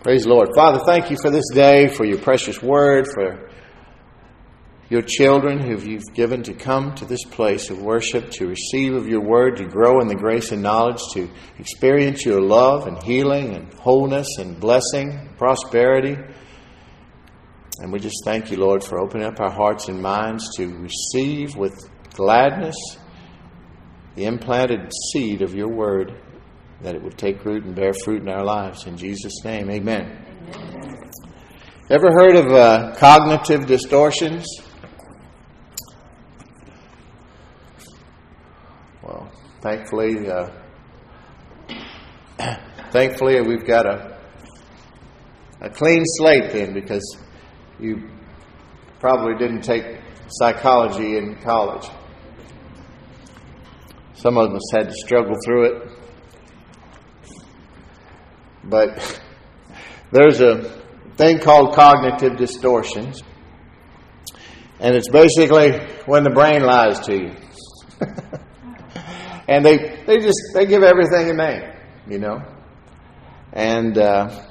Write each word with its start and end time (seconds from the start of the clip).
Praise 0.00 0.22
the 0.22 0.28
Lord. 0.28 0.50
Father, 0.54 0.78
thank 0.86 1.10
you 1.10 1.16
for 1.20 1.28
this 1.28 1.46
day, 1.52 1.88
for 1.88 2.04
your 2.04 2.20
precious 2.20 2.62
word, 2.62 3.08
for 3.12 3.50
your 4.88 5.02
children 5.02 5.58
who 5.58 5.76
you've 5.76 6.14
given 6.14 6.44
to 6.44 6.54
come 6.54 6.94
to 6.94 7.04
this 7.04 7.24
place 7.24 7.68
of 7.68 7.82
worship, 7.82 8.30
to 8.30 8.46
receive 8.46 8.94
of 8.94 9.08
your 9.08 9.20
word, 9.20 9.56
to 9.56 9.64
grow 9.66 10.00
in 10.00 10.06
the 10.06 10.14
grace 10.14 10.52
and 10.52 10.62
knowledge, 10.62 11.00
to 11.14 11.28
experience 11.58 12.24
your 12.24 12.40
love 12.40 12.86
and 12.86 13.02
healing 13.02 13.56
and 13.56 13.74
wholeness 13.74 14.28
and 14.38 14.60
blessing, 14.60 15.10
and 15.10 15.36
prosperity. 15.36 16.16
And 17.80 17.92
we 17.92 17.98
just 17.98 18.22
thank 18.24 18.52
you, 18.52 18.56
Lord, 18.56 18.84
for 18.84 19.00
opening 19.00 19.26
up 19.26 19.40
our 19.40 19.50
hearts 19.50 19.88
and 19.88 20.00
minds 20.00 20.48
to 20.58 20.78
receive 20.78 21.56
with 21.56 21.90
gladness 22.14 22.76
the 24.14 24.26
implanted 24.26 24.92
seed 25.12 25.42
of 25.42 25.56
your 25.56 25.68
word, 25.68 26.12
that 26.82 26.94
it 26.94 27.02
would 27.02 27.18
take 27.18 27.44
root 27.44 27.64
and 27.64 27.74
bear 27.74 27.92
fruit 27.92 28.22
in 28.22 28.28
our 28.28 28.44
lives. 28.44 28.86
In 28.86 28.96
Jesus' 28.96 29.44
name, 29.44 29.70
amen. 29.70 30.24
amen. 30.54 31.10
Ever 31.90 32.10
heard 32.12 32.36
of 32.36 32.46
uh, 32.52 32.94
cognitive 32.96 33.66
distortions? 33.66 34.46
Well, 39.02 39.30
thankfully, 39.60 40.28
uh, 40.28 40.50
thankfully 42.90 43.40
we've 43.40 43.66
got 43.66 43.86
a 43.86 44.18
a 45.60 45.68
clean 45.68 46.04
slate 46.04 46.52
then, 46.52 46.72
because 46.72 47.18
you 47.80 48.08
probably 49.00 49.34
didn't 49.38 49.62
take 49.62 50.00
psychology 50.28 51.16
in 51.16 51.36
college. 51.42 51.88
Some 54.14 54.38
of 54.38 54.52
us 54.52 54.70
had 54.72 54.88
to 54.88 54.94
struggle 54.94 55.34
through 55.44 55.64
it. 55.64 55.97
But 58.68 59.20
there's 60.12 60.40
a 60.40 60.82
thing 61.16 61.38
called 61.38 61.74
cognitive 61.74 62.36
distortions. 62.36 63.22
And 64.80 64.94
it's 64.94 65.08
basically 65.08 65.72
when 66.06 66.22
the 66.22 66.30
brain 66.30 66.62
lies 66.62 67.00
to 67.00 67.14
you. 67.14 67.32
and 69.48 69.64
they, 69.64 70.02
they 70.06 70.18
just 70.18 70.38
they 70.54 70.66
give 70.66 70.82
everything 70.82 71.30
a 71.30 71.34
name, 71.34 71.72
you 72.08 72.18
know. 72.18 72.40
And 73.52 73.98
uh, 73.98 74.44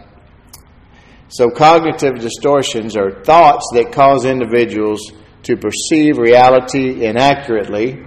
so 1.29 1.49
cognitive 1.49 2.15
distortions 2.19 2.97
are 2.97 3.23
thoughts 3.23 3.69
that 3.73 3.93
cause 3.93 4.25
individuals 4.25 5.11
to 5.43 5.55
perceive 5.55 6.17
reality 6.17 7.05
inaccurately 7.05 8.05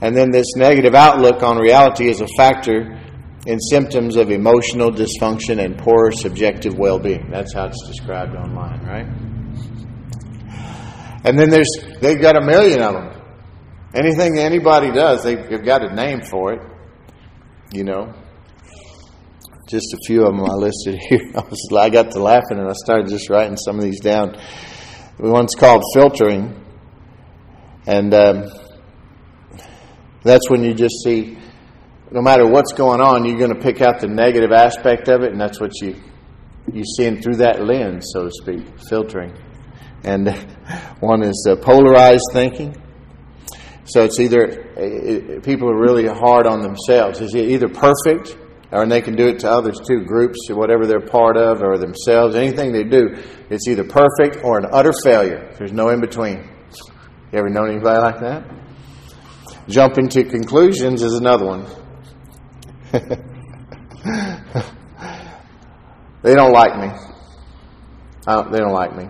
and 0.00 0.16
then 0.16 0.30
this 0.30 0.46
negative 0.56 0.94
outlook 0.94 1.42
on 1.42 1.58
reality 1.58 2.08
is 2.08 2.20
a 2.20 2.28
factor 2.36 3.00
in 3.48 3.58
symptoms 3.58 4.16
of 4.16 4.30
emotional 4.30 4.90
dysfunction 4.90 5.64
and 5.64 5.78
poor 5.78 6.12
subjective 6.12 6.76
well 6.76 6.98
being. 6.98 7.30
That's 7.30 7.54
how 7.54 7.64
it's 7.64 7.82
described 7.86 8.36
online, 8.36 8.84
right? 8.84 9.06
And 11.24 11.38
then 11.38 11.48
there's, 11.48 11.70
they've 12.02 12.20
got 12.20 12.36
a 12.36 12.44
million 12.44 12.82
of 12.82 12.92
them. 12.92 13.22
Anything 13.94 14.38
anybody 14.38 14.92
does, 14.92 15.24
they've 15.24 15.64
got 15.64 15.82
a 15.82 15.94
name 15.94 16.20
for 16.20 16.52
it, 16.52 16.60
you 17.72 17.84
know. 17.84 18.12
Just 19.66 19.94
a 19.94 19.98
few 20.06 20.26
of 20.26 20.36
them 20.36 20.44
I 20.44 20.52
listed 20.52 20.98
here. 21.08 21.32
I, 21.34 21.40
was, 21.40 21.68
I 21.74 21.88
got 21.88 22.10
to 22.10 22.22
laughing 22.22 22.58
and 22.58 22.68
I 22.68 22.74
started 22.74 23.08
just 23.08 23.30
writing 23.30 23.56
some 23.56 23.78
of 23.78 23.82
these 23.82 24.00
down. 24.00 24.38
One's 25.18 25.54
called 25.54 25.82
filtering. 25.94 26.66
And 27.86 28.12
um, 28.12 28.50
that's 30.22 30.50
when 30.50 30.64
you 30.64 30.74
just 30.74 30.96
see, 31.02 31.38
no 32.10 32.22
matter 32.22 32.46
what's 32.46 32.72
going 32.72 33.00
on, 33.00 33.24
you're 33.24 33.38
going 33.38 33.54
to 33.54 33.60
pick 33.60 33.80
out 33.82 34.00
the 34.00 34.08
negative 34.08 34.52
aspect 34.52 35.08
of 35.08 35.22
it, 35.22 35.32
and 35.32 35.40
that's 35.40 35.60
what 35.60 35.72
you 35.80 35.96
you 36.72 36.84
seeing 36.84 37.20
through 37.22 37.36
that 37.36 37.64
lens, 37.64 38.10
so 38.12 38.24
to 38.24 38.30
speak, 38.30 38.66
filtering. 38.88 39.34
And 40.04 40.28
one 41.00 41.22
is 41.22 41.46
uh, 41.48 41.56
polarized 41.56 42.24
thinking. 42.32 42.76
So 43.84 44.04
it's 44.04 44.20
either 44.20 44.42
it, 44.76 45.42
people 45.42 45.70
are 45.70 45.78
really 45.78 46.06
hard 46.06 46.46
on 46.46 46.60
themselves. 46.60 47.20
It's 47.20 47.34
either 47.34 47.68
perfect, 47.68 48.36
or 48.70 48.86
they 48.86 49.00
can 49.00 49.16
do 49.16 49.28
it 49.28 49.38
to 49.40 49.50
others 49.50 49.80
too, 49.86 50.04
groups 50.04 50.48
whatever 50.50 50.86
they're 50.86 51.00
part 51.00 51.38
of, 51.38 51.62
or 51.62 51.78
themselves. 51.78 52.36
Anything 52.36 52.72
they 52.72 52.84
do, 52.84 53.16
it's 53.48 53.66
either 53.66 53.84
perfect 53.84 54.44
or 54.44 54.58
an 54.58 54.66
utter 54.70 54.92
failure. 55.02 55.50
There's 55.58 55.72
no 55.72 55.88
in 55.88 56.00
between. 56.00 56.50
You 57.32 57.38
ever 57.38 57.48
known 57.48 57.70
anybody 57.70 57.98
like 57.98 58.20
that? 58.20 58.44
Jumping 59.68 60.08
to 60.10 60.24
conclusions 60.24 61.02
is 61.02 61.14
another 61.14 61.46
one. 61.46 61.66
they 66.22 66.34
don't 66.34 66.52
like 66.52 66.78
me. 66.78 66.88
Don't, 68.26 68.50
they 68.50 68.58
don't 68.58 68.72
like 68.72 68.96
me. 68.96 69.04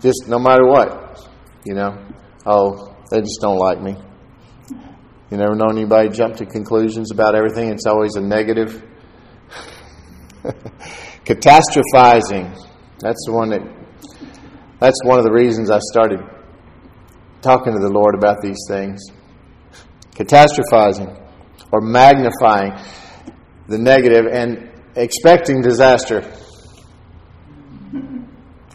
Just 0.00 0.26
no 0.26 0.40
matter 0.40 0.66
what, 0.66 1.28
you 1.64 1.74
know. 1.74 1.96
Oh, 2.44 2.96
they 3.10 3.20
just 3.20 3.40
don't 3.40 3.58
like 3.58 3.80
me. 3.80 3.96
You 5.30 5.36
never 5.36 5.54
know 5.54 5.68
anybody 5.68 6.08
jump 6.08 6.36
to 6.36 6.46
conclusions 6.46 7.12
about 7.12 7.36
everything. 7.36 7.68
It's 7.70 7.86
always 7.86 8.16
a 8.16 8.20
negative. 8.20 8.82
Catastrophizing. 11.24 12.56
That's 12.98 13.24
the 13.26 13.32
one 13.32 13.50
that. 13.50 13.62
That's 14.80 14.98
one 15.04 15.18
of 15.18 15.24
the 15.24 15.32
reasons 15.32 15.70
I 15.70 15.78
started 15.78 16.20
talking 17.40 17.72
to 17.72 17.78
the 17.78 17.88
Lord 17.88 18.16
about 18.16 18.42
these 18.42 18.58
things. 18.68 19.00
Catastrophizing 20.12 21.25
or 21.72 21.80
magnifying 21.80 22.72
the 23.68 23.78
negative 23.78 24.26
and 24.26 24.70
expecting 24.94 25.60
disaster. 25.60 26.20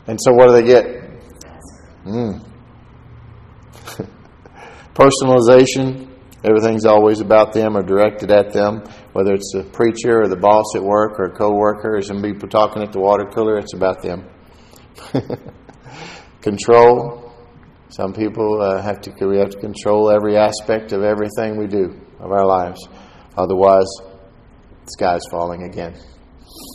And 0.08 0.20
so, 0.22 0.34
what 0.34 0.48
do 0.48 0.54
they 0.54 0.64
get? 0.64 0.86
Mm. 2.06 2.46
Personalization. 4.94 6.08
Everything's 6.44 6.86
always 6.86 7.20
about 7.20 7.54
them 7.54 7.78
or 7.78 7.84
directed 7.84 8.32
at 8.32 8.52
them, 8.52 8.84
whether 9.14 9.36
it's 9.36 9.52
the 9.54 9.64
preacher 9.64 10.22
or 10.22 10.28
the 10.28 10.36
boss 10.36 10.66
at 10.76 10.82
work 10.82 11.20
or 11.20 11.26
a 11.26 11.32
coworker 11.32 11.98
or 11.98 12.02
some 12.02 12.24
people 12.24 12.50
talking 12.50 12.82
at 12.82 12.92
the 12.92 13.00
water 13.00 13.26
cooler, 13.32 13.60
it's 13.60 13.76
about 13.76 14.02
them. 14.02 14.28
Control. 16.42 17.32
Some 17.90 18.14
people 18.14 18.60
uh, 18.60 18.82
have 18.82 19.02
to 19.02 19.12
we 19.28 19.38
have 19.38 19.52
to 19.52 19.60
control 19.60 20.10
every 20.10 20.36
aspect 20.36 20.94
of 20.94 21.04
everything 21.04 21.58
we 21.58 21.68
do 21.68 22.00
of 22.22 22.32
our 22.32 22.46
lives. 22.46 22.88
Otherwise, 23.38 23.88
the 24.86 24.92
sky's 24.92 25.22
falling 25.30 25.64
again. 25.64 25.96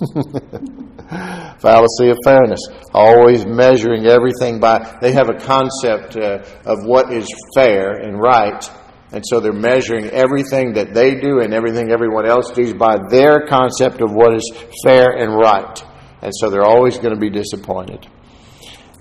Fallacy 1.60 2.10
of 2.10 2.18
fairness. 2.24 2.60
Always 2.92 3.46
measuring 3.46 4.06
everything 4.06 4.58
by. 4.60 4.98
They 5.00 5.12
have 5.12 5.28
a 5.28 5.38
concept 5.38 6.16
uh, 6.16 6.44
of 6.64 6.84
what 6.84 7.12
is 7.12 7.28
fair 7.54 7.92
and 7.92 8.20
right, 8.20 8.68
and 9.12 9.24
so 9.26 9.40
they're 9.40 9.52
measuring 9.52 10.06
everything 10.06 10.74
that 10.74 10.92
they 10.92 11.14
do 11.14 11.40
and 11.40 11.54
everything 11.54 11.90
everyone 11.90 12.26
else 12.26 12.50
does 12.50 12.74
by 12.74 12.98
their 13.10 13.46
concept 13.46 14.00
of 14.02 14.12
what 14.12 14.34
is 14.34 14.52
fair 14.84 15.16
and 15.16 15.34
right. 15.34 15.82
And 16.22 16.32
so 16.34 16.50
they're 16.50 16.64
always 16.64 16.98
going 16.98 17.14
to 17.14 17.20
be 17.20 17.30
disappointed 17.30 18.06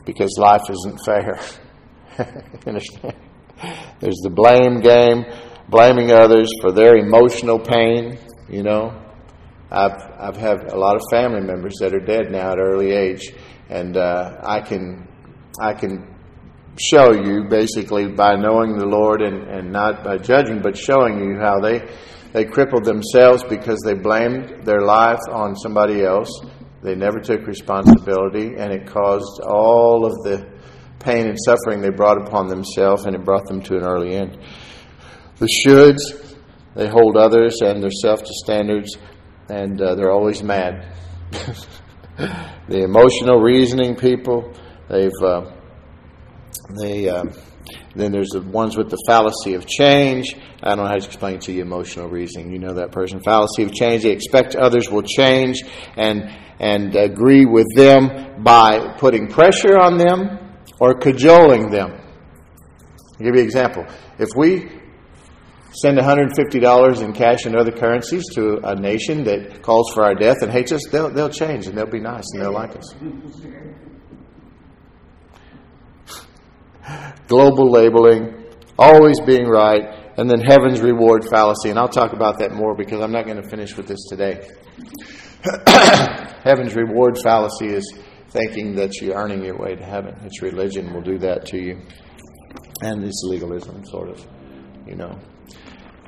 because 0.06 0.38
life 0.38 0.70
isn't 0.70 1.00
fair. 1.06 1.40
understand? 2.68 3.16
There's 4.00 4.20
the 4.22 4.30
blame 4.30 4.82
game, 4.82 5.26
blaming 5.70 6.12
others 6.12 6.52
for 6.62 6.72
their 6.72 6.96
emotional 6.96 7.60
pain. 7.60 8.18
You 8.50 8.64
know, 8.64 9.02
I've 9.72 10.02
I've 10.20 10.38
had 10.38 10.72
a 10.72 10.78
lot 10.78 10.96
of 10.96 11.02
family 11.12 11.42
members 11.42 11.76
that 11.80 11.94
are 11.94 12.00
dead 12.00 12.32
now 12.32 12.52
at 12.52 12.60
early 12.60 12.92
age, 12.92 13.34
and 13.70 13.98
uh, 13.98 14.38
I 14.44 14.62
can 14.62 15.08
I 15.60 15.74
can 15.74 16.16
show 16.80 17.14
you 17.14 17.46
basically 17.50 18.08
by 18.08 18.36
knowing 18.36 18.78
the 18.78 18.86
Lord 18.86 19.22
and, 19.22 19.44
and 19.48 19.72
not 19.72 20.04
by 20.04 20.18
judging, 20.18 20.62
but 20.62 20.78
showing 20.78 21.20
you 21.20 21.40
how 21.40 21.60
they 21.60 21.88
they 22.34 22.46
crippled 22.46 22.84
themselves 22.84 23.44
because 23.44 23.80
they 23.86 23.94
blamed 23.94 24.66
their 24.66 24.82
life 24.82 25.22
on 25.32 25.56
somebody 25.56 26.04
else. 26.04 26.30
They 26.84 26.94
never 26.94 27.20
took 27.20 27.48
responsibility, 27.48 28.56
and 28.58 28.72
it 28.72 28.86
caused 28.86 29.42
all 29.42 30.06
of 30.06 30.12
the 30.24 30.46
pain 31.00 31.28
and 31.28 31.38
suffering 31.46 31.82
they 31.82 31.90
brought 31.90 32.28
upon 32.28 32.48
themselves, 32.48 33.06
and 33.06 33.16
it 33.16 33.24
brought 33.24 33.46
them 33.48 33.62
to 33.64 33.78
an 33.78 33.84
early 33.84 34.16
end. 34.16 34.38
The 35.38 35.48
shoulds, 35.48 36.36
they 36.76 36.88
hold 36.88 37.18
others 37.18 37.62
and 37.62 37.84
their 37.84 37.92
self 37.92 38.22
to 38.22 38.34
standards, 38.44 38.98
and 39.50 39.82
uh, 39.82 39.96
they're 39.96 40.12
always 40.12 40.42
mad. 40.42 40.94
the 41.38 42.84
emotional 42.84 43.42
reasoning 43.42 43.96
people, 43.96 44.54
they've 44.90 45.12
uh, 45.24 45.52
they. 46.80 47.10
Uh, 47.10 47.26
then 47.96 48.12
there's 48.12 48.30
the 48.30 48.42
ones 48.42 48.78
with 48.78 48.90
the 48.90 49.02
fallacy 49.08 49.54
of 49.54 49.66
change. 49.66 50.36
I 50.62 50.70
don't 50.70 50.80
know 50.80 50.86
how 50.86 50.96
to 50.96 51.06
explain 51.06 51.40
to 51.40 51.54
you 51.54 51.62
emotional 51.62 52.10
reasoning. 52.10 52.52
You 52.52 52.60
know 52.60 52.74
that 52.74 52.92
person. 52.92 53.22
Fallacy 53.22 53.64
of 53.64 53.74
change. 53.74 54.04
They 54.04 54.12
expect 54.12 54.56
others 54.56 54.90
will 54.90 55.02
change 55.02 55.64
and 55.96 56.30
and 56.60 56.96
agree 56.96 57.46
with 57.46 57.68
them 57.76 58.44
by 58.44 58.96
putting 58.98 59.28
pressure 59.28 59.78
on 59.78 59.98
them 59.98 60.40
or 60.80 60.96
cajoling 60.96 61.72
them. 61.72 61.92
I'll 61.92 63.26
give 63.26 63.36
you 63.36 63.42
an 63.42 63.46
example. 63.46 63.86
If 64.20 64.30
we 64.36 64.70
send 65.82 65.98
$150 65.98 67.02
in 67.04 67.14
cash 67.14 67.46
and 67.46 67.56
other 67.56 67.72
currencies 67.72 68.24
to 68.34 68.60
a 68.64 68.76
nation 68.76 69.24
that 69.26 69.62
calls 69.62 69.92
for 69.94 70.04
our 70.04 70.16
death 70.16 70.42
and 70.42 70.52
hates 70.52 70.72
us, 70.72 70.82
they'll, 70.92 71.10
they'll 71.12 71.30
change 71.30 71.68
and 71.68 71.78
they'll 71.78 71.86
be 71.86 72.00
nice 72.00 72.24
and 72.34 72.42
they'll 72.42 72.54
like 72.54 72.76
us. 72.76 72.96
Global 77.28 77.70
labeling, 77.72 78.46
always 78.78 79.20
being 79.22 79.48
right, 79.48 80.14
and 80.18 80.30
then 80.30 80.40
heaven's 80.40 80.82
reward 80.82 81.26
fallacy. 81.26 81.70
And 81.70 81.80
I'll 81.80 81.90
talk 81.90 82.14
about 82.14 82.40
that 82.40 82.52
more 82.54 82.76
because 82.76 83.02
I'm 83.02 83.12
not 83.12 83.26
going 83.26 83.42
to 83.42 83.50
finish 83.50 83.76
with 83.76 83.88
this 83.88 84.06
today. 84.08 84.48
heaven's 86.44 86.76
reward 86.76 87.18
fallacy 87.24 87.68
is 87.68 87.98
thinking 88.30 88.76
that 88.76 89.02
you're 89.02 89.16
earning 89.16 89.44
your 89.44 89.58
way 89.58 89.76
to 89.76 89.84
heaven. 89.84 90.16
It's 90.24 90.42
religion 90.42 90.94
will 90.94 91.02
do 91.02 91.18
that 91.20 91.46
to 91.48 91.58
you. 91.58 91.82
And 92.82 93.04
it's 93.04 93.24
legalism, 93.26 93.86
sort 93.86 94.10
of, 94.10 94.26
you 94.86 94.96
know. 94.96 95.18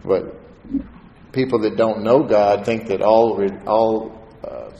But 0.07 1.33
people 1.33 1.59
that 1.59 1.75
don't 1.75 2.04
know 2.04 2.24
God 2.24 2.65
think 2.65 2.88
that 2.88 3.01
all, 3.01 3.42
all 3.68 4.27
uh, 4.44 4.71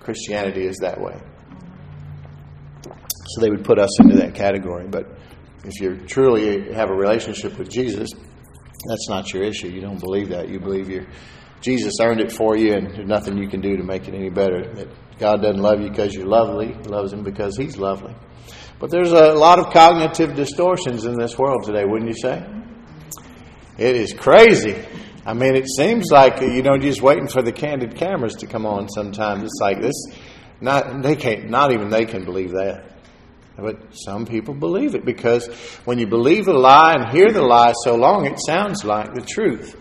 Christianity 0.00 0.66
is 0.66 0.76
that 0.78 1.00
way. 1.00 1.18
So 3.26 3.40
they 3.40 3.50
would 3.50 3.64
put 3.64 3.78
us 3.78 4.00
into 4.00 4.16
that 4.16 4.34
category. 4.34 4.86
But 4.88 5.06
if 5.64 5.80
you 5.80 5.96
truly 6.06 6.72
have 6.72 6.90
a 6.90 6.94
relationship 6.94 7.58
with 7.58 7.70
Jesus, 7.70 8.10
that's 8.88 9.08
not 9.08 9.32
your 9.32 9.44
issue. 9.44 9.68
You 9.68 9.80
don't 9.80 10.00
believe 10.00 10.28
that. 10.30 10.48
You 10.48 10.58
believe 10.58 10.90
you 10.90 11.06
Jesus 11.62 11.94
earned 12.02 12.20
it 12.20 12.32
for 12.32 12.56
you, 12.56 12.74
and 12.74 12.88
there's 12.88 13.06
nothing 13.06 13.38
you 13.38 13.48
can 13.48 13.60
do 13.60 13.76
to 13.76 13.84
make 13.84 14.08
it 14.08 14.14
any 14.14 14.30
better. 14.30 14.74
That 14.74 14.88
God 15.18 15.42
doesn't 15.42 15.62
love 15.62 15.80
you 15.80 15.90
because 15.90 16.12
you're 16.12 16.26
lovely; 16.26 16.74
He 16.74 16.88
loves 16.88 17.12
Him 17.12 17.22
because 17.22 17.56
He's 17.56 17.76
lovely. 17.76 18.14
But 18.80 18.90
there's 18.90 19.12
a 19.12 19.32
lot 19.32 19.60
of 19.60 19.72
cognitive 19.72 20.34
distortions 20.34 21.04
in 21.04 21.16
this 21.16 21.38
world 21.38 21.62
today, 21.62 21.84
wouldn't 21.84 22.10
you 22.10 22.16
say? 22.20 22.44
It 23.78 23.96
is 23.96 24.12
crazy. 24.12 24.84
I 25.24 25.34
mean, 25.34 25.54
it 25.54 25.68
seems 25.68 26.10
like 26.10 26.40
you 26.40 26.62
know, 26.62 26.76
just 26.78 27.00
waiting 27.00 27.28
for 27.28 27.42
the 27.42 27.52
candid 27.52 27.96
cameras 27.96 28.34
to 28.36 28.46
come 28.46 28.66
on. 28.66 28.88
Sometimes 28.88 29.44
it's 29.44 29.58
like 29.60 29.80
this. 29.80 29.94
Not 30.60 31.02
they 31.02 31.16
can't. 31.16 31.50
Not 31.50 31.72
even 31.72 31.90
they 31.90 32.04
can 32.04 32.24
believe 32.24 32.52
that. 32.52 32.92
But 33.56 33.94
some 33.94 34.26
people 34.26 34.54
believe 34.54 34.94
it 34.94 35.04
because 35.04 35.46
when 35.84 35.98
you 35.98 36.06
believe 36.06 36.48
a 36.48 36.52
lie 36.52 36.94
and 36.94 37.12
hear 37.12 37.30
the 37.30 37.42
lie 37.42 37.74
so 37.84 37.96
long, 37.96 38.26
it 38.26 38.38
sounds 38.44 38.84
like 38.84 39.14
the 39.14 39.20
truth. 39.20 39.76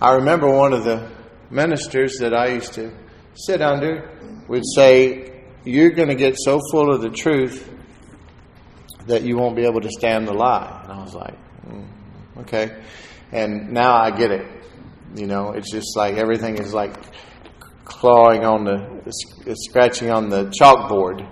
I 0.00 0.14
remember 0.14 0.50
one 0.50 0.72
of 0.72 0.84
the 0.84 1.10
ministers 1.50 2.18
that 2.18 2.34
I 2.34 2.48
used 2.54 2.74
to 2.74 2.92
sit 3.34 3.60
under 3.60 4.10
would 4.48 4.64
say, 4.74 5.44
You're 5.64 5.90
going 5.90 6.08
to 6.08 6.14
get 6.14 6.36
so 6.38 6.60
full 6.70 6.92
of 6.92 7.00
the 7.00 7.10
truth 7.10 7.70
that 9.06 9.22
you 9.22 9.36
won't 9.36 9.56
be 9.56 9.64
able 9.64 9.80
to 9.80 9.90
stand 9.90 10.26
the 10.26 10.32
lie. 10.32 10.80
And 10.82 10.92
I 10.92 11.02
was 11.02 11.14
like, 11.14 11.36
mm, 11.66 11.86
Okay. 12.38 12.82
And 13.32 13.72
now 13.72 13.96
I 13.96 14.10
get 14.10 14.30
it. 14.30 14.46
You 15.14 15.26
know, 15.26 15.52
it's 15.52 15.70
just 15.70 15.96
like 15.96 16.14
everything 16.14 16.58
is 16.58 16.74
like 16.74 16.94
clawing 17.84 18.44
on 18.44 18.64
the, 18.64 19.12
scratching 19.54 20.10
on 20.10 20.28
the 20.28 20.46
chalkboard 20.46 21.28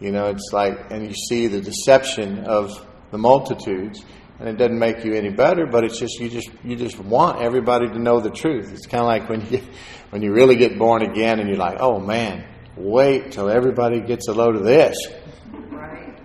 you 0.00 0.12
know, 0.12 0.26
it's 0.26 0.50
like, 0.52 0.90
and 0.90 1.06
you 1.06 1.14
see 1.14 1.46
the 1.46 1.60
deception 1.60 2.44
of 2.44 2.86
the 3.10 3.18
multitudes, 3.18 4.04
and 4.38 4.48
it 4.48 4.58
doesn't 4.58 4.78
make 4.78 5.04
you 5.04 5.14
any 5.14 5.30
better, 5.30 5.66
but 5.66 5.84
it's 5.84 5.98
just 5.98 6.20
you 6.20 6.28
just 6.28 6.50
you 6.62 6.76
just 6.76 6.98
want 6.98 7.40
everybody 7.40 7.88
to 7.88 7.98
know 7.98 8.20
the 8.20 8.30
truth. 8.30 8.72
It's 8.72 8.86
kind 8.86 9.00
of 9.00 9.06
like 9.06 9.28
when 9.30 9.46
you 9.50 9.62
when 10.10 10.22
you 10.22 10.32
really 10.32 10.56
get 10.56 10.78
born 10.78 11.02
again, 11.02 11.40
and 11.40 11.48
you're 11.48 11.58
like, 11.58 11.78
oh 11.80 11.98
man, 11.98 12.46
wait 12.76 13.32
till 13.32 13.48
everybody 13.48 14.00
gets 14.00 14.28
a 14.28 14.32
load 14.32 14.56
of 14.56 14.64
this. 14.64 14.98
Right. 15.70 16.18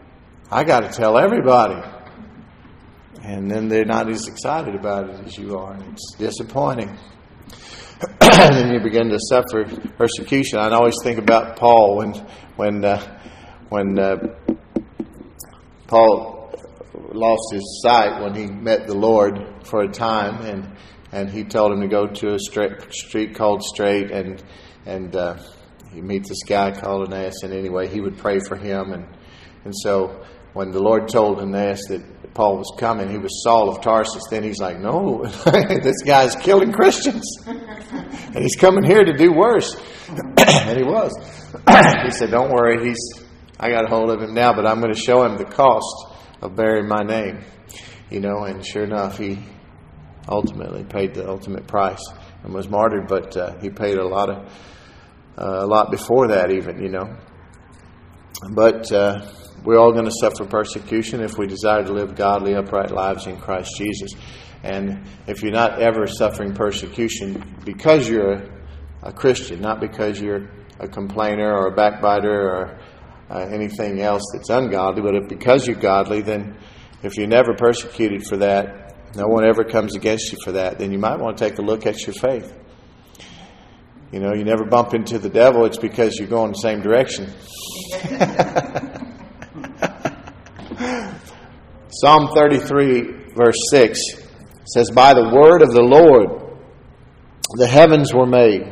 I 0.51 0.65
got 0.65 0.81
to 0.81 0.89
tell 0.89 1.17
everybody, 1.17 1.81
and 3.31 3.49
then 3.49 3.67
they're 3.67 3.85
not 3.85 4.09
as 4.09 4.27
excited 4.27 4.75
about 4.75 5.09
it 5.09 5.25
as 5.25 5.37
you 5.37 5.57
are, 5.57 5.73
and 5.73 5.93
it's 5.93 6.15
disappointing. 6.17 6.97
and 8.21 8.53
then 8.55 8.73
you 8.73 8.79
begin 8.79 9.09
to 9.09 9.19
suffer 9.29 9.65
persecution. 9.97 10.59
I 10.59 10.69
always 10.71 10.95
think 11.03 11.19
about 11.19 11.57
Paul 11.57 11.97
when 11.97 12.13
when. 12.55 12.85
Uh, 12.85 13.17
when 13.71 13.97
uh, 13.97 14.17
Paul 15.87 16.53
lost 17.13 17.53
his 17.53 17.81
sight 17.81 18.21
when 18.21 18.35
he 18.35 18.47
met 18.47 18.85
the 18.85 18.95
Lord 18.95 19.39
for 19.63 19.81
a 19.81 19.87
time, 19.87 20.41
and 20.45 20.75
and 21.13 21.29
he 21.29 21.45
told 21.45 21.71
him 21.71 21.79
to 21.79 21.87
go 21.87 22.05
to 22.05 22.35
a 22.35 22.39
street 22.39 23.33
called 23.33 23.63
Straight, 23.63 24.11
and 24.11 24.43
and 24.85 25.15
uh, 25.15 25.37
he 25.93 26.01
meets 26.01 26.27
this 26.27 26.43
guy 26.43 26.71
called 26.71 27.07
Aeneas, 27.07 27.43
and 27.43 27.53
anyway, 27.53 27.87
he 27.87 28.01
would 28.01 28.17
pray 28.17 28.39
for 28.45 28.57
him, 28.57 28.91
and 28.91 29.07
and 29.63 29.73
so 29.73 30.21
when 30.51 30.71
the 30.71 30.81
Lord 30.81 31.07
told 31.07 31.39
Aeneas 31.39 31.81
that 31.87 32.03
Paul 32.33 32.57
was 32.57 32.71
coming, 32.77 33.09
he 33.09 33.17
was 33.17 33.43
Saul 33.43 33.69
of 33.69 33.81
Tarsus. 33.81 34.23
Then 34.29 34.43
he's 34.43 34.59
like, 34.59 34.79
no, 34.79 35.23
this 35.45 36.01
guy's 36.05 36.35
killing 36.35 36.71
Christians, 36.71 37.25
and 37.45 38.37
he's 38.37 38.55
coming 38.55 38.83
here 38.83 39.03
to 39.03 39.13
do 39.17 39.33
worse, 39.33 39.75
and 40.37 40.77
he 40.77 40.83
was. 40.83 41.11
he 42.05 42.11
said, 42.11 42.31
don't 42.31 42.51
worry, 42.51 42.87
he's 42.87 43.21
I 43.63 43.69
got 43.69 43.85
a 43.85 43.87
hold 43.87 44.09
of 44.09 44.19
him 44.19 44.33
now, 44.33 44.53
but 44.53 44.65
I'm 44.65 44.81
going 44.81 44.91
to 44.91 44.99
show 44.99 45.23
him 45.23 45.37
the 45.37 45.45
cost 45.45 46.07
of 46.41 46.55
bearing 46.55 46.87
my 46.87 47.03
name. 47.03 47.43
You 48.09 48.19
know, 48.19 48.43
and 48.43 48.65
sure 48.65 48.83
enough, 48.83 49.19
he 49.19 49.37
ultimately 50.27 50.83
paid 50.83 51.13
the 51.13 51.29
ultimate 51.29 51.67
price 51.67 52.03
and 52.43 52.55
was 52.55 52.67
martyred, 52.67 53.07
but 53.07 53.37
uh, 53.37 53.59
he 53.59 53.69
paid 53.69 53.99
a 53.99 54.07
lot 54.07 54.31
of 54.31 54.51
uh, 55.37 55.63
a 55.63 55.67
lot 55.67 55.91
before 55.91 56.29
that, 56.29 56.51
even 56.51 56.81
you 56.81 56.89
know. 56.89 57.15
But 58.49 58.91
uh, 58.91 59.27
we're 59.63 59.77
all 59.77 59.91
going 59.91 60.05
to 60.05 60.15
suffer 60.19 60.45
persecution 60.45 61.21
if 61.21 61.37
we 61.37 61.45
desire 61.45 61.83
to 61.83 61.93
live 61.93 62.15
godly, 62.15 62.55
upright 62.55 62.91
lives 62.91 63.27
in 63.27 63.37
Christ 63.37 63.75
Jesus. 63.77 64.11
And 64.63 65.05
if 65.27 65.43
you're 65.43 65.51
not 65.51 65.81
ever 65.81 66.07
suffering 66.07 66.53
persecution 66.53 67.57
because 67.63 68.09
you're 68.09 68.33
a, 68.33 68.49
a 69.03 69.13
Christian, 69.13 69.61
not 69.61 69.79
because 69.79 70.19
you're 70.19 70.49
a 70.79 70.87
complainer 70.87 71.53
or 71.53 71.67
a 71.67 71.75
backbiter 71.75 72.49
or 72.49 72.79
uh, 73.29 73.47
anything 73.51 74.01
else 74.01 74.23
that's 74.33 74.49
ungodly. 74.49 75.01
But 75.01 75.15
if 75.15 75.29
because 75.29 75.67
you're 75.67 75.75
godly, 75.75 76.21
then 76.21 76.57
if 77.03 77.17
you're 77.17 77.27
never 77.27 77.53
persecuted 77.53 78.25
for 78.25 78.37
that, 78.37 79.15
no 79.15 79.27
one 79.27 79.45
ever 79.45 79.63
comes 79.63 79.95
against 79.95 80.31
you 80.31 80.37
for 80.43 80.53
that, 80.53 80.79
then 80.79 80.91
you 80.91 80.99
might 80.99 81.19
want 81.19 81.37
to 81.37 81.49
take 81.49 81.57
a 81.59 81.61
look 81.61 81.85
at 81.85 82.07
your 82.07 82.13
faith. 82.13 82.53
You 84.11 84.19
know, 84.19 84.33
you 84.33 84.43
never 84.43 84.65
bump 84.65 84.93
into 84.93 85.19
the 85.19 85.29
devil, 85.29 85.65
it's 85.65 85.77
because 85.77 86.17
you're 86.17 86.27
going 86.27 86.51
the 86.51 86.57
same 86.57 86.81
direction. 86.81 87.31
Psalm 91.93 92.29
33, 92.33 93.33
verse 93.35 93.57
6 93.69 93.99
says, 94.65 94.89
By 94.91 95.13
the 95.13 95.29
word 95.29 95.61
of 95.61 95.71
the 95.71 95.81
Lord 95.81 96.41
the 97.57 97.67
heavens 97.67 98.13
were 98.13 98.25
made, 98.25 98.65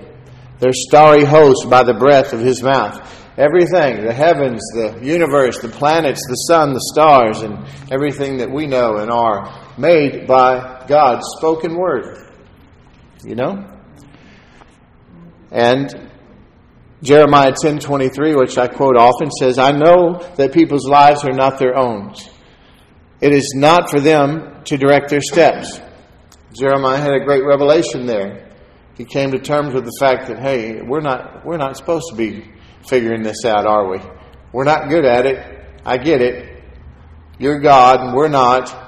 their 0.59 0.73
starry 0.73 1.25
host 1.25 1.69
by 1.69 1.83
the 1.83 1.93
breath 1.93 2.33
of 2.33 2.39
his 2.39 2.63
mouth. 2.63 3.05
Everything, 3.37 4.05
the 4.05 4.13
heavens, 4.13 4.61
the 4.73 4.99
universe, 5.01 5.59
the 5.59 5.69
planets, 5.69 6.21
the 6.27 6.35
sun, 6.35 6.73
the 6.73 6.91
stars, 6.93 7.41
and 7.41 7.65
everything 7.91 8.37
that 8.37 8.51
we 8.51 8.67
know 8.67 8.97
and 8.97 9.09
are 9.09 9.73
made 9.77 10.27
by 10.27 10.85
God's 10.87 11.25
spoken 11.37 11.75
word. 11.75 12.33
You 13.23 13.35
know? 13.35 13.68
And 15.51 16.09
Jeremiah 17.01 17.53
10:23, 17.53 18.35
which 18.35 18.57
I 18.57 18.67
quote 18.67 18.97
often, 18.97 19.31
says, 19.31 19.57
"I 19.57 19.71
know 19.71 20.19
that 20.35 20.53
people's 20.53 20.87
lives 20.87 21.23
are 21.23 21.33
not 21.33 21.57
their 21.57 21.77
own. 21.77 22.13
It 23.21 23.31
is 23.31 23.53
not 23.55 23.89
for 23.89 23.99
them 23.99 24.61
to 24.65 24.77
direct 24.77 25.09
their 25.09 25.21
steps." 25.21 25.79
Jeremiah 26.53 26.97
had 26.97 27.13
a 27.13 27.23
great 27.23 27.45
revelation 27.45 28.05
there. 28.05 28.47
He 28.97 29.05
came 29.05 29.31
to 29.31 29.39
terms 29.39 29.73
with 29.73 29.85
the 29.85 29.97
fact 29.99 30.27
that 30.27 30.39
hey, 30.39 30.81
we're 30.81 30.99
not 30.99 31.45
we're 31.45 31.57
not 31.57 31.77
supposed 31.77 32.05
to 32.09 32.15
be 32.15 32.43
figuring 32.87 33.23
this 33.23 33.45
out, 33.45 33.65
are 33.65 33.89
we? 33.89 33.99
We're 34.51 34.65
not 34.65 34.89
good 34.89 35.05
at 35.05 35.25
it. 35.25 35.45
I 35.85 35.97
get 35.97 36.21
it. 36.21 36.63
You're 37.37 37.59
God 37.59 38.01
and 38.01 38.13
we're 38.13 38.27
not. 38.27 38.87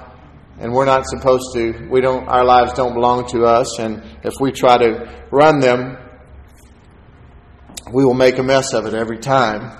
And 0.58 0.72
we're 0.72 0.84
not 0.84 1.06
supposed 1.08 1.54
to, 1.54 1.88
we 1.90 2.00
don't, 2.00 2.28
our 2.28 2.44
lives 2.44 2.74
don't 2.74 2.94
belong 2.94 3.26
to 3.30 3.46
us. 3.46 3.80
And 3.80 4.02
if 4.22 4.34
we 4.38 4.52
try 4.52 4.76
to 4.76 5.26
run 5.32 5.58
them, 5.58 5.96
we 7.92 8.04
will 8.04 8.14
make 8.14 8.38
a 8.38 8.42
mess 8.42 8.72
of 8.72 8.86
it 8.86 8.94
every 8.94 9.18
time 9.18 9.78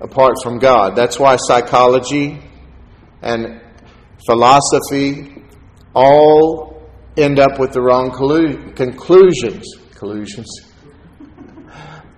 apart 0.00 0.34
from 0.42 0.58
God. 0.58 0.96
That's 0.96 1.18
why 1.18 1.36
psychology 1.36 2.42
and 3.22 3.60
philosophy 4.26 5.42
all 5.94 6.90
end 7.16 7.38
up 7.38 7.58
with 7.58 7.72
the 7.72 7.82
wrong 7.82 8.10
conclusions. 8.74 9.66
Collusions. 9.94 10.48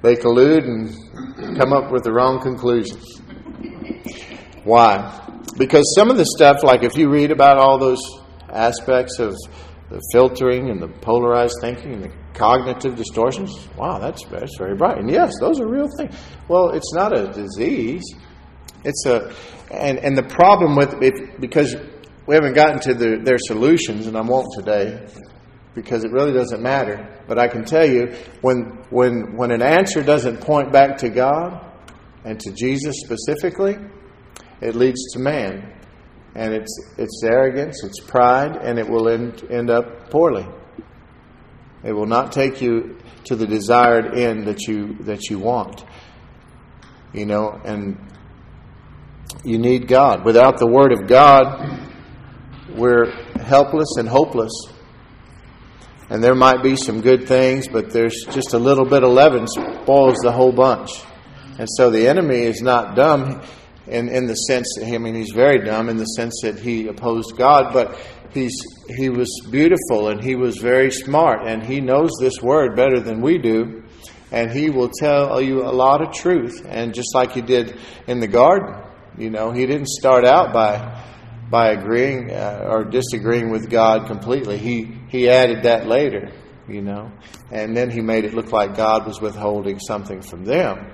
They 0.03 0.17
collude 0.17 0.65
and 0.65 1.57
come 1.59 1.73
up 1.73 1.91
with 1.91 2.05
the 2.05 2.13
wrong 2.13 2.41
conclusions. 2.41 3.21
Why? 4.65 5.19
Because 5.59 5.93
some 5.97 6.11
of 6.11 6.17
the 6.17 6.27
stuff, 6.27 6.63
like 6.63 6.85
if 6.85 6.97
you 6.97 7.09
read 7.09 7.31
about 7.31 7.59
all 7.59 7.79
those 7.79 8.01
aspects 8.49 9.19
of 9.19 9.37
the 9.93 10.01
filtering 10.11 10.71
and 10.71 10.81
the 10.81 10.89
polarized 10.89 11.55
thinking 11.61 11.93
and 11.93 12.03
the 12.03 12.11
cognitive 12.33 12.97
distortions, 12.97 13.69
wow, 13.77 13.99
that's, 13.99 14.25
that's 14.29 14.57
very 14.57 14.75
bright. 14.75 14.97
And 14.97 15.11
yes, 15.11 15.35
those 15.39 15.61
are 15.61 15.67
real 15.67 15.89
things. 15.99 16.17
Well, 16.49 16.71
it's 16.71 16.95
not 16.95 17.15
a 17.15 17.29
disease. 17.29 18.03
It's 18.85 19.05
a, 19.05 19.35
and, 19.71 19.99
and 19.99 20.17
the 20.17 20.23
problem 20.23 20.77
with 20.77 20.95
it, 21.03 21.39
because 21.39 21.77
we 22.27 22.35
haven't 22.35 22.55
gotten 22.55 22.81
to 22.81 22.95
the, 22.95 23.21
their 23.23 23.37
solutions, 23.39 24.07
and 24.07 24.17
I 24.17 24.23
won't 24.23 24.49
today 24.55 25.07
because 25.75 26.05
it 26.05 26.11
really 26.11 26.33
doesn't 26.33 26.63
matter. 26.63 27.23
But 27.29 27.39
I 27.39 27.49
can 27.49 27.65
tell 27.65 27.87
you, 27.87 28.15
when, 28.41 28.85
when, 28.89 29.37
when 29.37 29.51
an 29.51 29.61
answer 29.61 30.03
doesn't 30.03 30.41
point 30.41 30.73
back 30.73 30.99
to 30.99 31.11
God 31.11 31.71
and 32.25 32.41
to 32.41 32.53
Jesus 32.53 32.97
specifically, 33.05 33.77
it 34.63 34.75
leads 34.75 35.13
to 35.13 35.19
man. 35.19 35.71
And 36.35 36.55
it's, 36.55 36.95
it's 36.97 37.23
arrogance, 37.23 37.83
it's 37.85 38.01
pride, 38.01 38.57
and 38.57 38.79
it 38.79 38.89
will 38.89 39.09
end, 39.09 39.45
end 39.51 39.71
up 39.71 40.11
poorly. 40.11 40.47
It 41.85 41.93
will 41.93 42.07
not 42.07 42.33
take 42.33 42.62
you 42.62 42.99
to 43.25 43.37
the 43.37 43.47
desired 43.47 44.17
end 44.17 44.47
that 44.47 44.67
you, 44.67 44.97
that 45.01 45.29
you 45.29 45.39
want. 45.39 45.85
You 47.12 47.27
know, 47.27 47.61
and 47.65 47.99
you 49.45 49.59
need 49.59 49.89
God. 49.89 50.25
Without 50.25 50.59
the 50.59 50.67
Word 50.67 50.93
of 50.93 51.07
God, 51.07 51.89
we're 52.75 53.11
helpless 53.37 53.97
and 53.99 54.09
hopeless. 54.09 54.53
And 56.09 56.23
there 56.23 56.35
might 56.35 56.62
be 56.62 56.77
some 56.77 57.01
good 57.01 57.27
things, 57.27 57.69
but 57.69 57.91
there's 57.91 58.25
just 58.31 58.55
a 58.55 58.59
little 58.59 58.85
bit 58.85 59.03
of 59.03 59.11
leaven 59.11 59.47
spoils 59.47 60.19
the 60.23 60.33
whole 60.33 60.53
bunch. 60.53 60.91
And 61.59 61.69
so 61.77 61.91
the 61.91 62.09
enemy 62.09 62.43
is 62.43 62.62
not 62.62 62.95
dumb 62.97 63.43
in, 63.87 64.09
in 64.09 64.27
the 64.27 64.35
sense, 64.35 64.67
I 64.83 64.99
mean, 64.99 65.15
he's 65.15 65.33
very 65.33 65.65
dumb 65.65 65.89
in 65.89 65.97
the 65.97 66.05
sense 66.05 66.41
that 66.43 66.59
he 66.59 66.87
opposed 66.87 67.37
God, 67.37 67.73
but 67.73 67.99
he's, 68.33 68.55
he 68.97 69.09
was 69.09 69.29
beautiful 69.51 70.09
and 70.09 70.23
he 70.23 70.37
was 70.37 70.59
very 70.59 70.91
smart 70.91 71.47
and 71.47 71.62
he 71.62 71.81
knows 71.81 72.11
this 72.21 72.41
word 72.41 72.77
better 72.77 73.01
than 73.01 73.21
we 73.21 73.39
do. 73.39 73.83
And 74.31 74.51
he 74.51 74.71
will 74.71 74.91
tell 74.99 75.43
you 75.43 75.62
a 75.62 75.73
lot 75.73 76.01
of 76.01 76.15
truth. 76.15 76.65
And 76.67 76.95
just 76.95 77.15
like 77.15 77.33
he 77.33 77.43
did 77.43 77.79
in 78.07 78.21
the 78.21 78.29
garden, 78.29 78.83
you 79.19 79.29
know, 79.29 79.51
he 79.51 79.67
didn't 79.67 79.89
start 79.89 80.25
out 80.25 80.53
by 80.53 81.03
by 81.51 81.69
agreeing 81.73 82.33
uh, 82.33 82.65
or 82.67 82.83
disagreeing 82.83 83.51
with 83.51 83.69
God 83.69 84.07
completely. 84.07 84.57
He 84.57 84.99
he 85.11 85.29
added 85.29 85.65
that 85.65 85.87
later, 85.87 86.33
you 86.67 86.81
know, 86.81 87.12
and 87.51 87.77
then 87.77 87.91
he 87.91 88.01
made 88.01 88.25
it 88.25 88.33
look 88.33 88.53
like 88.53 88.75
God 88.75 89.07
was 89.07 89.21
withholding 89.21 89.79
something 89.79 90.23
from 90.23 90.47
them, 90.47 90.91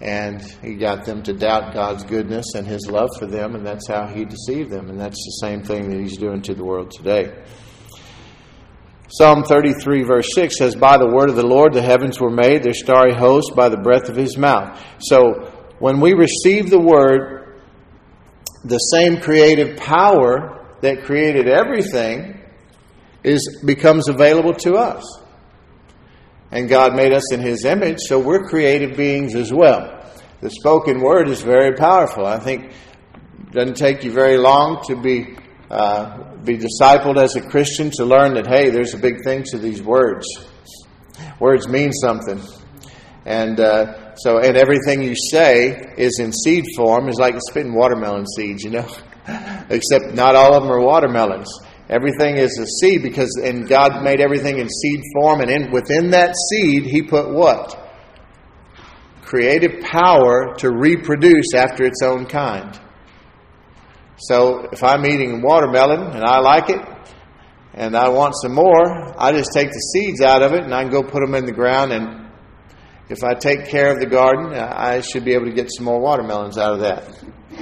and 0.00 0.42
he 0.62 0.74
got 0.74 1.04
them 1.04 1.22
to 1.24 1.32
doubt 1.32 1.74
God's 1.74 2.04
goodness 2.04 2.54
and 2.54 2.66
His 2.66 2.88
love 2.88 3.10
for 3.18 3.26
them, 3.26 3.54
and 3.54 3.66
that's 3.66 3.88
how 3.88 4.06
he 4.06 4.24
deceived 4.24 4.70
them, 4.70 4.90
and 4.90 5.00
that's 5.00 5.16
the 5.16 5.46
same 5.46 5.62
thing 5.62 5.90
that 5.90 5.98
he's 5.98 6.16
doing 6.16 6.42
to 6.42 6.54
the 6.54 6.64
world 6.64 6.90
today. 6.90 7.34
Psalm 9.10 9.42
33, 9.42 10.02
verse 10.02 10.28
6 10.34 10.58
says, 10.58 10.76
By 10.76 10.98
the 10.98 11.08
word 11.08 11.30
of 11.30 11.36
the 11.36 11.46
Lord 11.46 11.72
the 11.72 11.82
heavens 11.82 12.20
were 12.20 12.30
made, 12.30 12.62
their 12.62 12.74
starry 12.74 13.14
host 13.14 13.56
by 13.56 13.70
the 13.70 13.78
breath 13.78 14.10
of 14.10 14.16
his 14.16 14.36
mouth. 14.36 14.78
So 15.00 15.50
when 15.78 16.00
we 16.00 16.12
receive 16.12 16.68
the 16.68 16.78
word, 16.78 17.58
the 18.64 18.76
same 18.76 19.18
creative 19.20 19.78
power 19.78 20.76
that 20.82 21.04
created 21.04 21.48
everything 21.48 22.38
is 23.24 23.62
becomes 23.64 24.08
available 24.08 24.54
to 24.54 24.74
us. 24.74 25.04
And 26.50 26.68
God 26.68 26.94
made 26.94 27.12
us 27.12 27.32
in 27.32 27.40
his 27.40 27.64
image, 27.64 27.98
so 28.00 28.18
we're 28.18 28.48
creative 28.48 28.96
beings 28.96 29.34
as 29.34 29.52
well. 29.52 29.94
The 30.40 30.50
spoken 30.50 31.00
word 31.00 31.28
is 31.28 31.42
very 31.42 31.74
powerful. 31.76 32.24
I 32.24 32.38
think 32.38 32.66
it 32.66 33.52
doesn't 33.52 33.76
take 33.76 34.04
you 34.04 34.12
very 34.12 34.38
long 34.38 34.82
to 34.86 34.96
be 34.96 35.36
uh, 35.70 36.36
be 36.44 36.56
discipled 36.56 37.22
as 37.22 37.36
a 37.36 37.42
Christian 37.42 37.90
to 37.90 38.04
learn 38.04 38.34
that 38.34 38.46
hey, 38.46 38.70
there's 38.70 38.94
a 38.94 38.98
big 38.98 39.22
thing 39.24 39.42
to 39.50 39.58
these 39.58 39.82
words. 39.82 40.26
Words 41.38 41.68
mean 41.68 41.92
something, 41.92 42.40
and 43.26 43.60
uh, 43.60 44.08
so, 44.16 44.38
and 44.38 44.56
everything 44.56 45.02
you 45.02 45.14
say 45.30 45.94
is 45.96 46.18
in 46.18 46.32
seed 46.32 46.64
form, 46.76 47.08
is 47.08 47.18
like 47.18 47.36
spitting 47.48 47.74
watermelon 47.74 48.26
seeds, 48.26 48.64
you 48.64 48.70
know? 48.70 48.88
Except 49.70 50.14
not 50.14 50.34
all 50.34 50.54
of 50.54 50.62
them 50.62 50.72
are 50.72 50.80
watermelons. 50.80 51.48
Everything 51.88 52.36
is 52.36 52.58
a 52.58 52.66
seed 52.66 53.02
because, 53.02 53.30
and 53.42 53.66
God 53.66 54.02
made 54.02 54.20
everything 54.20 54.58
in 54.58 54.68
seed 54.68 55.02
form, 55.14 55.40
and 55.40 55.50
in, 55.50 55.70
within 55.70 56.10
that 56.10 56.34
seed, 56.50 56.84
He 56.84 57.02
put 57.02 57.30
what? 57.30 57.76
Creative 59.22 59.80
power 59.82 60.54
to 60.58 60.70
reproduce 60.70 61.54
after 61.54 61.84
its 61.84 62.02
own 62.02 62.26
kind. 62.26 62.78
So, 64.18 64.68
if 64.72 64.82
I'm 64.82 65.06
eating 65.06 65.42
watermelon 65.42 66.14
and 66.14 66.24
I 66.24 66.40
like 66.40 66.68
it, 66.68 66.80
and 67.74 67.96
I 67.96 68.08
want 68.08 68.34
some 68.42 68.54
more, 68.54 69.14
I 69.18 69.32
just 69.32 69.52
take 69.52 69.68
the 69.68 69.80
seeds 69.94 70.20
out 70.20 70.42
of 70.42 70.52
it 70.52 70.64
and 70.64 70.74
I 70.74 70.82
can 70.82 70.90
go 70.90 71.02
put 71.02 71.20
them 71.24 71.34
in 71.34 71.46
the 71.46 71.52
ground 71.52 71.92
and 71.92 72.28
if 73.08 73.24
I 73.24 73.34
take 73.34 73.68
care 73.68 73.90
of 73.90 74.00
the 74.00 74.06
garden, 74.06 74.52
I 74.52 75.00
should 75.00 75.24
be 75.24 75.32
able 75.32 75.46
to 75.46 75.52
get 75.52 75.70
some 75.74 75.86
more 75.86 75.98
watermelons 75.98 76.58
out 76.58 76.74
of 76.74 76.80
that. 76.80 77.08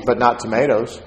But 0.05 0.19
not 0.19 0.41
tomatoes, 0.41 1.01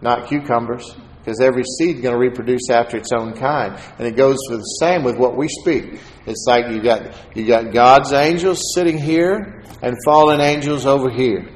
not 0.00 0.28
cucumbers, 0.28 0.96
because 1.26 1.40
every 1.40 1.64
seed 1.64 1.96
is 1.96 2.02
going 2.02 2.14
to 2.14 2.20
reproduce 2.20 2.70
after 2.70 2.96
its 2.96 3.10
own 3.12 3.32
kind. 3.32 3.76
And 3.98 4.06
it 4.06 4.16
goes 4.16 4.36
for 4.48 4.58
the 4.58 4.76
same 4.78 5.02
with 5.02 5.16
what 5.16 5.36
we 5.36 5.48
speak. 5.48 5.98
It's 6.24 6.44
like 6.46 6.70
you 6.70 6.80
got 6.80 7.16
you 7.36 7.44
got 7.48 7.72
God's 7.72 8.12
angels 8.12 8.72
sitting 8.76 8.96
here 8.96 9.64
and 9.82 9.96
fallen 10.04 10.40
angels 10.40 10.86
over 10.86 11.10
here. 11.10 11.48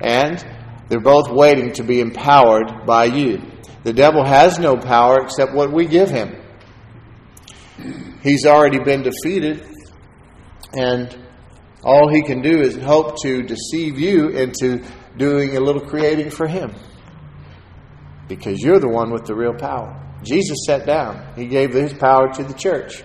And 0.00 0.44
they're 0.88 0.98
both 0.98 1.30
waiting 1.30 1.72
to 1.74 1.84
be 1.84 2.00
empowered 2.00 2.84
by 2.84 3.04
you. 3.04 3.42
The 3.84 3.92
devil 3.92 4.24
has 4.24 4.58
no 4.58 4.76
power 4.76 5.20
except 5.22 5.54
what 5.54 5.72
we 5.72 5.86
give 5.86 6.10
him. 6.10 6.42
He's 8.24 8.44
already 8.44 8.80
been 8.80 9.02
defeated 9.02 9.64
and 10.72 11.16
all 11.84 12.12
he 12.12 12.22
can 12.22 12.42
do 12.42 12.60
is 12.60 12.76
hope 12.76 13.22
to 13.22 13.42
deceive 13.42 14.00
you 14.00 14.30
into 14.30 14.84
doing 15.16 15.56
a 15.56 15.60
little 15.60 15.82
creating 15.82 16.30
for 16.30 16.48
him. 16.48 16.74
Because 18.28 18.60
you're 18.60 18.80
the 18.80 18.88
one 18.88 19.10
with 19.10 19.24
the 19.24 19.34
real 19.34 19.54
power. 19.54 20.02
Jesus 20.22 20.58
sat 20.66 20.86
down, 20.86 21.34
he 21.36 21.46
gave 21.46 21.72
his 21.72 21.92
power 21.92 22.32
to 22.32 22.42
the 22.42 22.54
church. 22.54 23.02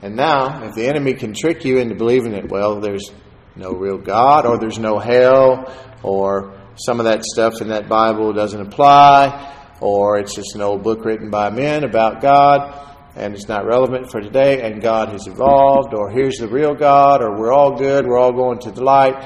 And 0.00 0.16
now, 0.16 0.64
if 0.64 0.74
the 0.74 0.86
enemy 0.86 1.14
can 1.14 1.34
trick 1.34 1.64
you 1.64 1.78
into 1.78 1.94
believing 1.94 2.32
that, 2.32 2.48
well, 2.48 2.80
there's 2.80 3.12
no 3.54 3.72
real 3.72 3.98
God, 3.98 4.46
or 4.46 4.58
there's 4.58 4.78
no 4.78 4.98
hell, 4.98 5.72
or 6.02 6.58
some 6.76 6.98
of 6.98 7.04
that 7.04 7.24
stuff 7.24 7.60
in 7.60 7.68
that 7.68 7.88
Bible 7.88 8.32
doesn't 8.32 8.60
apply, 8.60 9.76
or 9.80 10.18
it's 10.18 10.34
just 10.34 10.54
an 10.54 10.62
old 10.62 10.82
book 10.82 11.04
written 11.04 11.30
by 11.30 11.50
men 11.50 11.84
about 11.84 12.20
God, 12.20 12.88
and 13.14 13.34
it's 13.34 13.48
not 13.48 13.66
relevant 13.66 14.10
for 14.10 14.20
today, 14.20 14.62
and 14.62 14.80
God 14.80 15.10
has 15.10 15.26
evolved, 15.26 15.92
or 15.92 16.10
here's 16.10 16.36
the 16.36 16.48
real 16.48 16.74
God, 16.74 17.22
or 17.22 17.38
we're 17.38 17.52
all 17.52 17.76
good, 17.76 18.06
we're 18.06 18.18
all 18.18 18.32
going 18.32 18.58
to 18.60 18.70
the 18.70 18.82
light. 18.82 19.22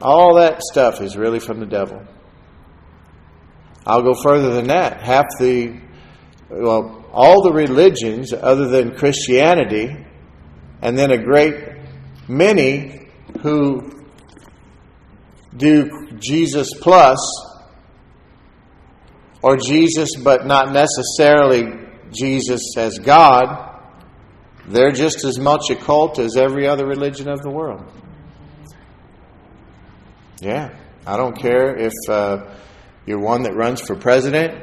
All 0.00 0.36
that 0.36 0.62
stuff 0.62 1.00
is 1.02 1.16
really 1.16 1.40
from 1.40 1.60
the 1.60 1.66
devil. 1.66 2.02
I'll 3.86 4.02
go 4.02 4.14
further 4.14 4.50
than 4.54 4.68
that. 4.68 5.02
Half 5.02 5.26
the, 5.38 5.80
well, 6.50 7.04
all 7.12 7.42
the 7.42 7.52
religions 7.52 8.32
other 8.32 8.68
than 8.68 8.96
Christianity, 8.96 10.06
and 10.82 10.96
then 10.96 11.10
a 11.10 11.18
great 11.18 11.54
many 12.28 13.08
who 13.42 14.06
do 15.56 16.08
Jesus 16.18 16.68
plus, 16.80 17.18
or 19.42 19.56
Jesus 19.56 20.10
but 20.22 20.46
not 20.46 20.72
necessarily 20.72 21.64
Jesus 22.12 22.76
as 22.76 22.98
God, 22.98 23.68
they're 24.66 24.92
just 24.92 25.24
as 25.24 25.38
much 25.38 25.70
a 25.70 25.76
cult 25.76 26.18
as 26.18 26.36
every 26.36 26.66
other 26.66 26.86
religion 26.86 27.28
of 27.28 27.42
the 27.42 27.50
world. 27.50 27.82
Yeah, 30.40 30.74
I 31.06 31.16
don't 31.16 31.36
care 31.36 31.76
if 31.76 31.92
uh, 32.08 32.54
you're 33.06 33.18
one 33.18 33.42
that 33.42 33.54
runs 33.54 33.80
for 33.80 33.96
president. 33.96 34.62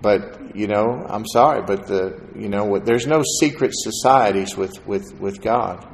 But 0.00 0.56
you 0.56 0.66
know, 0.66 1.06
I'm 1.08 1.26
sorry, 1.26 1.62
but 1.62 1.86
the 1.86 2.20
you 2.36 2.48
know, 2.48 2.78
there's 2.78 3.06
no 3.06 3.22
secret 3.40 3.70
societies 3.72 4.56
with 4.56 4.84
with 4.86 5.14
with 5.20 5.40
God. 5.40 5.88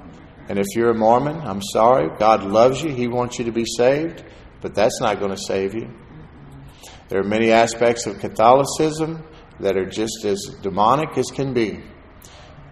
And 0.48 0.58
if 0.58 0.66
you're 0.74 0.90
a 0.90 0.94
Mormon, 0.94 1.36
I'm 1.36 1.60
sorry, 1.60 2.08
God 2.18 2.42
loves 2.42 2.82
you. 2.82 2.90
He 2.90 3.06
wants 3.06 3.38
you 3.38 3.44
to 3.44 3.52
be 3.52 3.66
saved, 3.76 4.24
but 4.62 4.74
that's 4.74 4.98
not 5.00 5.18
going 5.18 5.30
to 5.30 5.42
save 5.46 5.74
you. 5.74 5.90
There 7.08 7.20
are 7.20 7.24
many 7.24 7.52
aspects 7.52 8.06
of 8.06 8.18
Catholicism 8.18 9.24
that 9.60 9.76
are 9.76 9.88
just 9.88 10.24
as 10.24 10.56
demonic 10.62 11.18
as 11.18 11.26
can 11.26 11.52
be. 11.52 11.82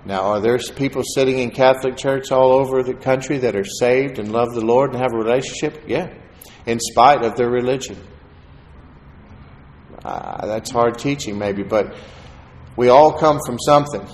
Now, 0.06 0.22
are 0.22 0.40
there 0.40 0.58
people 0.58 1.02
sitting 1.02 1.38
in 1.40 1.50
Catholic 1.50 1.96
Church 1.96 2.30
all 2.30 2.52
over 2.52 2.82
the 2.82 2.94
country 2.94 3.38
that 3.38 3.56
are 3.56 3.64
saved 3.64 4.18
and 4.18 4.32
love 4.32 4.54
the 4.54 4.64
Lord 4.64 4.92
and 4.92 5.02
have 5.02 5.12
a 5.12 5.18
relationship? 5.18 5.82
Yeah, 5.88 6.14
in 6.66 6.78
spite 6.80 7.24
of 7.24 7.36
their 7.36 7.48
religion. 7.48 7.96
Uh, 10.04 10.46
that's 10.46 10.70
hard 10.70 10.98
teaching, 10.98 11.38
maybe, 11.38 11.62
but 11.62 11.96
we 12.76 12.88
all 12.88 13.12
come 13.12 13.38
from 13.46 13.58
something. 13.58 14.06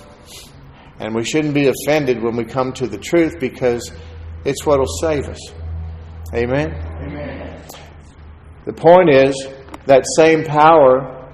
And 0.99 1.13
we 1.13 1.23
shouldn't 1.23 1.53
be 1.53 1.67
offended 1.67 2.21
when 2.21 2.35
we 2.35 2.45
come 2.45 2.71
to 2.73 2.87
the 2.87 2.97
truth 2.97 3.39
because 3.39 3.91
it's 4.45 4.65
what 4.65 4.79
will 4.79 4.97
save 5.01 5.27
us. 5.27 5.39
Amen? 6.33 6.73
Amen. 7.01 7.61
The 8.65 8.73
point 8.73 9.09
is, 9.09 9.47
that 9.85 10.05
same 10.15 10.45
power 10.45 11.29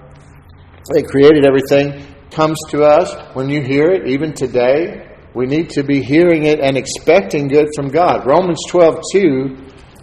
that 0.87 1.05
created 1.07 1.45
everything 1.45 2.05
comes 2.31 2.57
to 2.69 2.83
us 2.83 3.13
when 3.35 3.49
you 3.49 3.61
hear 3.61 3.91
it, 3.91 4.07
even 4.07 4.33
today. 4.33 5.05
We 5.35 5.45
need 5.45 5.69
to 5.71 5.83
be 5.83 6.01
hearing 6.01 6.45
it 6.45 6.59
and 6.59 6.75
expecting 6.75 7.47
good 7.47 7.67
from 7.75 7.89
God. 7.89 8.25
Romans 8.25 8.59
12 8.67 9.01
2, 9.13 9.57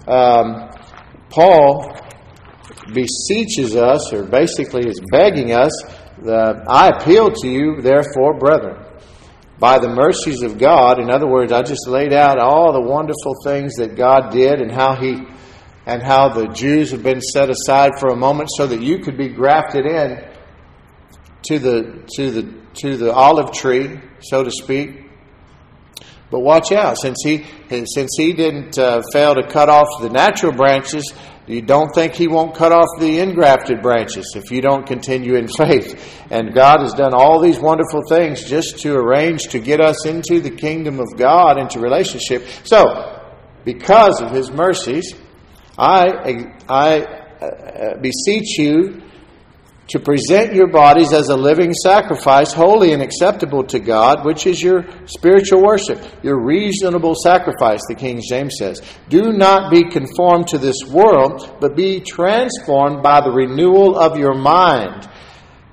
um, 0.06 0.70
Paul 1.30 1.96
beseeches 2.92 3.74
us, 3.76 4.12
or 4.12 4.24
basically 4.24 4.88
is 4.88 5.00
begging 5.10 5.52
us, 5.52 5.72
I 6.28 6.88
appeal 6.88 7.30
to 7.30 7.48
you, 7.48 7.80
therefore, 7.82 8.38
brethren, 8.38 8.84
by 9.58 9.78
the 9.78 9.88
mercies 9.88 10.42
of 10.42 10.58
God. 10.58 10.98
In 10.98 11.10
other 11.10 11.26
words, 11.26 11.52
I 11.52 11.62
just 11.62 11.88
laid 11.88 12.12
out 12.12 12.38
all 12.38 12.72
the 12.72 12.80
wonderful 12.80 13.34
things 13.44 13.74
that 13.76 13.96
God 13.96 14.30
did 14.30 14.60
and 14.60 14.70
how 14.70 14.96
He 14.96 15.18
and 15.86 16.02
how 16.02 16.28
the 16.28 16.48
Jews 16.48 16.90
have 16.90 17.04
been 17.04 17.20
set 17.20 17.48
aside 17.48 17.92
for 18.00 18.08
a 18.08 18.16
moment 18.16 18.50
so 18.56 18.66
that 18.66 18.82
you 18.82 18.98
could 18.98 19.16
be 19.16 19.28
grafted 19.28 19.86
in 19.86 20.24
to 21.44 21.58
the 21.58 22.04
to 22.16 22.30
the 22.30 22.54
to 22.74 22.96
the 22.96 23.12
olive 23.12 23.52
tree, 23.52 24.00
so 24.20 24.42
to 24.42 24.50
speak. 24.50 25.05
But 26.30 26.40
watch 26.40 26.72
out, 26.72 26.98
since 26.98 27.18
he 27.24 27.44
since 27.68 28.10
he 28.16 28.32
didn't 28.32 28.76
uh, 28.78 29.02
fail 29.12 29.34
to 29.34 29.46
cut 29.46 29.68
off 29.68 29.86
the 30.02 30.10
natural 30.10 30.52
branches, 30.52 31.14
you 31.46 31.62
don't 31.62 31.94
think 31.94 32.14
he 32.14 32.26
won't 32.26 32.56
cut 32.56 32.72
off 32.72 32.88
the 32.98 33.20
engrafted 33.20 33.80
branches 33.80 34.32
if 34.34 34.50
you 34.50 34.60
don't 34.60 34.84
continue 34.84 35.36
in 35.36 35.46
faith. 35.56 36.24
And 36.30 36.52
God 36.52 36.80
has 36.80 36.94
done 36.94 37.14
all 37.14 37.40
these 37.40 37.60
wonderful 37.60 38.02
things 38.08 38.44
just 38.44 38.80
to 38.80 38.96
arrange 38.96 39.44
to 39.48 39.60
get 39.60 39.80
us 39.80 40.04
into 40.04 40.40
the 40.40 40.50
kingdom 40.50 40.98
of 40.98 41.16
God, 41.16 41.58
into 41.60 41.78
relationship. 41.78 42.44
So, 42.64 43.22
because 43.64 44.20
of 44.20 44.32
his 44.32 44.50
mercies, 44.50 45.14
I 45.78 46.54
I 46.68 47.02
uh, 47.40 47.98
beseech 48.00 48.58
you 48.58 49.02
to 49.88 50.00
present 50.00 50.52
your 50.52 50.66
bodies 50.66 51.12
as 51.12 51.28
a 51.28 51.36
living 51.36 51.72
sacrifice, 51.72 52.52
holy 52.52 52.92
and 52.92 53.02
acceptable 53.02 53.62
to 53.64 53.78
God, 53.78 54.24
which 54.24 54.46
is 54.46 54.60
your 54.60 54.84
spiritual 55.06 55.62
worship, 55.62 56.02
your 56.24 56.42
reasonable 56.44 57.14
sacrifice, 57.14 57.80
the 57.88 57.94
King 57.94 58.20
James 58.28 58.56
says. 58.58 58.82
Do 59.08 59.32
not 59.32 59.70
be 59.70 59.88
conformed 59.88 60.48
to 60.48 60.58
this 60.58 60.84
world, 60.88 61.56
but 61.60 61.76
be 61.76 62.00
transformed 62.00 63.02
by 63.02 63.20
the 63.20 63.30
renewal 63.30 63.96
of 63.96 64.18
your 64.18 64.34
mind, 64.34 65.08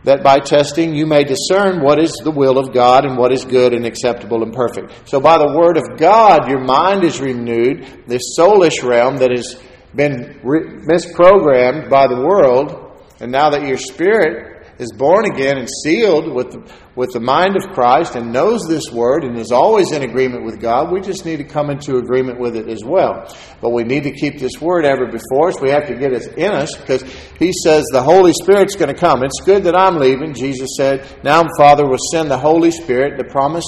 that 0.03 0.23
by 0.23 0.37
testing 0.37 0.93
you 0.93 1.07
may 1.07 1.23
discern 1.23 1.81
what 1.81 1.97
is 1.97 2.11
the 2.23 2.29
will 2.29 2.59
of 2.59 2.71
God 2.71 3.05
and 3.05 3.17
what 3.17 3.31
is 3.31 3.45
good 3.45 3.73
and 3.73 3.85
acceptable 3.85 4.43
and 4.43 4.53
perfect. 4.53 5.09
So 5.09 5.19
by 5.19 5.39
the 5.39 5.57
word 5.57 5.77
of 5.77 5.97
God, 5.97 6.47
your 6.49 6.63
mind 6.63 7.03
is 7.03 7.19
renewed, 7.19 8.03
this 8.05 8.37
soulish 8.37 8.83
realm 8.83 9.17
that 9.17 9.31
has 9.31 9.59
been 9.95 10.39
misprogrammed 10.43 11.89
by 11.89 12.05
the 12.07 12.21
world 12.21 12.82
and 13.19 13.31
now 13.31 13.49
that 13.51 13.67
your 13.67 13.77
spirit 13.77 14.53
is 14.79 14.91
born 14.91 15.25
again 15.25 15.57
and 15.57 15.69
sealed 15.83 16.33
with 16.33 16.51
the, 16.51 16.71
with 16.95 17.11
the 17.13 17.19
mind 17.19 17.55
of 17.55 17.73
Christ 17.73 18.15
and 18.15 18.33
knows 18.33 18.67
this 18.67 18.91
word 18.91 19.23
and 19.23 19.37
is 19.37 19.51
always 19.51 19.91
in 19.91 20.01
agreement 20.01 20.45
with 20.45 20.59
God, 20.59 20.91
we 20.91 20.99
just 20.99 21.25
need 21.25 21.37
to 21.37 21.43
come 21.43 21.69
into 21.69 21.97
agreement 21.97 22.39
with 22.39 22.55
it 22.55 22.67
as 22.67 22.83
well. 22.83 23.33
But 23.61 23.71
we 23.71 23.83
need 23.83 24.03
to 24.03 24.11
keep 24.11 24.39
this 24.39 24.59
word 24.59 24.85
ever 24.85 25.05
before 25.05 25.49
us. 25.49 25.61
We 25.61 25.69
have 25.69 25.87
to 25.87 25.95
get 25.95 26.13
it 26.13 26.37
in 26.37 26.51
us 26.51 26.75
because 26.75 27.03
he 27.37 27.51
says 27.63 27.85
the 27.91 28.01
Holy 28.01 28.33
Spirit's 28.33 28.75
going 28.75 28.93
to 28.93 28.99
come. 28.99 29.23
It's 29.23 29.41
good 29.45 29.63
that 29.65 29.75
I'm 29.75 29.97
leaving. 29.97 30.33
Jesus 30.33 30.71
said, 30.75 31.23
Now, 31.23 31.43
Father, 31.57 31.87
will 31.87 31.97
send 32.11 32.31
the 32.31 32.37
Holy 32.37 32.71
Spirit, 32.71 33.17
the 33.17 33.25
promise, 33.25 33.65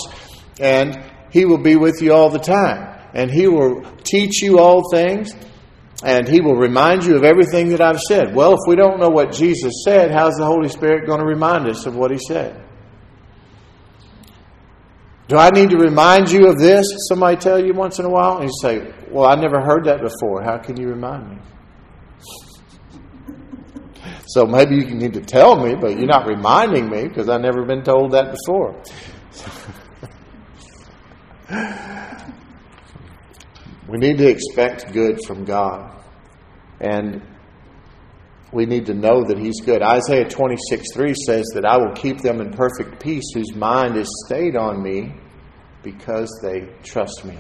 and 0.60 0.98
he 1.32 1.46
will 1.46 1.62
be 1.62 1.76
with 1.76 2.02
you 2.02 2.14
all 2.14 2.30
the 2.30 2.40
time. 2.40 2.94
And 3.14 3.32
he 3.32 3.48
will 3.48 3.84
teach 4.04 4.42
you 4.42 4.60
all 4.60 4.90
things 4.92 5.32
and 6.04 6.28
he 6.28 6.42
will 6.42 6.56
remind 6.56 7.06
you 7.06 7.16
of 7.16 7.24
everything 7.24 7.70
that 7.70 7.82
I've 7.82 8.02
said. 8.02 8.36
Well, 8.36 8.54
if 8.54 8.60
we 8.68 8.76
don't 8.76 9.00
know 9.00 9.10
what 9.10 9.32
Jesus 9.32 9.84
said, 9.86 10.12
how's 10.12 10.36
the 10.36 10.46
Holy 10.46 10.70
Spirit 10.70 11.08
going 11.08 11.20
to 11.20 11.26
remind 11.26 11.68
us 11.68 11.86
of 11.86 11.96
what 11.96 12.12
he 12.12 12.18
said? 12.18 12.62
Do 15.28 15.38
I 15.38 15.50
need 15.50 15.72
to 15.72 15.78
remind 15.78 16.32
you 16.32 16.50
of 16.50 16.60
this? 16.60 16.86
Somebody 17.10 17.38
tell 17.38 17.64
you 17.64 17.74
once 17.74 17.98
in 17.98 18.06
a 18.06 18.10
while? 18.10 18.38
And 18.38 18.44
you 18.44 18.54
say, 18.62 18.94
Well, 19.10 19.26
I 19.26 19.36
never 19.36 19.60
heard 19.60 19.86
that 19.86 20.02
before. 20.02 20.44
How 20.44 20.58
can 20.58 20.80
you 20.80 20.90
remind 20.90 21.30
me? 21.30 21.38
So 24.28 24.46
maybe 24.46 24.76
you 24.76 24.96
need 24.96 25.14
to 25.14 25.22
tell 25.22 25.56
me, 25.56 25.76
but 25.76 25.98
you're 25.98 26.08
not 26.08 26.28
reminding 26.28 26.90
me 26.90 27.08
because 27.08 27.30
I've 27.30 27.42
never 27.42 27.64
been 27.64 27.84
told 27.84 28.12
that 28.12 28.36
before. 28.36 28.82
we 33.88 33.98
need 33.98 34.18
to 34.18 34.28
expect 34.28 34.92
good 34.94 35.20
from 35.26 35.46
God. 35.46 35.92
And 36.80 37.22
we 38.52 38.66
need 38.66 38.86
to 38.88 38.94
know 38.94 39.24
that 39.24 39.38
He's 39.38 39.62
good. 39.62 39.82
Isaiah 39.82 40.28
26 40.28 40.94
3 40.94 41.14
says 41.26 41.46
that 41.54 41.66
I 41.66 41.78
will 41.78 41.94
keep 41.94 42.22
them 42.22 42.42
in 42.42 42.52
perfect 42.52 43.02
peace 43.02 43.26
whose 43.34 43.54
mind 43.54 43.98
is 43.98 44.10
stayed 44.26 44.56
on 44.56 44.82
me 44.82 45.14
because 45.84 46.30
they 46.42 46.68
trust 46.84 47.26
me. 47.26 47.38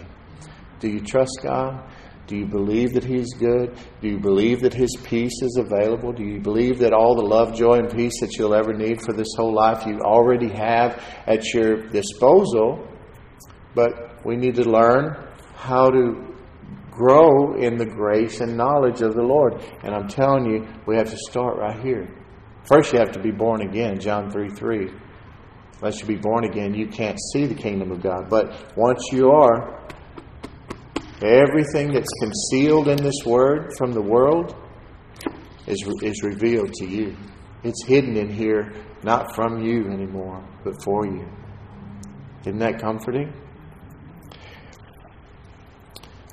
Do 0.80 0.90
you 0.90 1.00
trust 1.00 1.40
God? 1.42 1.90
Do 2.28 2.36
you 2.36 2.46
believe 2.46 2.94
that 2.94 3.04
He's 3.04 3.34
good? 3.34 3.78
Do 4.02 4.08
you 4.08 4.20
believe 4.20 4.62
that 4.62 4.74
His 4.74 4.96
peace 5.04 5.42
is 5.42 5.58
available? 5.58 6.12
Do 6.12 6.24
you 6.24 6.40
believe 6.40 6.80
that 6.80 6.92
all 6.92 7.16
the 7.16 7.26
love, 7.26 7.56
joy, 7.56 7.76
and 7.76 7.90
peace 7.90 8.20
that 8.22 8.36
you'll 8.38 8.56
ever 8.56 8.74
need 8.74 9.02
for 9.02 9.14
this 9.14 9.30
whole 9.38 9.54
life 9.54 9.86
you 9.86 10.00
already 10.00 10.50
have 10.50 11.04
at 11.28 11.54
your 11.54 11.88
disposal? 11.88 12.88
But 13.74 14.26
we 14.26 14.36
need 14.36 14.56
to 14.56 14.64
learn 14.64 15.16
how 15.56 15.90
to 15.92 16.35
grow 16.96 17.56
in 17.56 17.78
the 17.78 17.86
grace 17.86 18.40
and 18.40 18.56
knowledge 18.56 19.02
of 19.02 19.14
the 19.14 19.22
Lord. 19.22 19.62
And 19.84 19.94
I'm 19.94 20.08
telling 20.08 20.46
you, 20.46 20.68
we 20.88 20.96
have 20.96 21.10
to 21.10 21.18
start 21.30 21.58
right 21.58 21.80
here. 21.84 22.08
First, 22.64 22.94
you 22.94 23.00
have 23.00 23.12
to 23.12 23.20
be 23.20 23.32
born 23.32 23.62
again, 23.62 24.00
John 24.00 24.32
3 24.32 24.50
3. 24.50 24.92
Unless 25.82 26.02
you 26.02 26.08
be 26.08 26.16
born 26.16 26.46
again, 26.46 26.74
you 26.74 26.88
can't 26.88 27.20
see 27.34 27.46
the 27.46 27.54
kingdom 27.54 27.92
of 27.92 28.02
God. 28.02 28.30
But 28.30 28.76
once 28.78 29.10
you 29.12 29.30
are, 29.30 29.86
everything 31.22 31.92
that's 31.92 32.10
concealed 32.20 32.88
in 32.88 32.98
this 32.98 33.26
word 33.26 33.74
from 33.78 33.92
the 33.92 34.02
world 34.02 34.56
is, 35.68 35.84
is 36.02 36.24
revealed 36.24 36.74
to 36.76 36.88
you. 36.88 37.16
It's 37.64 37.86
hidden 37.86 38.16
in 38.16 38.30
here, 38.30 38.74
not 39.04 39.36
from 39.36 39.64
you 39.64 39.90
anymore, 39.90 40.44
but 40.64 40.82
for 40.84 41.06
you. 41.06 41.28
Isn't 42.42 42.60
that 42.60 42.80
comforting? 42.80 43.34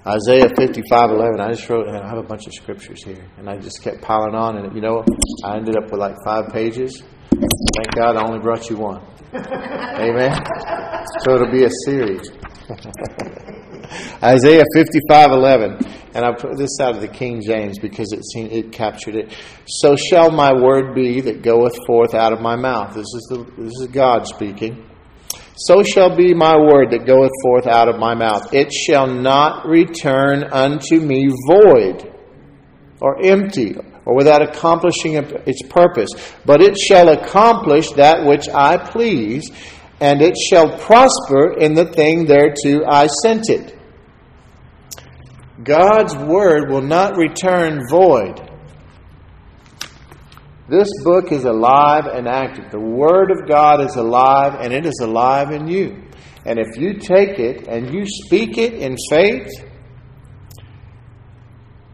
Isaiah 0.07 0.49
55 0.57 1.11
11. 1.11 1.41
I 1.41 1.53
just 1.53 1.69
wrote, 1.69 1.87
and 1.87 1.97
I 1.97 2.09
have 2.09 2.19
a 2.19 2.25
bunch 2.25 2.49
of 2.49 2.55
scriptures 2.55 3.05
here, 3.05 3.25
and 3.39 3.49
I 3.49 3.57
just 3.59 3.83
kept 3.83 4.03
piling 4.03 4.35
on, 4.35 4.57
and 4.57 4.75
you 4.75 4.81
know, 4.81 5.05
I 5.45 5.57
ended 5.57 5.77
up 5.77 5.91
with 5.93 6.01
like 6.01 6.17
five 6.25 6.49
pages. 6.53 7.03
Thank 7.31 7.95
God 7.95 8.17
I 8.17 8.27
only 8.27 8.41
brought 8.41 8.69
you 8.69 8.79
one. 8.79 9.01
Amen. 9.35 10.39
So 11.21 11.37
it'll 11.37 11.53
be 11.53 11.65
a 11.65 11.71
series. 11.87 12.31
Isaiah 14.23 14.65
55 14.75 15.31
11. 15.31 15.79
And 16.15 16.27
I 16.27 16.33
put 16.33 16.59
this 16.59 16.79
out 16.81 16.95
of 16.95 17.01
the 17.01 17.09
King 17.09 17.41
James 17.41 17.79
because 17.79 18.13
it 18.13 18.23
seemed, 18.25 18.53
it 18.53 18.71
captured 18.71 19.15
it. 19.15 19.35
So 19.67 19.97
shall 19.97 20.31
my 20.31 20.53
word 20.53 20.95
be 20.95 21.23
that 21.23 21.43
goeth 21.43 21.77
forth 21.87 22.15
out 22.15 22.35
of 22.35 22.41
my 22.41 22.55
mouth. 22.55 22.95
This 22.95 23.07
is 23.07 23.27
the, 23.31 23.45
this 23.57 23.73
is 23.81 23.87
God 23.87 24.27
speaking. 24.27 24.91
So 25.57 25.83
shall 25.83 26.17
be 26.17 26.33
my 26.35 26.57
word 26.57 26.91
that 26.93 27.07
goeth 27.07 27.31
forth 27.43 27.67
out 27.67 27.89
of 27.89 27.99
my 27.99 28.15
mouth. 28.15 28.55
It 28.55 28.73
shall 28.73 29.07
not 29.07 29.67
return 29.67 30.45
unto 30.45 30.99
me 30.99 31.29
void 31.47 32.11
or 33.01 33.23
empty 33.25 33.77
or 34.05 34.17
without 34.17 34.43
accomplishing 34.43 35.15
its 35.15 35.63
purpose, 35.69 36.11
but 36.45 36.63
it 36.63 36.77
shall 36.79 37.09
accomplish 37.09 37.91
that 37.93 38.25
which 38.25 38.49
I 38.49 38.77
please, 38.77 39.51
and 40.01 40.21
it 40.23 40.37
shall 40.37 40.79
prosper 40.79 41.59
in 41.59 41.75
the 41.75 41.85
thing 41.85 42.27
thereto 42.27 42.85
I 42.89 43.07
sent 43.07 43.49
it. 43.49 43.79
God's 45.63 46.17
word 46.17 46.71
will 46.71 46.83
not 46.83 47.17
return 47.17 47.83
void. 47.89 48.52
This 50.69 50.89
book 51.03 51.33
is 51.33 51.45
alive 51.45 52.07
and 52.07 52.29
active. 52.29 52.71
The 52.71 52.81
Word 52.81 53.31
of 53.31 53.49
God 53.49 53.81
is 53.81 53.97
alive 53.97 54.55
and 54.61 54.73
it 54.73 54.87
is 54.87 55.01
alive 55.03 55.51
in 55.51 55.67
you. 55.67 56.03
And 56.45 56.59
if 56.59 56.77
you 56.77 56.95
take 56.95 57.39
it 57.39 57.67
and 57.69 57.93
you 57.93 58.05
speak 58.07 58.59
it 58.59 58.75
in 58.75 58.97
faith, 59.11 59.49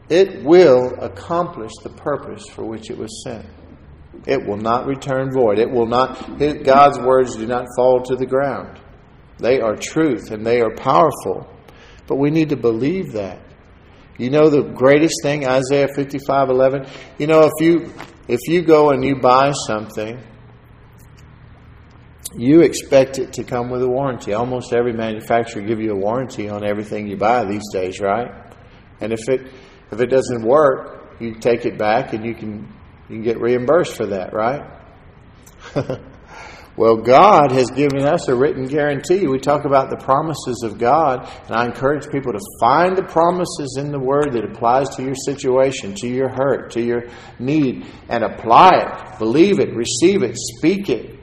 it 0.09 0.43
will 0.45 0.95
accomplish 1.01 1.73
the 1.83 1.91
purpose 1.91 2.47
for 2.49 2.65
which 2.65 2.91
it 2.91 2.99
was 2.99 3.23
sent. 3.25 3.47
It 4.27 4.47
will 4.47 4.57
not 4.57 4.87
return 4.87 5.31
void. 5.33 5.59
It 5.59 5.71
will 5.71 5.87
not, 5.87 6.39
God's 6.39 6.99
words 6.99 7.37
do 7.37 7.47
not 7.47 7.67
fall 7.77 8.03
to 8.03 8.17
the 8.17 8.27
ground. 8.27 8.81
They 9.39 9.61
are 9.61 9.77
truth 9.77 10.31
and 10.31 10.45
they 10.45 10.61
are 10.61 10.75
powerful. 10.75 11.47
But 12.07 12.17
we 12.17 12.31
need 12.31 12.49
to 12.51 12.57
believe 12.57 13.13
that. 13.13 13.41
You 14.19 14.31
know 14.31 14.49
the 14.51 14.63
greatest 14.63 15.15
thing, 15.23 15.47
Isaiah 15.47 15.89
55 15.95 16.51
11? 16.51 16.87
You 17.19 17.29
know, 17.29 17.43
if 17.45 17.53
you 17.61 17.93
if 18.29 18.41
you 18.47 18.63
go 18.63 18.91
and 18.91 19.05
you 19.05 19.17
buy 19.17 19.53
something, 19.53 20.23
you 22.37 22.61
expect 22.61 23.19
it 23.19 23.33
to 23.35 23.45
come 23.45 23.71
with 23.71 23.83
a 23.83 23.89
warranty. 23.89 24.35
Almost 24.35 24.73
every 24.73 24.93
manufacturer 24.93 25.63
give 25.63 25.81
you 25.81 25.93
a 25.93 25.97
warranty 25.97 26.49
on 26.49 26.65
everything 26.65 27.09
you 27.09 27.17
buy 27.17 27.45
these 27.47 27.65
days, 27.73 28.01
right? 28.01 28.31
And 29.01 29.13
if 29.13 29.29
it 29.29 29.51
if 29.91 30.01
it 30.01 30.11
doesn't 30.11 30.43
work, 30.43 31.17
you 31.21 31.35
take 31.35 31.65
it 31.65 31.79
back 31.79 32.13
and 32.13 32.25
you 32.25 32.35
can 32.35 32.73
you 33.09 33.17
can 33.17 33.23
get 33.23 33.41
reimbursed 33.41 33.97
for 33.97 34.07
that, 34.07 34.35
right? 34.35 34.63
Well, 36.79 36.99
God 36.99 37.51
has 37.51 37.73
given 37.73 38.05
us 38.05 38.29
a 38.29 38.37
written 38.37 38.65
guarantee. 38.67 39.27
We 39.27 39.41
talk 39.41 39.65
about 39.65 39.91
the 39.91 39.97
promises 39.97 40.63
of 40.63 40.79
God, 40.79 41.29
and 41.49 41.57
I 41.57 41.65
encourage 41.65 42.09
people 42.09 42.33
to 42.33 42.39
find 42.61 42.97
the 42.97 43.03
promises 43.03 43.77
in 43.81 43.91
the 43.91 43.99
Word 43.99 44.33
that 44.35 44.45
applies 44.45 44.89
to 44.91 45.03
your 45.03 45.17
situation, 45.17 45.97
to 45.97 46.07
your 46.07 46.29
hurt, 46.29 46.71
to 46.75 46.81
your 46.81 47.09
need, 47.41 47.85
and 48.09 48.23
apply 48.23 48.77
it. 48.77 49.19
Believe 49.19 49.59
it, 49.59 49.75
receive 49.75 50.23
it, 50.23 50.37
speak 50.37 50.89
it, 50.89 51.19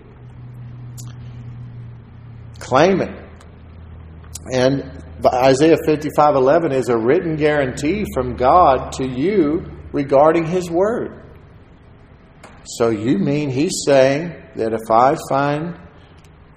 claim 2.60 3.00
it. 3.00 3.18
And 4.52 5.02
Isaiah 5.26 5.78
55:11 5.88 6.74
is 6.74 6.90
a 6.90 6.98
written 6.98 7.38
guarantee 7.38 8.04
from 8.14 8.36
God 8.36 8.92
to 8.98 9.08
you 9.08 9.64
regarding 9.94 10.48
his 10.48 10.70
word. 10.70 11.24
So 12.66 12.90
you 12.90 13.20
mean 13.20 13.52
he's 13.52 13.84
saying 13.86 14.42
that 14.56 14.74
if 14.74 14.90
I 14.90 15.16
find 15.30 15.78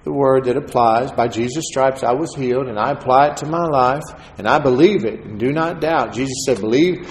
the 0.03 0.13
word 0.13 0.45
that 0.45 0.57
applies, 0.57 1.11
by 1.11 1.27
Jesus' 1.27 1.65
stripes 1.69 2.03
I 2.03 2.13
was 2.13 2.33
healed, 2.35 2.67
and 2.67 2.79
I 2.79 2.91
apply 2.91 3.29
it 3.29 3.37
to 3.37 3.45
my 3.45 3.65
life, 3.65 4.03
and 4.37 4.47
I 4.47 4.59
believe 4.59 5.05
it, 5.05 5.25
and 5.25 5.39
do 5.39 5.51
not 5.51 5.81
doubt. 5.81 6.13
Jesus 6.13 6.45
said, 6.45 6.61
Believe 6.61 7.09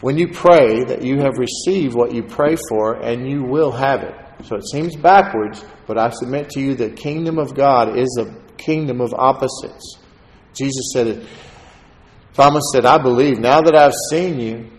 when 0.00 0.18
you 0.18 0.28
pray 0.28 0.84
that 0.84 1.02
you 1.02 1.20
have 1.20 1.38
received 1.38 1.94
what 1.94 2.14
you 2.14 2.22
pray 2.22 2.56
for, 2.68 2.94
and 2.94 3.28
you 3.28 3.42
will 3.42 3.72
have 3.72 4.02
it. 4.02 4.14
So 4.44 4.56
it 4.56 4.64
seems 4.70 4.96
backwards, 4.96 5.64
but 5.86 5.96
I 5.96 6.10
submit 6.10 6.50
to 6.50 6.60
you 6.60 6.74
the 6.74 6.90
kingdom 6.90 7.38
of 7.38 7.54
God 7.54 7.96
is 7.96 8.18
a 8.20 8.34
kingdom 8.56 9.00
of 9.00 9.14
opposites. 9.14 9.98
Jesus 10.52 10.92
said, 10.92 11.26
Thomas 12.34 12.64
said, 12.72 12.84
I 12.84 12.98
believe. 12.98 13.38
Now 13.38 13.60
that 13.62 13.76
I've 13.76 13.94
seen 14.10 14.40
you, 14.40 14.70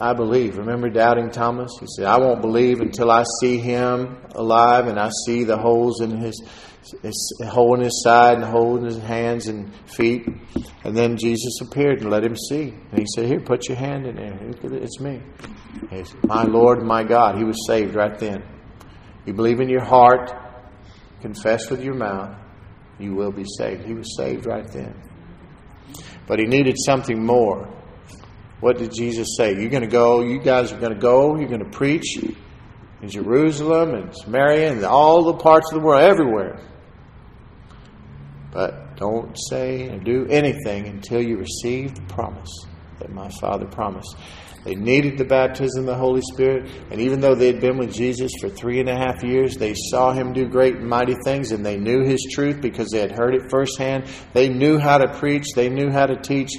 I 0.00 0.14
believe. 0.14 0.58
Remember 0.58 0.88
doubting 0.88 1.30
Thomas? 1.30 1.70
He 1.78 1.86
said, 1.96 2.06
I 2.06 2.18
won't 2.18 2.40
believe 2.40 2.80
until 2.80 3.10
I 3.10 3.24
see 3.40 3.58
him 3.58 4.16
alive 4.34 4.86
and 4.86 4.98
I 4.98 5.10
see 5.26 5.44
the 5.44 5.56
holes 5.56 6.00
in 6.00 6.16
his, 6.16 6.42
his 7.02 7.40
hole 7.46 7.74
in 7.74 7.82
his 7.82 8.02
side 8.02 8.36
and 8.36 8.44
hole 8.44 8.76
in 8.78 8.84
his 8.84 8.98
hands 8.98 9.48
and 9.48 9.74
feet. 9.88 10.26
And 10.84 10.96
then 10.96 11.16
Jesus 11.16 11.60
appeared 11.60 12.00
and 12.00 12.10
let 12.10 12.24
him 12.24 12.36
see. 12.36 12.74
And 12.90 12.98
he 12.98 13.04
said, 13.14 13.26
Here, 13.26 13.40
put 13.40 13.68
your 13.68 13.76
hand 13.76 14.06
in 14.06 14.16
there. 14.16 14.38
It's 14.62 15.00
me. 15.00 15.20
He 15.90 16.04
Said, 16.04 16.24
my 16.24 16.42
Lord, 16.42 16.82
my 16.82 17.04
God. 17.04 17.36
He 17.36 17.44
was 17.44 17.66
saved 17.66 17.94
right 17.94 18.18
then. 18.18 18.42
You 19.26 19.34
believe 19.34 19.60
in 19.60 19.68
your 19.68 19.84
heart, 19.84 20.32
confess 21.20 21.70
with 21.70 21.84
your 21.84 21.94
mouth, 21.94 22.36
you 22.98 23.14
will 23.14 23.30
be 23.30 23.44
saved. 23.58 23.84
He 23.84 23.94
was 23.94 24.16
saved 24.16 24.46
right 24.46 24.66
then. 24.72 25.00
But 26.26 26.38
he 26.38 26.46
needed 26.46 26.76
something 26.84 27.24
more. 27.24 27.68
What 28.62 28.78
did 28.78 28.94
Jesus 28.94 29.34
say? 29.36 29.56
You're 29.56 29.70
going 29.70 29.82
to 29.82 29.88
go, 29.88 30.22
you 30.22 30.38
guys 30.38 30.70
are 30.70 30.78
going 30.78 30.94
to 30.94 31.00
go, 31.00 31.36
you're 31.36 31.48
going 31.48 31.64
to 31.64 31.70
preach 31.76 32.16
in 32.16 33.08
Jerusalem 33.08 33.92
and 33.92 34.16
Samaria 34.16 34.70
and 34.70 34.84
all 34.84 35.24
the 35.24 35.34
parts 35.34 35.72
of 35.72 35.80
the 35.80 35.84
world, 35.84 36.00
everywhere. 36.00 36.60
But 38.52 38.96
don't 38.96 39.36
say 39.50 39.88
and 39.88 40.04
do 40.04 40.28
anything 40.30 40.86
until 40.86 41.20
you 41.20 41.38
receive 41.38 41.96
the 41.96 42.02
promise 42.02 42.64
that 43.00 43.10
my 43.10 43.28
Father 43.40 43.66
promised. 43.66 44.14
They 44.62 44.76
needed 44.76 45.18
the 45.18 45.24
baptism 45.24 45.80
of 45.80 45.86
the 45.86 45.96
Holy 45.96 46.22
Spirit. 46.32 46.70
And 46.92 47.00
even 47.00 47.20
though 47.20 47.34
they 47.34 47.48
had 47.48 47.60
been 47.60 47.78
with 47.78 47.92
Jesus 47.92 48.30
for 48.40 48.48
three 48.48 48.78
and 48.78 48.88
a 48.88 48.94
half 48.94 49.24
years, 49.24 49.56
they 49.56 49.74
saw 49.74 50.12
him 50.12 50.32
do 50.32 50.46
great 50.46 50.76
and 50.76 50.88
mighty 50.88 51.16
things 51.24 51.50
and 51.50 51.66
they 51.66 51.78
knew 51.78 52.04
his 52.04 52.24
truth 52.32 52.60
because 52.60 52.90
they 52.90 53.00
had 53.00 53.10
heard 53.10 53.34
it 53.34 53.50
firsthand. 53.50 54.04
They 54.34 54.48
knew 54.48 54.78
how 54.78 54.98
to 54.98 55.12
preach, 55.18 55.46
they 55.56 55.68
knew 55.68 55.90
how 55.90 56.06
to 56.06 56.14
teach. 56.14 56.52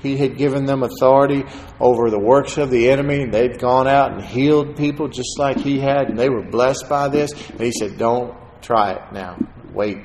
He 0.00 0.16
had 0.16 0.36
given 0.36 0.66
them 0.66 0.82
authority 0.82 1.44
over 1.80 2.10
the 2.10 2.18
works 2.18 2.58
of 2.58 2.70
the 2.70 2.90
enemy. 2.90 3.22
and 3.22 3.32
They'd 3.32 3.58
gone 3.58 3.88
out 3.88 4.12
and 4.12 4.22
healed 4.22 4.76
people 4.76 5.08
just 5.08 5.38
like 5.38 5.58
he 5.58 5.78
had, 5.78 6.08
and 6.08 6.18
they 6.18 6.28
were 6.28 6.42
blessed 6.42 6.88
by 6.88 7.08
this. 7.08 7.32
And 7.50 7.60
he 7.60 7.72
said, 7.72 7.98
Don't 7.98 8.34
try 8.62 8.92
it 8.92 9.12
now. 9.12 9.38
Wait. 9.72 9.98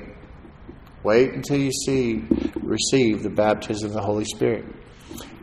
Wait 1.02 1.32
until 1.32 1.58
you 1.58 1.72
see, 1.72 2.22
receive 2.60 3.22
the 3.22 3.30
baptism 3.30 3.88
of 3.88 3.94
the 3.94 4.00
Holy 4.00 4.24
Spirit. 4.24 4.64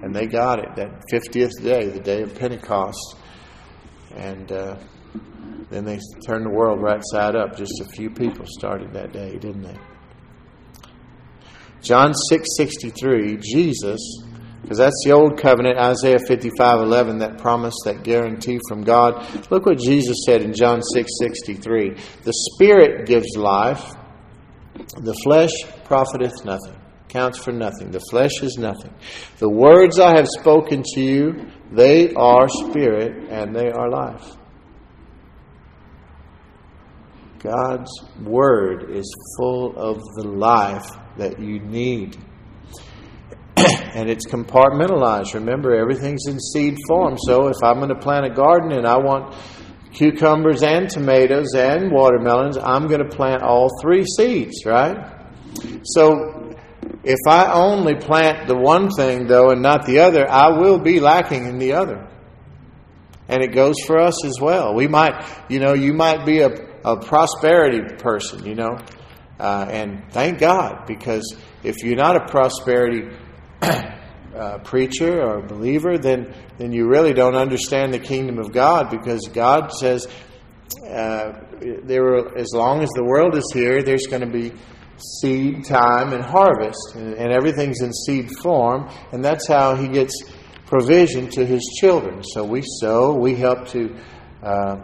And 0.01 0.15
they 0.15 0.25
got 0.25 0.59
it 0.59 0.75
that 0.77 1.03
50th 1.12 1.62
day, 1.62 1.88
the 1.89 1.99
day 1.99 2.21
of 2.21 2.33
Pentecost. 2.33 3.17
And 4.15 4.49
uh, 4.51 4.77
then 5.69 5.83
they 5.85 5.99
turned 6.25 6.45
the 6.45 6.49
world 6.49 6.81
right 6.81 7.01
side 7.12 7.35
up. 7.35 7.57
Just 7.57 7.81
a 7.81 7.85
few 7.89 8.09
people 8.09 8.45
started 8.47 8.93
that 8.93 9.12
day, 9.12 9.38
didn't 9.38 9.63
they? 9.63 9.77
John 11.81 12.13
6:63, 12.31 13.41
Jesus, 13.41 13.99
because 14.62 14.78
that's 14.78 15.02
the 15.06 15.12
old 15.12 15.38
covenant, 15.38 15.78
Isaiah 15.80 16.19
55:11, 16.19 17.19
that 17.19 17.38
promise, 17.38 17.76
that 17.86 18.04
guarantee 18.04 18.60
from 18.67 18.84
God. 18.84 19.26
Look 19.50 19.65
what 19.65 19.80
Jesus 19.80 20.17
said 20.26 20.41
in 20.41 20.54
John 20.54 20.82
6:63. 20.82 21.95
The 22.24 22.34
spirit 22.34 23.08
gives 23.08 23.36
life, 23.36 23.84
the 25.02 25.13
flesh 25.24 25.52
profiteth 25.86 26.45
nothing 26.45 26.76
counts 27.10 27.39
for 27.39 27.52
nothing. 27.52 27.91
The 27.91 28.00
flesh 28.12 28.41
is 28.41 28.58
nothing. 28.58 28.93
The 29.39 29.50
words 29.50 30.00
I 30.00 30.15
have 30.15 30.28
spoken 30.39 30.84
to 30.93 31.02
you, 31.02 31.48
they 31.72 32.13
are 32.13 32.48
spirit 32.48 33.30
and 33.30 33.54
they 33.54 33.69
are 33.72 33.89
life. 33.89 34.38
God's 37.39 37.91
word 38.24 38.91
is 38.91 39.12
full 39.38 39.76
of 39.78 39.98
the 40.17 40.28
life 40.28 40.88
that 41.17 41.39
you 41.39 41.60
need. 41.60 42.17
And 43.93 44.10
it's 44.10 44.28
compartmentalized. 44.28 45.34
Remember, 45.34 45.75
everything's 45.75 46.28
in 46.28 46.39
seed 46.39 46.78
form. 46.88 47.17
So 47.17 47.47
if 47.47 47.58
I'm 47.63 47.78
going 47.78 47.89
to 47.89 47.99
plant 47.99 48.25
a 48.25 48.30
garden 48.30 48.71
and 48.71 48.86
I 48.86 48.97
want 48.97 49.36
cucumbers 49.93 50.63
and 50.63 50.89
tomatoes 50.89 51.54
and 51.56 51.91
watermelons, 51.91 52.58
I'm 52.58 52.88
going 52.88 53.04
to 53.04 53.15
plant 53.15 53.43
all 53.43 53.69
three 53.82 54.06
seeds, 54.06 54.65
right? 54.65 54.97
So 55.84 56.56
if 57.04 57.19
I 57.28 57.52
only 57.54 57.95
plant 57.95 58.47
the 58.47 58.56
one 58.56 58.89
thing, 58.91 59.28
though, 59.28 59.52
and 59.52 59.62
not 59.62 59.86
the 59.86 59.99
other, 59.99 60.30
I 60.30 60.60
will 60.60 60.80
be 60.80 60.99
lacking 60.99 61.45
in 61.45 61.58
the 61.58 61.73
other. 61.73 62.08
And 63.28 63.43
it 63.43 63.54
goes 63.54 63.75
for 63.86 63.99
us 63.99 64.25
as 64.25 64.39
well. 64.41 64.73
We 64.73 64.88
might, 64.88 65.23
you 65.49 65.60
know, 65.60 65.73
you 65.73 65.93
might 65.93 66.25
be 66.25 66.39
a, 66.39 66.49
a 66.84 66.97
prosperity 66.97 67.95
person, 67.97 68.45
you 68.45 68.56
know, 68.56 68.78
uh, 69.39 69.67
and 69.69 70.04
thank 70.12 70.39
God, 70.39 70.86
because 70.88 71.36
if 71.63 71.84
you're 71.84 71.95
not 71.95 72.15
a 72.15 72.25
prosperity 72.25 73.10
uh, 74.36 74.60
preacher 74.63 75.22
or 75.22 75.41
believer, 75.41 75.98
then, 75.98 76.34
then 76.58 76.72
you 76.72 76.88
really 76.88 77.13
don't 77.13 77.36
understand 77.36 77.93
the 77.93 78.00
kingdom 78.00 78.39
of 78.39 78.52
God, 78.52 78.89
because 78.89 79.28
God 79.34 79.72
says, 79.72 80.08
uh, 80.88 81.34
there, 81.84 82.38
as 82.38 82.50
long 82.54 82.82
as 82.82 82.89
the 82.95 83.04
world 83.04 83.36
is 83.36 83.50
here, 83.54 83.84
there's 83.84 84.08
going 84.08 84.22
to 84.22 84.32
be 84.32 84.54
seed 85.22 85.65
time 85.65 86.13
and 86.13 86.24
harvest, 86.24 86.95
and, 86.95 87.13
and 87.13 87.32
everything's 87.32 87.82
in 87.82 87.93
seed 87.93 88.30
form, 88.41 88.89
and 89.12 89.24
that's 89.24 89.48
how 89.48 89.76
he 89.76 89.88
gets 89.88 90.24
provision 90.65 91.30
to 91.32 91.45
his 91.45 91.63
children. 91.80 92.24
So 92.24 92.43
we 92.43 92.62
sow, 92.80 93.13
we 93.13 93.36
help 93.36 93.67
to 93.69 93.95
uh, 94.43 94.84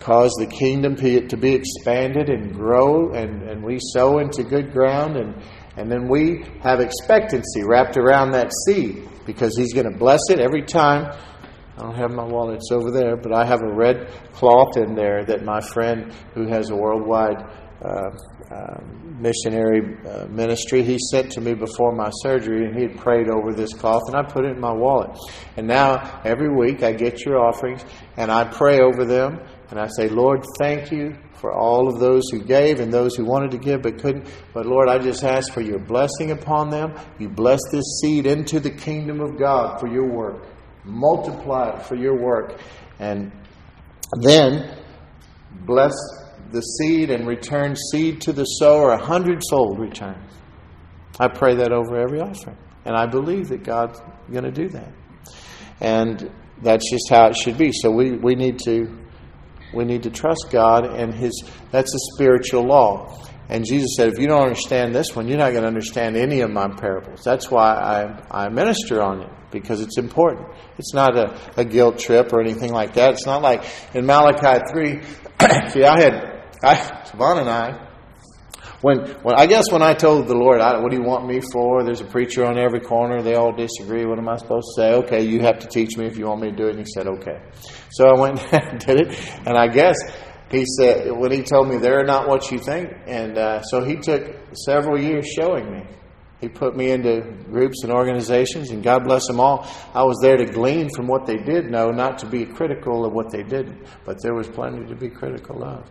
cause 0.00 0.32
the 0.38 0.46
kingdom 0.46 0.96
to 0.96 1.36
be 1.36 1.54
expanded 1.54 2.28
and 2.28 2.54
grow, 2.54 3.12
and, 3.12 3.42
and 3.42 3.62
we 3.62 3.78
sow 3.80 4.18
into 4.18 4.44
good 4.44 4.72
ground, 4.72 5.16
and, 5.16 5.34
and 5.78 5.90
then 5.90 6.08
we 6.08 6.44
have 6.62 6.80
expectancy 6.80 7.62
wrapped 7.64 7.96
around 7.96 8.32
that 8.32 8.52
seed 8.66 9.08
because 9.24 9.56
he's 9.56 9.72
going 9.72 9.90
to 9.90 9.96
bless 9.96 10.20
it 10.28 10.40
every 10.40 10.62
time. 10.62 11.16
I 11.76 11.82
don't 11.82 11.94
have 11.94 12.10
my 12.10 12.24
wallet, 12.24 12.56
it's 12.56 12.72
over 12.72 12.90
there, 12.90 13.16
but 13.16 13.32
I 13.32 13.44
have 13.44 13.60
a 13.62 13.72
red 13.72 14.10
cloth 14.32 14.76
in 14.76 14.96
there 14.96 15.24
that 15.24 15.44
my 15.44 15.60
friend 15.60 16.12
who 16.34 16.48
has 16.48 16.70
a 16.70 16.76
worldwide 16.76 17.44
uh, 17.80 18.10
um, 18.50 19.16
missionary 19.20 19.96
uh, 20.04 20.26
ministry. 20.26 20.82
He 20.82 20.98
sent 21.10 21.30
to 21.32 21.40
me 21.40 21.54
before 21.54 21.92
my 21.94 22.10
surgery, 22.22 22.64
and 22.66 22.74
he 22.74 22.82
had 22.88 22.96
prayed 22.96 23.28
over 23.28 23.52
this 23.52 23.72
cloth, 23.72 24.02
and 24.08 24.16
I 24.16 24.22
put 24.22 24.44
it 24.44 24.52
in 24.52 24.60
my 24.60 24.72
wallet. 24.72 25.16
And 25.56 25.68
now 25.68 26.20
every 26.24 26.52
week 26.52 26.82
I 26.82 26.92
get 26.92 27.24
your 27.24 27.38
offerings, 27.38 27.84
and 28.16 28.32
I 28.32 28.44
pray 28.44 28.80
over 28.80 29.04
them, 29.04 29.38
and 29.70 29.78
I 29.78 29.86
say, 29.96 30.08
Lord, 30.08 30.44
thank 30.58 30.90
you 30.90 31.14
for 31.40 31.52
all 31.52 31.88
of 31.88 32.00
those 32.00 32.22
who 32.30 32.42
gave 32.42 32.80
and 32.80 32.92
those 32.92 33.14
who 33.14 33.24
wanted 33.24 33.50
to 33.52 33.58
give 33.58 33.82
but 33.82 33.98
couldn't. 34.00 34.28
But 34.52 34.66
Lord, 34.66 34.88
I 34.88 34.98
just 34.98 35.24
ask 35.24 35.52
for 35.52 35.60
your 35.60 35.78
blessing 35.78 36.30
upon 36.30 36.70
them. 36.70 36.94
You 37.18 37.28
bless 37.28 37.60
this 37.70 38.00
seed 38.00 38.26
into 38.26 38.60
the 38.60 38.70
kingdom 38.70 39.20
of 39.20 39.38
God 39.38 39.80
for 39.80 39.88
your 39.88 40.08
work. 40.08 40.46
Multiply 40.84 41.76
it 41.76 41.82
for 41.82 41.96
your 41.96 42.20
work. 42.20 42.60
And 42.98 43.32
then 44.22 44.76
bless 45.66 45.94
the 46.50 46.60
seed 46.60 47.10
and 47.10 47.26
return 47.26 47.76
seed 47.92 48.20
to 48.22 48.32
the 48.32 48.44
sower 48.44 48.90
a 48.90 48.98
hundredfold 48.98 49.78
return. 49.78 50.20
I 51.20 51.28
pray 51.28 51.56
that 51.56 51.72
over 51.72 51.96
every 52.00 52.20
offering. 52.20 52.56
And 52.84 52.96
I 52.96 53.06
believe 53.06 53.48
that 53.48 53.64
God's 53.64 54.00
going 54.30 54.44
to 54.44 54.50
do 54.50 54.68
that. 54.70 54.92
And 55.80 56.30
that's 56.62 56.90
just 56.90 57.08
how 57.10 57.26
it 57.26 57.36
should 57.36 57.58
be. 57.58 57.70
So 57.72 57.90
we, 57.90 58.12
we 58.12 58.34
need 58.34 58.58
to 58.60 59.07
we 59.74 59.84
need 59.84 60.02
to 60.04 60.10
trust 60.10 60.46
God 60.50 60.84
and 60.86 61.14
his 61.14 61.44
that's 61.70 61.94
a 61.94 62.14
spiritual 62.14 62.64
law. 62.64 63.24
And 63.50 63.64
Jesus 63.64 63.96
said, 63.96 64.08
if 64.12 64.18
you 64.18 64.26
don't 64.26 64.42
understand 64.42 64.94
this 64.94 65.16
one, 65.16 65.26
you're 65.26 65.38
not 65.38 65.52
going 65.52 65.62
to 65.62 65.68
understand 65.68 66.16
any 66.16 66.42
of 66.42 66.50
my 66.50 66.68
parables. 66.68 67.24
That's 67.24 67.50
why 67.50 67.72
I, 68.30 68.44
I 68.44 68.48
minister 68.50 69.00
on 69.02 69.22
it, 69.22 69.30
because 69.50 69.80
it's 69.80 69.96
important. 69.96 70.48
It's 70.76 70.92
not 70.92 71.16
a, 71.16 71.34
a 71.56 71.64
guilt 71.64 71.98
trip 71.98 72.30
or 72.34 72.42
anything 72.42 72.72
like 72.72 72.92
that. 72.94 73.12
It's 73.12 73.24
not 73.24 73.40
like 73.40 73.64
in 73.94 74.04
Malachi 74.04 74.62
3, 74.70 75.02
see, 75.70 75.82
I 75.82 75.98
had 75.98 76.38
I, 76.62 77.04
Savannah 77.04 77.40
and 77.40 77.48
I, 77.48 77.87
when, 78.80 78.98
when 79.22 79.34
I 79.34 79.46
guess 79.46 79.64
when 79.72 79.82
I 79.82 79.94
told 79.94 80.28
the 80.28 80.36
Lord, 80.36 80.60
I, 80.60 80.78
"What 80.80 80.90
do 80.90 80.96
you 80.96 81.02
want 81.02 81.26
me 81.26 81.40
for?" 81.52 81.82
There's 81.82 82.00
a 82.00 82.04
preacher 82.04 82.44
on 82.44 82.58
every 82.58 82.80
corner. 82.80 83.22
They 83.22 83.34
all 83.34 83.52
disagree. 83.52 84.04
What 84.04 84.18
am 84.18 84.28
I 84.28 84.36
supposed 84.36 84.68
to 84.76 84.80
say? 84.80 84.94
Okay, 84.94 85.22
you 85.24 85.40
have 85.40 85.58
to 85.60 85.66
teach 85.66 85.96
me 85.96 86.06
if 86.06 86.16
you 86.16 86.26
want 86.26 86.42
me 86.42 86.50
to 86.50 86.56
do 86.56 86.66
it. 86.66 86.76
And 86.76 86.78
he 86.78 86.84
said, 86.86 87.08
"Okay." 87.08 87.40
So 87.90 88.06
I 88.06 88.18
went 88.18 88.40
and 88.52 88.78
did 88.78 89.00
it. 89.00 89.30
And 89.46 89.56
I 89.56 89.66
guess 89.66 89.96
he 90.50 90.64
said 90.78 91.10
when 91.10 91.32
he 91.32 91.42
told 91.42 91.68
me 91.68 91.78
they're 91.78 92.04
not 92.04 92.28
what 92.28 92.50
you 92.50 92.58
think, 92.58 92.90
and 93.06 93.36
uh, 93.36 93.62
so 93.62 93.84
he 93.84 93.96
took 93.96 94.22
several 94.54 95.00
years 95.00 95.26
showing 95.26 95.70
me. 95.72 95.82
He 96.40 96.48
put 96.48 96.76
me 96.76 96.92
into 96.92 97.20
groups 97.50 97.82
and 97.82 97.92
organizations, 97.92 98.70
and 98.70 98.80
God 98.80 99.02
bless 99.02 99.26
them 99.26 99.40
all. 99.40 99.68
I 99.92 100.04
was 100.04 100.18
there 100.22 100.36
to 100.36 100.44
glean 100.44 100.88
from 100.94 101.08
what 101.08 101.26
they 101.26 101.36
did 101.36 101.68
know, 101.68 101.90
not 101.90 102.18
to 102.18 102.26
be 102.26 102.44
critical 102.46 103.04
of 103.04 103.12
what 103.12 103.32
they 103.32 103.42
didn't, 103.42 103.84
but 104.04 104.22
there 104.22 104.34
was 104.34 104.48
plenty 104.48 104.86
to 104.86 104.94
be 104.94 105.08
critical 105.08 105.64
of. 105.64 105.90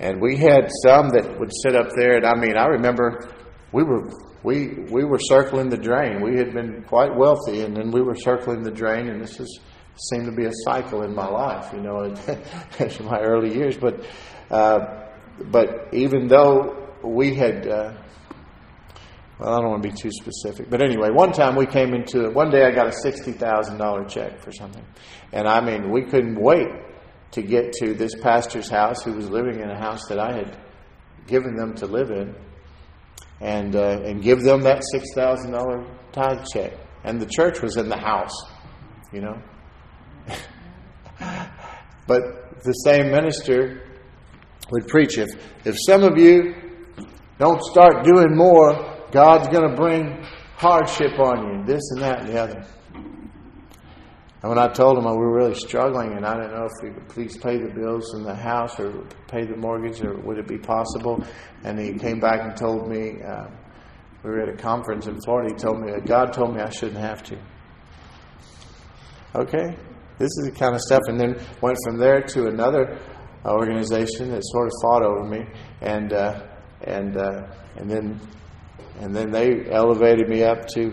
And 0.00 0.20
we 0.20 0.36
had 0.36 0.70
some 0.82 1.08
that 1.10 1.38
would 1.38 1.50
sit 1.62 1.74
up 1.74 1.88
there, 1.96 2.16
and 2.16 2.26
I 2.26 2.34
mean, 2.34 2.56
I 2.56 2.66
remember 2.66 3.28
we 3.72 3.82
were 3.82 4.08
we 4.44 4.84
we 4.90 5.04
were 5.04 5.18
circling 5.18 5.68
the 5.68 5.76
drain. 5.76 6.22
We 6.22 6.36
had 6.36 6.52
been 6.52 6.84
quite 6.84 7.14
wealthy, 7.16 7.62
and 7.62 7.76
then 7.76 7.90
we 7.90 8.00
were 8.02 8.14
circling 8.14 8.62
the 8.62 8.70
drain, 8.70 9.08
and 9.08 9.20
this 9.20 9.40
is 9.40 9.60
seemed 10.10 10.26
to 10.26 10.32
be 10.32 10.44
a 10.44 10.52
cycle 10.64 11.02
in 11.02 11.12
my 11.12 11.26
life, 11.26 11.72
you 11.72 11.80
know, 11.80 12.04
in 12.78 13.04
my 13.04 13.18
early 13.20 13.52
years. 13.52 13.76
But 13.76 14.06
uh, 14.50 15.08
but 15.50 15.88
even 15.92 16.28
though 16.28 16.88
we 17.02 17.34
had. 17.34 17.66
Uh, 17.66 17.94
well, 19.40 19.54
I 19.54 19.60
don't 19.60 19.70
want 19.70 19.82
to 19.84 19.88
be 19.88 19.94
too 19.94 20.10
specific, 20.10 20.68
but 20.68 20.82
anyway, 20.82 21.10
one 21.12 21.30
time 21.30 21.54
we 21.54 21.64
came 21.64 21.94
into 21.94 22.24
it. 22.24 22.34
One 22.34 22.50
day 22.50 22.64
I 22.64 22.72
got 22.72 22.88
a 22.88 22.92
sixty 22.92 23.30
thousand 23.30 23.78
dollar 23.78 24.04
check 24.04 24.42
for 24.42 24.50
something, 24.50 24.84
and 25.32 25.46
I 25.46 25.60
mean 25.60 25.92
we 25.92 26.02
couldn't 26.02 26.40
wait 26.40 26.66
to 27.32 27.42
get 27.42 27.72
to 27.74 27.94
this 27.94 28.14
pastor's 28.20 28.68
house 28.68 29.02
who 29.02 29.12
was 29.12 29.28
living 29.28 29.60
in 29.60 29.70
a 29.70 29.78
house 29.78 30.06
that 30.08 30.18
I 30.18 30.32
had 30.32 30.58
given 31.26 31.56
them 31.56 31.74
to 31.74 31.86
live 31.86 32.10
in 32.10 32.34
and, 33.40 33.76
uh, 33.76 34.00
and 34.04 34.22
give 34.22 34.42
them 34.42 34.62
that 34.62 34.82
$6,000 34.94 35.86
tithe 36.12 36.44
check. 36.52 36.72
And 37.04 37.20
the 37.20 37.26
church 37.26 37.60
was 37.62 37.76
in 37.76 37.88
the 37.88 37.98
house, 37.98 38.34
you 39.12 39.20
know. 39.20 39.40
but 42.06 42.62
the 42.64 42.72
same 42.84 43.10
minister 43.10 43.82
would 44.70 44.88
preach 44.88 45.18
if, 45.18 45.28
if 45.64 45.76
some 45.86 46.02
of 46.02 46.18
you 46.18 46.54
don't 47.38 47.62
start 47.62 48.04
doing 48.04 48.36
more, 48.36 49.06
God's 49.12 49.48
going 49.48 49.70
to 49.70 49.76
bring 49.76 50.24
hardship 50.56 51.18
on 51.18 51.46
you, 51.46 51.64
this 51.64 51.82
and 51.92 52.02
that 52.02 52.20
and 52.20 52.28
the 52.28 52.40
other. 52.40 52.66
And 54.42 54.50
when 54.50 54.58
I 54.58 54.68
told 54.68 54.98
him 54.98 55.04
we 55.04 55.16
were 55.16 55.34
really 55.34 55.54
struggling 55.54 56.12
and 56.12 56.24
I 56.24 56.34
didn't 56.34 56.52
know 56.52 56.66
if 56.66 56.82
we 56.82 56.90
could 56.90 57.08
please 57.08 57.36
pay 57.36 57.58
the 57.58 57.72
bills 57.74 58.14
in 58.14 58.22
the 58.22 58.34
house 58.34 58.78
or 58.78 59.04
pay 59.26 59.44
the 59.44 59.56
mortgage 59.56 60.00
or 60.00 60.16
would 60.20 60.38
it 60.38 60.46
be 60.46 60.58
possible, 60.58 61.24
and 61.64 61.78
he 61.78 61.94
came 61.94 62.20
back 62.20 62.40
and 62.42 62.56
told 62.56 62.88
me, 62.88 63.20
uh, 63.22 63.48
we 64.22 64.30
were 64.30 64.40
at 64.40 64.48
a 64.48 64.56
conference 64.56 65.06
in 65.06 65.20
Florida, 65.22 65.54
he 65.54 65.60
told 65.60 65.80
me 65.80 65.90
that 65.92 66.06
God 66.06 66.32
told 66.32 66.54
me 66.54 66.60
I 66.60 66.70
shouldn't 66.70 67.00
have 67.00 67.22
to. 67.24 67.38
Okay? 69.34 69.76
This 70.18 70.30
is 70.38 70.50
the 70.50 70.52
kind 70.52 70.74
of 70.74 70.80
stuff. 70.80 71.02
And 71.06 71.18
then 71.18 71.36
went 71.60 71.78
from 71.84 71.96
there 71.96 72.20
to 72.20 72.46
another 72.46 72.98
organization 73.44 74.30
that 74.30 74.42
sort 74.44 74.66
of 74.66 74.72
fought 74.82 75.02
over 75.02 75.24
me, 75.24 75.46
and 75.80 76.12
uh, 76.12 76.46
and 76.82 77.16
uh, 77.16 77.46
and 77.76 77.90
then 77.90 78.20
and 79.00 79.14
then 79.14 79.30
they 79.30 79.70
elevated 79.70 80.28
me 80.28 80.42
up 80.42 80.66
to 80.74 80.92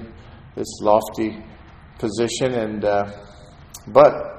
this 0.55 0.67
lofty 0.81 1.43
position, 1.97 2.53
and 2.53 2.86
uh, 2.86 3.24
but 3.87 4.35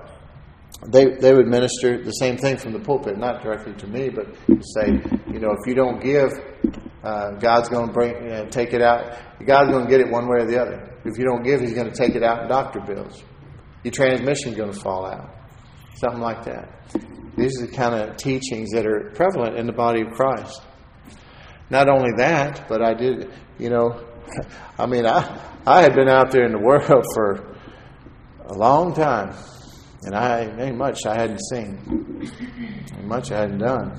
they, 0.88 1.16
they 1.16 1.32
would 1.32 1.46
minister 1.46 2.02
the 2.02 2.12
same 2.12 2.36
thing 2.36 2.56
from 2.56 2.72
the 2.72 2.80
pulpit, 2.80 3.18
not 3.18 3.42
directly 3.42 3.74
to 3.74 3.86
me, 3.86 4.08
but 4.08 4.26
say, 4.76 5.00
you 5.32 5.40
know, 5.40 5.52
if 5.52 5.66
you 5.66 5.74
don't 5.74 6.00
give, 6.02 6.30
uh, 7.02 7.30
God's 7.38 7.68
going 7.68 7.86
to 7.88 7.92
bring, 7.92 8.14
you 8.22 8.30
know, 8.30 8.46
take 8.46 8.72
it 8.72 8.82
out. 8.82 9.18
God's 9.44 9.70
going 9.70 9.84
to 9.84 9.90
get 9.90 10.00
it 10.00 10.10
one 10.10 10.28
way 10.28 10.42
or 10.42 10.46
the 10.46 10.60
other. 10.60 10.92
If 11.04 11.18
you 11.18 11.24
don't 11.24 11.42
give, 11.42 11.60
He's 11.60 11.72
going 11.72 11.90
to 11.90 11.96
take 11.96 12.14
it 12.14 12.22
out 12.22 12.42
in 12.42 12.48
doctor 12.48 12.80
bills. 12.80 13.22
Your 13.84 13.92
transmission's 13.92 14.56
going 14.56 14.72
to 14.72 14.78
fall 14.78 15.06
out. 15.06 15.34
Something 15.94 16.20
like 16.20 16.44
that. 16.44 16.68
These 17.36 17.60
are 17.60 17.66
the 17.66 17.72
kind 17.72 17.94
of 17.94 18.16
teachings 18.16 18.70
that 18.72 18.86
are 18.86 19.12
prevalent 19.14 19.56
in 19.56 19.66
the 19.66 19.72
body 19.72 20.02
of 20.02 20.12
Christ. 20.12 20.62
Not 21.70 21.88
only 21.88 22.10
that, 22.16 22.68
but 22.68 22.82
I 22.82 22.94
did, 22.94 23.30
you 23.58 23.70
know, 23.70 24.04
I 24.78 24.86
mean, 24.86 25.06
I, 25.06 25.40
I 25.66 25.82
had 25.82 25.94
been 25.94 26.08
out 26.08 26.30
there 26.30 26.44
in 26.44 26.52
the 26.52 26.58
world 26.58 27.04
for 27.14 27.55
a 28.48 28.54
long 28.54 28.94
time, 28.94 29.34
and 30.02 30.14
I 30.14 30.42
ain't 30.60 30.76
much 30.76 31.04
I 31.06 31.14
hadn't 31.14 31.40
seen, 31.50 32.22
ain't 32.94 33.04
much 33.04 33.32
I 33.32 33.40
hadn't 33.40 33.58
done. 33.58 33.98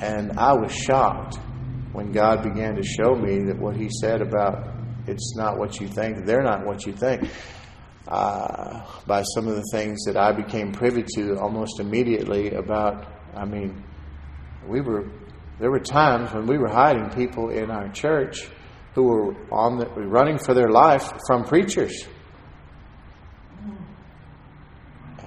And 0.00 0.32
I 0.38 0.52
was 0.52 0.72
shocked 0.74 1.38
when 1.92 2.10
God 2.10 2.42
began 2.42 2.74
to 2.74 2.82
show 2.82 3.14
me 3.14 3.44
that 3.44 3.58
what 3.58 3.76
He 3.76 3.88
said 4.00 4.20
about 4.20 4.72
it's 5.06 5.34
not 5.36 5.58
what 5.58 5.80
you 5.80 5.88
think, 5.88 6.26
they're 6.26 6.42
not 6.42 6.64
what 6.64 6.86
you 6.86 6.92
think, 6.92 7.28
uh, 8.08 8.84
by 9.06 9.22
some 9.34 9.48
of 9.48 9.56
the 9.56 9.64
things 9.72 10.04
that 10.04 10.16
I 10.16 10.32
became 10.32 10.72
privy 10.72 11.04
to 11.16 11.38
almost 11.38 11.80
immediately 11.80 12.52
about, 12.52 13.06
I 13.34 13.44
mean, 13.44 13.84
we 14.66 14.80
were, 14.80 15.10
there 15.58 15.70
were 15.70 15.80
times 15.80 16.32
when 16.32 16.46
we 16.46 16.58
were 16.58 16.68
hiding 16.68 17.10
people 17.10 17.50
in 17.50 17.70
our 17.70 17.88
church 17.90 18.48
who 18.94 19.04
were 19.04 19.34
on 19.50 19.78
the, 19.78 19.86
running 19.86 20.38
for 20.38 20.54
their 20.54 20.70
life 20.70 21.12
from 21.26 21.44
preachers 21.44 22.06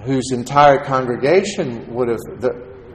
whose 0.06 0.30
entire 0.32 0.82
congregation 0.84 1.92
would 1.92 2.08
have 2.08 2.20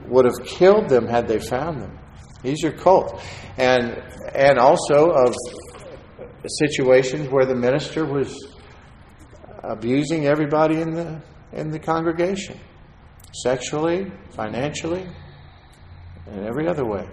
would 0.08 0.24
have 0.24 0.44
killed 0.44 0.88
them 0.88 1.06
had 1.06 1.28
they 1.28 1.38
found 1.38 1.80
them. 1.80 1.98
These 2.42 2.64
are 2.64 2.72
cults, 2.72 3.22
and 3.56 4.02
and 4.34 4.58
also 4.58 5.10
of 5.10 5.34
situations 6.60 7.28
where 7.28 7.46
the 7.46 7.54
minister 7.54 8.04
was 8.04 8.36
abusing 9.62 10.26
everybody 10.26 10.80
in 10.80 10.90
the 10.90 11.22
in 11.52 11.70
the 11.70 11.78
congregation, 11.78 12.58
sexually, 13.44 14.10
financially, 14.30 15.06
and 16.26 16.46
every 16.46 16.66
other 16.66 16.84
way. 16.84 17.06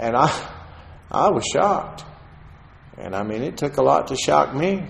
And 0.00 0.16
I 0.16 0.28
I 1.10 1.30
was 1.30 1.44
shocked, 1.44 2.04
and 2.98 3.14
I 3.14 3.22
mean 3.22 3.42
it 3.42 3.56
took 3.56 3.76
a 3.76 3.82
lot 3.82 4.08
to 4.08 4.16
shock 4.16 4.54
me. 4.54 4.88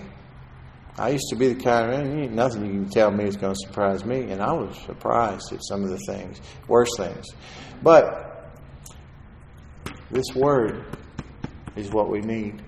I 0.97 1.09
used 1.09 1.27
to 1.29 1.35
be 1.35 1.53
the 1.53 1.63
kind 1.63 1.91
of 1.91 2.05
man, 2.05 2.35
nothing 2.35 2.65
you 2.65 2.71
can 2.71 2.89
tell 2.89 3.09
me 3.09 3.23
is 3.23 3.35
going 3.35 3.53
to 3.53 3.59
surprise 3.67 4.05
me, 4.05 4.31
and 4.31 4.41
I 4.41 4.53
was 4.53 4.77
surprised 4.85 5.51
at 5.51 5.63
some 5.63 5.83
of 5.83 5.89
the 5.89 5.99
things, 6.07 6.39
worse 6.67 6.89
things. 6.97 7.25
But 7.81 8.51
this 10.11 10.35
word 10.35 10.85
is 11.75 11.89
what 11.89 12.11
we 12.11 12.19
need. 12.21 12.61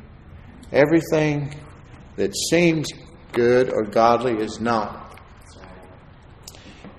Everything 0.71 1.53
that 2.15 2.35
seems 2.49 2.87
good 3.31 3.71
or 3.71 3.83
godly 3.83 4.41
is 4.41 4.59
not. 4.59 5.19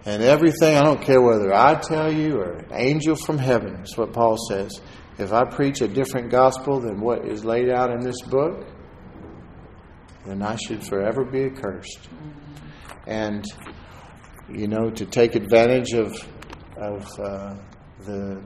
And 0.04 0.22
everything, 0.22 0.76
I 0.76 0.84
don't 0.84 1.02
care 1.02 1.20
whether 1.20 1.52
I 1.52 1.74
tell 1.74 2.12
you 2.12 2.38
or 2.38 2.52
an 2.52 2.68
angel 2.72 3.16
from 3.16 3.38
heaven, 3.38 3.74
is 3.82 3.96
what 3.96 4.12
Paul 4.12 4.36
says. 4.48 4.80
If 5.18 5.32
I 5.32 5.44
preach 5.44 5.80
a 5.80 5.88
different 5.88 6.30
gospel 6.30 6.78
than 6.78 7.00
what 7.00 7.26
is 7.26 7.44
laid 7.44 7.68
out 7.68 7.90
in 7.90 8.00
this 8.00 8.20
book, 8.22 8.64
then 10.26 10.42
I 10.42 10.56
should 10.56 10.84
forever 10.84 11.24
be 11.24 11.44
accursed. 11.44 12.08
And, 13.06 13.44
you 14.48 14.66
know, 14.66 14.90
to 14.90 15.06
take 15.06 15.34
advantage 15.34 15.92
of, 15.92 16.12
of 16.76 17.06
uh, 17.18 17.56
the, 18.00 18.42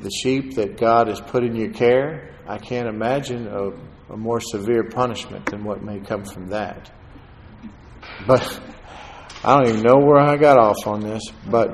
the 0.00 0.10
sheep 0.10 0.54
that 0.54 0.78
God 0.78 1.08
has 1.08 1.20
put 1.20 1.44
in 1.44 1.56
your 1.56 1.70
care, 1.70 2.34
I 2.46 2.58
can't 2.58 2.88
imagine 2.88 3.46
a, 3.48 3.70
a 4.12 4.16
more 4.16 4.40
severe 4.40 4.84
punishment 4.84 5.46
than 5.46 5.64
what 5.64 5.82
may 5.82 6.00
come 6.00 6.24
from 6.24 6.48
that. 6.48 6.90
But 8.26 8.60
I 9.44 9.56
don't 9.56 9.68
even 9.68 9.82
know 9.82 10.04
where 10.04 10.18
I 10.18 10.36
got 10.36 10.58
off 10.58 10.86
on 10.86 11.00
this, 11.00 11.22
but 11.48 11.70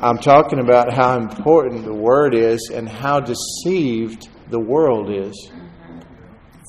I'm 0.00 0.18
talking 0.18 0.58
about 0.58 0.92
how 0.92 1.16
important 1.16 1.84
the 1.84 1.94
Word 1.94 2.34
is 2.34 2.70
and 2.72 2.88
how 2.88 3.20
deceived 3.20 4.28
the 4.50 4.58
world 4.58 5.10
is. 5.10 5.50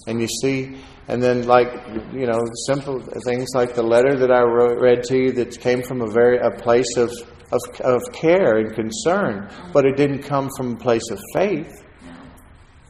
And 0.07 0.19
you 0.21 0.27
see, 0.27 0.77
and 1.07 1.21
then, 1.21 1.43
like 1.43 1.67
you 2.13 2.25
know, 2.25 2.39
simple 2.67 3.01
things 3.25 3.49
like 3.53 3.75
the 3.75 3.83
letter 3.83 4.17
that 4.17 4.31
I 4.31 4.41
wrote, 4.41 4.79
read 4.79 5.03
to 5.05 5.17
you 5.17 5.31
that 5.33 5.59
came 5.59 5.83
from 5.83 6.01
a 6.01 6.09
very 6.09 6.37
a 6.37 6.51
place 6.51 6.95
of, 6.97 7.11
of 7.51 7.61
of 7.81 8.01
care 8.13 8.57
and 8.57 8.73
concern, 8.73 9.49
but 9.73 9.85
it 9.85 9.97
didn't 9.97 10.23
come 10.23 10.49
from 10.55 10.73
a 10.73 10.77
place 10.77 11.09
of 11.11 11.19
faith. 11.33 11.83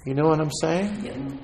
You 0.06 0.14
know 0.14 0.28
what 0.28 0.40
I'm 0.40 0.52
saying? 0.62 1.40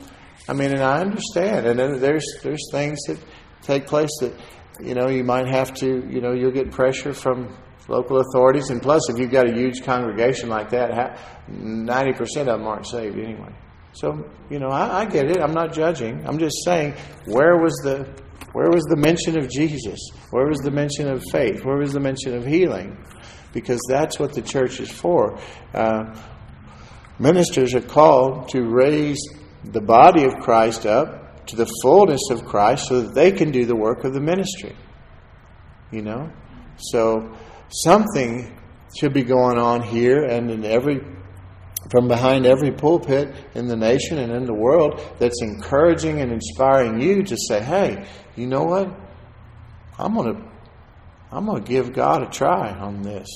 I 0.47 0.53
mean, 0.53 0.71
and 0.71 0.83
I 0.83 0.99
understand. 1.01 1.65
And 1.65 1.79
then 1.79 1.99
there's 1.99 2.25
there's 2.43 2.69
things 2.71 2.99
that 3.07 3.17
take 3.63 3.87
place 3.87 4.11
that 4.21 4.33
you 4.79 4.93
know 4.93 5.09
you 5.09 5.23
might 5.23 5.47
have 5.47 5.73
to 5.75 5.87
you 6.07 6.21
know 6.21 6.33
you'll 6.33 6.51
get 6.51 6.69
pressure 6.71 7.13
from 7.13 7.55
local 7.87 8.19
authorities, 8.19 8.69
and 8.69 8.79
plus 8.79 9.09
if 9.09 9.17
you've 9.17 9.31
got 9.31 9.49
a 9.49 9.53
huge 9.53 9.83
congregation 9.83 10.49
like 10.49 10.69
that, 10.69 11.19
ninety 11.47 12.13
percent 12.13 12.47
of 12.47 12.59
them 12.59 12.67
aren't 12.67 12.85
saved 12.85 13.17
anyway. 13.17 13.53
So, 13.99 14.25
you 14.49 14.59
know, 14.59 14.69
I, 14.69 15.01
I, 15.01 15.05
get 15.05 15.29
it. 15.29 15.41
I'm 15.41 15.53
not 15.53 15.73
judging. 15.73 16.25
I'm 16.25 16.39
just 16.39 16.55
saying, 16.63 16.93
where 17.25 17.57
was 17.57 17.73
the 17.83 18.07
Where 18.53 18.69
was 18.69 18.83
the 18.85 18.95
mention 18.95 19.37
of 19.37 19.49
Jesus? 19.49 19.99
Where 20.31 20.47
was 20.47 20.59
the 20.59 20.71
mention 20.71 21.09
of 21.09 21.21
faith? 21.31 21.65
Where 21.65 21.77
was 21.77 21.91
the 21.91 21.99
mention 21.99 22.33
of 22.33 22.45
healing? 22.45 22.97
Because 23.51 23.79
that's 23.89 24.17
what 24.17 24.33
the 24.33 24.41
church 24.41 24.79
is 24.79 24.89
for. 24.89 25.37
Uh, 25.73 26.15
ministers 27.19 27.75
are 27.75 27.81
called 27.81 28.47
to 28.49 28.63
raise 28.63 29.19
the 29.65 29.81
body 29.81 30.23
of 30.23 30.35
Christ 30.35 30.85
up 30.85 31.45
to 31.47 31.57
the 31.57 31.67
fullness 31.81 32.21
of 32.31 32.45
Christ 32.45 32.87
so 32.87 33.01
that 33.01 33.13
they 33.13 33.33
can 33.33 33.51
do 33.51 33.65
the 33.65 33.75
work 33.75 34.05
of 34.05 34.13
the 34.13 34.21
ministry. 34.21 34.75
You 35.91 36.03
know? 36.03 36.31
So 36.77 37.35
something 37.67 38.57
should 38.97 39.13
be 39.13 39.23
going 39.23 39.57
on 39.57 39.81
here 39.81 40.23
and 40.23 40.49
in 40.49 40.63
every 40.63 41.01
from 41.89 42.07
behind 42.07 42.45
every 42.45 42.71
pulpit 42.71 43.33
in 43.55 43.67
the 43.67 43.75
nation 43.75 44.19
and 44.19 44.31
in 44.31 44.45
the 44.45 44.53
world 44.53 45.01
that's 45.19 45.41
encouraging 45.41 46.21
and 46.21 46.31
inspiring 46.31 47.01
you 47.01 47.23
to 47.23 47.35
say, 47.47 47.61
"Hey, 47.61 48.05
you 48.35 48.47
know 48.47 48.63
what? 48.63 48.87
I'm 49.97 50.13
going 50.13 50.35
to 50.35 50.49
I'm 51.31 51.45
going 51.45 51.63
to 51.63 51.69
give 51.69 51.93
God 51.93 52.23
a 52.23 52.27
try 52.27 52.71
on 52.71 53.01
this." 53.01 53.27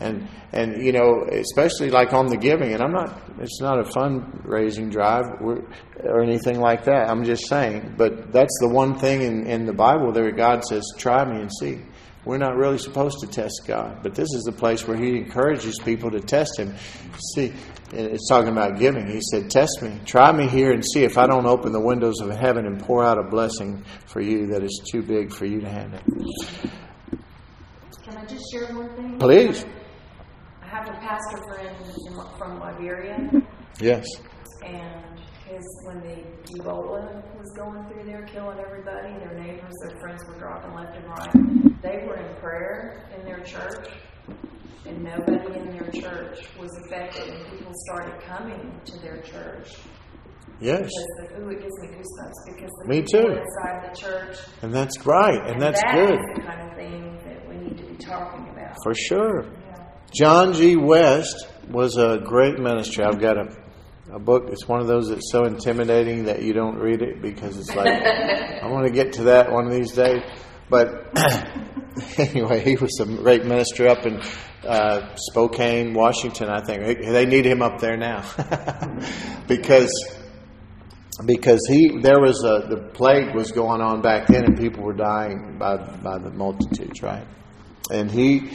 And 0.00 0.28
and 0.52 0.82
you 0.84 0.92
know, 0.92 1.26
especially 1.30 1.90
like 1.90 2.12
on 2.12 2.28
the 2.28 2.36
giving, 2.36 2.72
and 2.72 2.82
I'm 2.82 2.92
not 2.92 3.22
it's 3.40 3.60
not 3.60 3.78
a 3.78 3.84
fundraising 3.84 4.90
drive 4.90 5.26
or 5.40 6.22
anything 6.22 6.60
like 6.60 6.84
that. 6.84 7.10
I'm 7.10 7.24
just 7.24 7.46
saying, 7.48 7.94
but 7.96 8.32
that's 8.32 8.56
the 8.60 8.68
one 8.68 8.98
thing 8.98 9.22
in 9.22 9.46
in 9.46 9.66
the 9.66 9.72
Bible 9.74 10.12
there 10.12 10.30
God 10.30 10.64
says, 10.64 10.84
"Try 10.96 11.24
me 11.24 11.40
and 11.42 11.50
see." 11.60 11.80
We're 12.24 12.36
not 12.36 12.56
really 12.56 12.76
supposed 12.76 13.20
to 13.20 13.26
test 13.26 13.62
God, 13.66 14.02
but 14.02 14.14
this 14.14 14.28
is 14.34 14.42
the 14.42 14.52
place 14.52 14.86
where 14.86 14.98
He 14.98 15.16
encourages 15.16 15.78
people 15.78 16.10
to 16.10 16.20
test 16.20 16.58
Him. 16.58 16.74
See, 17.34 17.54
it's 17.92 18.28
talking 18.28 18.50
about 18.50 18.78
giving. 18.78 19.06
He 19.06 19.20
said, 19.30 19.50
Test 19.50 19.80
me, 19.82 20.00
try 20.04 20.32
me 20.32 20.46
here, 20.46 20.72
and 20.72 20.84
see 20.84 21.04
if 21.04 21.16
I 21.16 21.26
don't 21.26 21.46
open 21.46 21.72
the 21.72 21.80
windows 21.80 22.20
of 22.20 22.30
heaven 22.30 22.66
and 22.66 22.80
pour 22.80 23.04
out 23.04 23.18
a 23.18 23.22
blessing 23.22 23.84
for 24.06 24.20
you 24.20 24.46
that 24.48 24.62
is 24.62 24.82
too 24.90 25.02
big 25.02 25.32
for 25.32 25.46
you 25.46 25.60
to 25.60 25.68
handle. 25.68 26.00
Can 28.04 28.16
I 28.16 28.24
just 28.26 28.44
share 28.52 28.66
one 28.74 28.94
thing? 28.96 29.18
Please. 29.18 29.64
I 30.62 30.68
have 30.68 30.88
a 30.88 30.98
pastor 31.00 31.42
friend 31.48 31.76
from 32.38 32.60
Liberia. 32.60 33.30
Yes. 33.80 34.06
And 34.64 35.20
his, 35.46 35.64
when 35.86 36.00
the 36.00 36.62
Ebola 36.62 37.22
was 37.38 37.52
going 37.56 37.88
through 37.88 38.04
there, 38.04 38.26
killing 38.26 38.58
everybody, 38.58 39.14
their 39.18 39.34
neighbors, 39.34 39.72
their 39.82 39.98
friends 40.00 40.22
were 40.26 40.38
dropping 40.38 40.74
left 40.74 40.96
and 40.96 41.06
right. 41.06 41.82
They 41.82 42.06
were 42.06 42.16
in 42.16 42.34
prayer 42.36 43.08
in 43.16 43.24
their 43.24 43.40
church 43.40 43.88
and 44.86 45.04
nobody 45.04 45.58
in 45.58 45.76
their 45.76 45.90
church 45.90 46.48
was 46.58 46.70
affected, 46.84 47.28
and 47.28 47.58
people 47.58 47.72
started 47.86 48.20
coming 48.22 48.80
to 48.84 48.98
their 48.98 49.20
church. 49.22 49.74
Yes. 50.60 50.90
Because 51.20 51.42
ooh, 51.42 51.50
it 51.50 51.60
gives 51.60 51.78
me 51.80 51.88
goosebumps 51.88 52.54
because 52.54 52.70
the 52.82 52.88
me 52.88 53.02
people 53.02 53.22
too. 53.22 53.40
inside 53.40 53.90
the 53.90 53.96
church. 53.96 54.38
And 54.62 54.74
that's 54.74 55.06
right, 55.06 55.40
and, 55.40 55.52
and 55.52 55.62
that's 55.62 55.80
that 55.82 55.94
good. 55.94 56.18
the 56.18 56.42
kind 56.42 56.68
of 56.68 56.76
thing 56.76 57.18
that 57.24 57.48
we 57.48 57.56
need 57.56 57.78
to 57.78 57.84
be 57.84 57.96
talking 57.96 58.48
about. 58.50 58.76
For 58.82 58.94
sure. 58.94 59.44
Yeah. 59.44 59.84
John 60.12 60.54
G. 60.54 60.76
West 60.76 61.46
was 61.68 61.96
a 61.96 62.18
great 62.24 62.58
minister. 62.58 63.04
I've 63.04 63.20
got 63.20 63.36
a 63.36 63.56
a 64.12 64.18
book. 64.18 64.48
It's 64.50 64.66
one 64.66 64.80
of 64.80 64.86
those 64.86 65.10
that's 65.10 65.30
so 65.30 65.44
intimidating 65.44 66.24
that 66.24 66.42
you 66.42 66.52
don't 66.52 66.78
read 66.78 67.02
it 67.02 67.20
because 67.20 67.56
it's 67.56 67.74
like 67.74 67.88
I 68.62 68.66
want 68.68 68.86
to 68.86 68.92
get 68.92 69.14
to 69.14 69.24
that 69.24 69.52
one 69.52 69.66
of 69.66 69.72
these 69.72 69.92
days. 69.92 70.22
But 70.70 71.10
anyway, 72.18 72.62
he 72.62 72.76
was 72.76 72.98
a 73.00 73.06
great 73.06 73.44
minister 73.44 73.88
up 73.88 74.06
in 74.06 74.20
uh, 74.66 75.14
Spokane, 75.16 75.94
Washington. 75.94 76.48
I 76.48 76.60
think 76.60 77.00
they 77.00 77.26
need 77.26 77.46
him 77.46 77.62
up 77.62 77.80
there 77.80 77.96
now 77.96 78.24
because 79.48 79.90
because 81.24 81.60
he 81.68 81.98
there 82.00 82.20
was 82.20 82.44
a 82.44 82.68
the 82.68 82.90
plague 82.92 83.34
was 83.34 83.50
going 83.50 83.80
on 83.80 84.02
back 84.02 84.28
then 84.28 84.44
and 84.44 84.56
people 84.56 84.84
were 84.84 84.94
dying 84.94 85.56
by 85.58 85.76
by 85.76 86.18
the 86.18 86.30
multitudes, 86.30 87.02
right? 87.02 87.26
And 87.90 88.10
he 88.10 88.50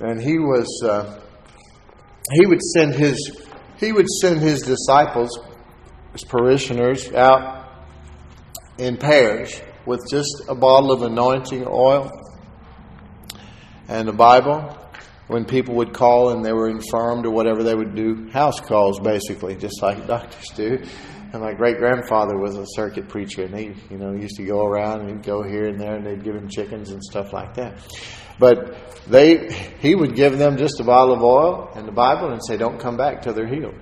and 0.00 0.20
he 0.20 0.38
was 0.38 0.68
uh, 0.84 1.20
he 2.32 2.46
would 2.46 2.62
send 2.62 2.94
his 2.94 3.18
he 3.78 3.92
would 3.92 4.08
send 4.08 4.40
his 4.40 4.62
disciples, 4.62 5.38
his 6.12 6.24
parishioners, 6.24 7.12
out 7.12 7.68
in 8.78 8.96
pairs 8.96 9.60
with 9.86 10.00
just 10.10 10.42
a 10.48 10.54
bottle 10.54 10.92
of 10.92 11.02
anointing 11.02 11.66
oil 11.68 12.10
and 13.88 14.08
a 14.08 14.12
Bible. 14.12 14.78
When 15.26 15.46
people 15.46 15.76
would 15.76 15.94
call 15.94 16.30
and 16.30 16.44
they 16.44 16.52
were 16.52 16.68
infirmed 16.68 17.24
or 17.24 17.30
whatever, 17.30 17.62
they 17.62 17.74
would 17.74 17.94
do 17.94 18.28
house 18.30 18.60
calls 18.60 19.00
basically, 19.00 19.56
just 19.56 19.80
like 19.80 20.06
doctors 20.06 20.50
do. 20.50 20.82
And 21.32 21.42
my 21.42 21.52
great 21.52 21.78
grandfather 21.78 22.38
was 22.38 22.56
a 22.56 22.64
circuit 22.64 23.08
preacher, 23.08 23.42
and 23.42 23.58
he, 23.58 23.74
you 23.90 23.98
know, 23.98 24.12
used 24.12 24.36
to 24.36 24.44
go 24.44 24.64
around 24.64 25.00
and 25.00 25.10
he'd 25.10 25.22
go 25.24 25.42
here 25.42 25.66
and 25.66 25.80
there, 25.80 25.96
and 25.96 26.06
they'd 26.06 26.22
give 26.22 26.36
him 26.36 26.48
chickens 26.48 26.90
and 26.90 27.02
stuff 27.02 27.32
like 27.32 27.54
that. 27.54 27.78
But 28.38 29.00
they, 29.08 29.52
he 29.80 29.94
would 29.94 30.14
give 30.14 30.38
them 30.38 30.56
just 30.56 30.78
a 30.78 30.84
bottle 30.84 31.14
of 31.14 31.22
oil 31.22 31.72
and 31.74 31.88
the 31.88 31.92
Bible 31.92 32.30
and 32.30 32.40
say, 32.46 32.56
"Don't 32.56 32.78
come 32.78 32.96
back 32.96 33.22
till 33.22 33.32
they're 33.32 33.48
healed." 33.48 33.74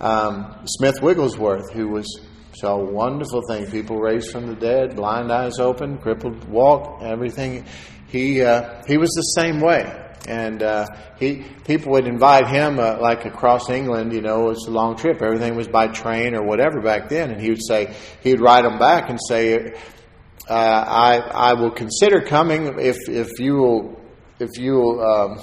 Um, 0.00 0.62
Smith 0.64 1.00
Wigglesworth, 1.02 1.72
who 1.72 1.88
was 1.88 2.20
saw 2.54 2.76
wonderful 2.76 3.42
thing, 3.48 3.70
people 3.70 3.98
raised 3.98 4.32
from 4.32 4.46
the 4.48 4.54
dead, 4.54 4.96
blind 4.96 5.30
eyes 5.30 5.58
open, 5.58 5.98
crippled 5.98 6.44
walk, 6.48 7.02
everything. 7.02 7.64
He 8.08 8.42
uh, 8.42 8.82
he 8.86 8.96
was 8.96 9.10
the 9.10 9.22
same 9.22 9.60
way, 9.60 9.84
and 10.26 10.62
uh, 10.62 10.86
he 11.18 11.44
people 11.64 11.92
would 11.92 12.06
invite 12.06 12.48
him 12.48 12.78
uh, 12.78 12.98
like 13.00 13.24
across 13.24 13.70
England. 13.70 14.12
You 14.12 14.22
know, 14.22 14.50
it's 14.50 14.66
a 14.66 14.70
long 14.70 14.96
trip. 14.96 15.22
Everything 15.22 15.54
was 15.54 15.68
by 15.68 15.86
train 15.88 16.34
or 16.34 16.42
whatever 16.42 16.80
back 16.80 17.08
then, 17.08 17.30
and 17.30 17.40
he 17.40 17.50
would 17.50 17.64
say 17.64 17.94
he 18.22 18.32
would 18.32 18.40
write 18.40 18.64
them 18.64 18.78
back 18.78 19.10
and 19.10 19.18
say 19.28 19.74
uh, 20.50 20.52
I, 20.52 21.18
I 21.18 21.52
will 21.54 21.70
consider 21.70 22.22
coming 22.22 22.80
if, 22.80 23.08
if 23.08 23.38
you 23.38 23.54
will, 23.54 24.00
if 24.40 24.58
you 24.58 24.72
will 24.72 25.00
um, 25.00 25.38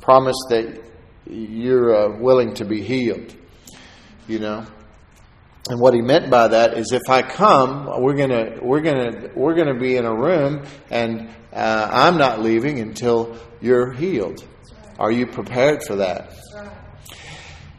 promise 0.00 0.36
that 0.48 0.82
you're 1.26 1.94
uh, 1.94 2.18
willing 2.18 2.54
to 2.54 2.64
be 2.64 2.82
healed. 2.82 3.36
You 4.26 4.38
know, 4.38 4.66
and 5.68 5.80
what 5.80 5.94
he 5.94 6.00
meant 6.00 6.30
by 6.30 6.48
that 6.48 6.74
is, 6.74 6.92
if 6.92 7.08
I 7.08 7.22
come, 7.22 7.86
we're 8.00 8.14
gonna 8.14 8.58
we're 8.62 8.80
gonna 8.80 9.30
we're 9.34 9.54
gonna 9.54 9.78
be 9.78 9.96
in 9.96 10.04
a 10.04 10.14
room, 10.14 10.64
and 10.90 11.28
uh, 11.52 11.88
I'm 11.90 12.18
not 12.18 12.40
leaving 12.40 12.78
until 12.78 13.36
you're 13.60 13.92
healed. 13.92 14.44
Are 14.98 15.10
you 15.10 15.26
prepared 15.26 15.82
for 15.82 15.96
that? 15.96 16.32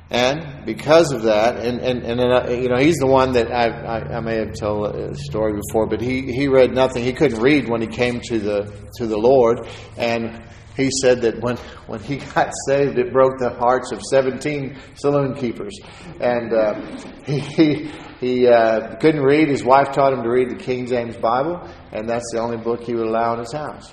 And 0.10 0.66
because 0.66 1.12
of 1.12 1.24
that, 1.24 1.58
and, 1.58 1.82
and, 1.82 2.04
and 2.04 2.22
uh, 2.22 2.50
you 2.50 2.70
know, 2.70 2.78
he's 2.78 2.96
the 2.96 3.08
one 3.08 3.34
that 3.34 3.52
I, 3.52 3.68
I, 3.68 4.18
I, 4.18 4.20
may 4.22 4.38
have 4.38 4.54
told 4.54 4.96
a 4.96 5.16
story 5.16 5.54
before, 5.54 5.86
but 5.86 6.00
he, 6.00 6.32
he 6.32 6.48
read 6.48 6.74
nothing. 6.74 7.04
He 7.04 7.12
couldn't 7.12 7.42
read 7.42 7.68
when 7.68 7.82
he 7.82 7.88
came 7.88 8.22
to 8.22 8.40
the, 8.40 8.90
to 9.00 9.06
the 9.06 9.18
Lord. 9.18 9.68
And 9.98 10.48
he 10.78 10.90
said 11.02 11.22
that 11.24 11.42
when, 11.42 11.58
when 11.88 12.00
he 12.00 12.18
got 12.36 12.54
saved, 12.68 12.98
it 12.98 13.12
broke 13.12 13.40
the 13.40 13.50
hearts 13.50 13.92
of 13.92 14.02
17 14.02 14.78
saloon 14.96 15.36
keepers. 15.36 15.78
And 16.22 16.54
uh, 16.54 16.80
he, 17.26 17.40
he, 17.40 17.92
he 18.20 18.48
uh, 18.48 18.96
couldn't 18.98 19.24
read. 19.24 19.50
His 19.50 19.64
wife 19.64 19.92
taught 19.92 20.14
him 20.14 20.24
to 20.24 20.30
read 20.30 20.52
the 20.52 20.56
King 20.56 20.86
James 20.86 21.18
Bible, 21.18 21.68
and 21.92 22.08
that's 22.08 22.32
the 22.32 22.40
only 22.40 22.58
book 22.58 22.84
he 22.84 22.94
would 22.94 23.08
allow 23.08 23.34
in 23.34 23.40
his 23.40 23.52
house 23.52 23.92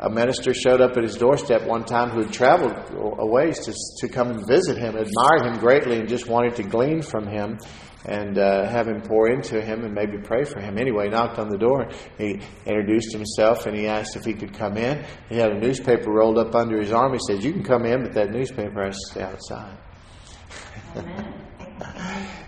a 0.00 0.08
minister 0.08 0.54
showed 0.54 0.80
up 0.80 0.96
at 0.96 1.02
his 1.02 1.16
doorstep 1.16 1.66
one 1.66 1.84
time 1.84 2.08
who 2.08 2.22
had 2.22 2.32
traveled 2.32 2.72
a 3.18 3.26
ways 3.26 3.58
to, 3.60 3.74
to 3.98 4.08
come 4.08 4.30
and 4.30 4.46
visit 4.46 4.78
him, 4.78 4.96
admired 4.96 5.44
him 5.44 5.58
greatly, 5.58 5.98
and 5.98 6.08
just 6.08 6.26
wanted 6.26 6.56
to 6.56 6.62
glean 6.62 7.02
from 7.02 7.26
him 7.26 7.58
and 8.04 8.38
uh, 8.38 8.68
have 8.68 8.88
him 8.88 9.02
pour 9.02 9.28
into 9.28 9.60
him 9.60 9.84
and 9.84 9.94
maybe 9.94 10.18
pray 10.18 10.44
for 10.44 10.60
him. 10.60 10.78
Anyway, 10.78 11.08
knocked 11.08 11.38
on 11.38 11.48
the 11.48 11.58
door. 11.58 11.90
He 12.18 12.40
introduced 12.64 13.12
himself 13.12 13.66
and 13.66 13.76
he 13.76 13.86
asked 13.86 14.16
if 14.16 14.24
he 14.24 14.32
could 14.32 14.54
come 14.54 14.76
in. 14.76 15.04
He 15.28 15.36
had 15.36 15.52
a 15.52 15.58
newspaper 15.58 16.10
rolled 16.10 16.38
up 16.38 16.54
under 16.54 16.80
his 16.80 16.92
arm. 16.92 17.12
He 17.12 17.18
said, 17.26 17.44
You 17.44 17.52
can 17.52 17.62
come 17.62 17.84
in, 17.84 18.04
but 18.04 18.14
that 18.14 18.30
newspaper 18.30 18.84
has 18.84 18.96
to 18.96 19.10
stay 19.10 19.22
outside. 19.22 19.76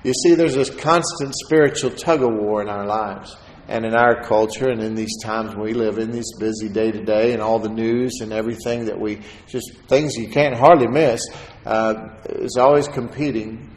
you 0.04 0.14
see, 0.14 0.34
there's 0.34 0.54
this 0.54 0.70
constant 0.70 1.34
spiritual 1.34 1.90
tug 1.90 2.22
of 2.22 2.32
war 2.32 2.62
in 2.62 2.68
our 2.68 2.86
lives 2.86 3.36
and 3.68 3.84
in 3.84 3.94
our 3.94 4.22
culture 4.22 4.68
and 4.68 4.82
in 4.82 4.94
these 4.94 5.22
times 5.22 5.54
we 5.54 5.72
live 5.72 5.98
in, 5.98 6.10
this 6.10 6.36
busy 6.38 6.68
day 6.68 6.90
to 6.90 7.04
day, 7.04 7.32
and 7.32 7.40
all 7.40 7.58
the 7.58 7.68
news 7.68 8.20
and 8.20 8.32
everything 8.32 8.86
that 8.86 8.98
we 8.98 9.20
just 9.46 9.72
things 9.86 10.16
you 10.16 10.28
can't 10.28 10.56
hardly 10.56 10.88
miss, 10.88 11.20
uh, 11.64 12.08
is 12.24 12.56
always 12.58 12.88
competing 12.88 13.71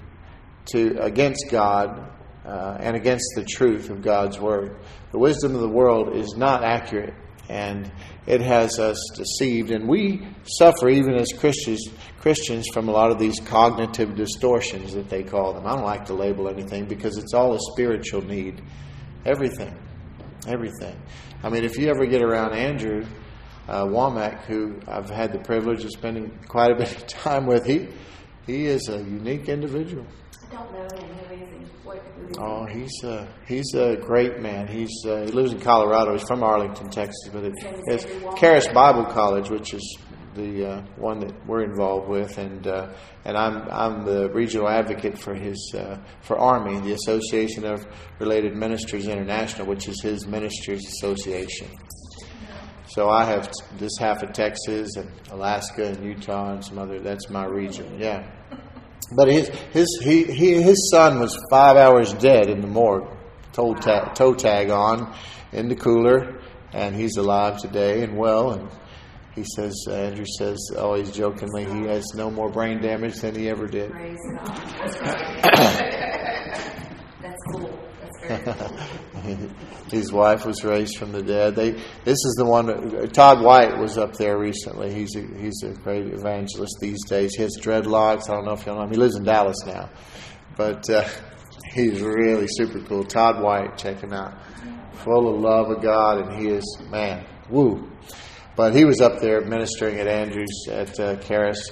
to 0.72 1.02
against 1.02 1.46
God 1.50 2.12
uh, 2.46 2.78
and 2.80 2.96
against 2.96 3.26
the 3.36 3.44
truth 3.44 3.90
of 3.90 4.02
God's 4.02 4.40
word. 4.40 4.78
The 5.12 5.20
wisdom 5.20 5.56
of 5.56 5.62
the 5.62 5.70
world 5.70 6.16
is 6.16 6.36
not 6.36 6.64
accurate, 6.64 7.14
and 7.50 7.92
it 8.28 8.42
has 8.42 8.80
us 8.80 9.00
deceived, 9.16 9.72
and 9.72 9.88
we 9.88 10.28
suffer 10.44 10.90
even 10.90 11.16
as 11.16 11.28
Christians. 11.38 11.90
Christians 12.26 12.66
from 12.74 12.90
a 12.90 12.92
lot 12.92 13.12
of 13.12 13.20
these 13.20 13.40
cognitive 13.40 14.16
distortions 14.16 14.96
that 14.96 15.10
they 15.10 15.22
call 15.22 15.54
them. 15.54 15.68
I 15.68 15.76
don't 15.76 15.86
like 15.86 16.06
to 16.06 16.16
label 16.16 16.50
anything 16.50 16.86
because 16.86 17.20
it's 17.20 17.36
all 17.36 17.54
a 17.54 17.60
spiritual 17.74 18.24
need. 18.24 18.64
Everything. 19.28 19.78
Everything. 20.48 21.00
I 21.44 21.50
mean, 21.50 21.64
if 21.64 21.78
you 21.78 21.88
ever 21.88 22.08
get 22.08 22.24
around 22.24 22.54
Andrew 22.54 23.06
uh, 23.68 23.86
Wommack, 23.86 24.46
who 24.46 24.80
I've 24.88 25.08
had 25.08 25.34
the 25.34 25.38
privilege 25.40 25.84
of 25.84 25.92
spending 25.92 26.36
quite 26.48 26.72
a 26.72 26.76
bit 26.76 26.96
of 26.96 27.06
time 27.08 27.46
with, 27.46 27.64
he, 27.64 27.90
he 28.48 28.66
is 28.66 28.90
a 28.90 28.98
unique 28.98 29.48
individual. 29.48 30.08
Don't 30.56 30.72
know 30.72 30.98
him. 30.98 31.16
Who 31.16 31.34
is 31.34 31.50
he? 31.50 31.66
what? 31.84 31.98
who 31.98 32.28
is? 32.28 32.38
Oh, 32.40 32.66
he's 32.66 33.04
a 33.04 33.28
he's 33.46 33.74
a 33.76 33.98
great 33.98 34.40
man. 34.40 34.68
He's 34.68 35.04
uh, 35.06 35.26
he 35.26 35.32
lives 35.34 35.52
in 35.52 35.60
Colorado. 35.60 36.14
He's 36.14 36.26
from 36.26 36.44
Arlington, 36.44 36.90
Texas, 36.90 37.30
but 37.34 37.44
it, 37.44 37.54
it's 37.88 38.06
Charis 38.40 38.66
Bible 38.70 39.04
College, 39.04 39.50
which 39.50 39.74
is 39.74 39.98
the 40.34 40.66
uh, 40.66 40.82
one 40.96 41.20
that 41.20 41.34
we're 41.46 41.64
involved 41.64 42.08
with, 42.08 42.38
and 42.38 42.68
uh, 42.68 42.94
and 43.26 43.36
I'm 43.38 43.68
I'm 43.70 44.06
the 44.06 44.30
regional 44.30 44.70
advocate 44.70 45.18
for 45.18 45.36
his 45.36 45.74
uh, 45.78 45.98
for 46.22 46.38
Army, 46.38 46.80
the 46.80 46.94
Association 46.94 47.66
of 47.66 47.86
Related 48.20 48.56
Ministers 48.56 49.08
International, 49.08 49.68
which 49.68 49.90
is 49.90 50.02
his 50.02 50.26
ministers 50.26 50.86
association. 50.88 51.68
So 52.88 53.10
I 53.10 53.26
have 53.26 53.52
this 53.78 53.98
half 54.00 54.24
of 54.24 54.32
Texas 54.32 54.96
and 54.96 55.12
Alaska 55.32 55.88
and 55.88 56.06
Utah 56.06 56.54
and 56.54 56.64
some 56.64 56.80
other. 56.80 57.02
That's 57.02 57.30
my 57.30 57.44
region. 57.44 58.00
Yeah. 58.00 58.26
But 59.12 59.28
his 59.28 59.50
his 59.72 60.00
he, 60.04 60.24
he 60.24 60.62
his 60.62 60.90
son 60.92 61.20
was 61.20 61.38
five 61.50 61.78
hours 61.78 62.14
dead 62.14 62.50
in 62.50 62.62
the 62.62 62.68
morgue, 62.68 63.08
toe 63.54 63.76
tag, 63.76 64.16
toe 64.16 64.34
tag 64.34 64.70
on, 64.70 65.14
in 65.52 65.68
the 65.68 65.76
cooler, 65.76 66.40
and 66.74 66.96
he's 66.96 67.18
alive 67.18 67.58
today 67.60 68.04
and 68.04 68.18
well. 68.18 68.54
And 68.54 68.70
he 69.36 69.44
says 69.44 69.76
Andrew 69.90 70.26
says 70.38 70.58
oh, 70.76 70.86
always 70.86 71.12
jokingly 71.12 71.66
he 71.66 71.88
has 71.88 72.06
no 72.16 72.32
more 72.32 72.50
brain 72.50 72.82
damage 72.82 73.16
than 73.18 73.36
he 73.36 73.50
ever 73.50 73.68
did. 73.68 73.92
Praise 73.92 74.18
God. 74.34 74.56
That's 77.22 77.44
cool. 77.52 77.80
That's 78.02 78.20
very 78.28 78.44
cool. 78.44 78.78
His 79.92 80.12
wife 80.12 80.46
was 80.46 80.64
raised 80.64 80.98
from 80.98 81.12
the 81.12 81.22
dead. 81.22 81.56
They 81.56 81.72
this 81.72 82.24
is 82.26 82.36
the 82.38 82.46
one. 82.46 83.10
Todd 83.10 83.42
White 83.42 83.78
was 83.78 83.98
up 83.98 84.14
there 84.14 84.38
recently. 84.38 84.94
He's 84.94 85.16
a, 85.16 85.22
he's 85.40 85.64
a 85.64 85.70
great 85.70 86.08
evangelist 86.08 86.78
these 86.80 87.04
days. 87.06 87.36
He 87.36 87.44
has 87.44 87.58
dreadlocks. 87.60 88.30
I 88.30 88.36
don't 88.36 88.46
know 88.46 88.54
if 88.54 88.66
y'all 88.66 88.76
know 88.76 88.84
him. 88.84 88.92
He 88.92 88.98
lives 88.98 89.16
in 89.16 89.24
Dallas 89.24 89.58
now, 89.66 89.90
but 90.58 90.90
uh, 90.90 91.08
he's 91.74 92.02
really 92.02 92.48
super 92.50 92.80
cool. 92.82 93.04
Todd 93.04 93.42
White, 93.42 93.78
check 93.78 94.02
him 94.02 94.14
out. 94.14 94.34
Full 95.04 95.34
of 95.34 95.42
love 95.42 95.70
of 95.70 95.82
God, 95.84 96.20
and 96.20 96.42
he 96.42 96.48
is 96.50 96.78
man, 96.90 97.26
woo. 97.50 97.92
But 98.56 98.74
he 98.74 98.86
was 98.86 99.02
up 99.02 99.20
there 99.20 99.42
ministering 99.42 100.00
at 100.00 100.08
Andrews 100.08 100.68
at 100.72 100.98
uh. 100.98 101.18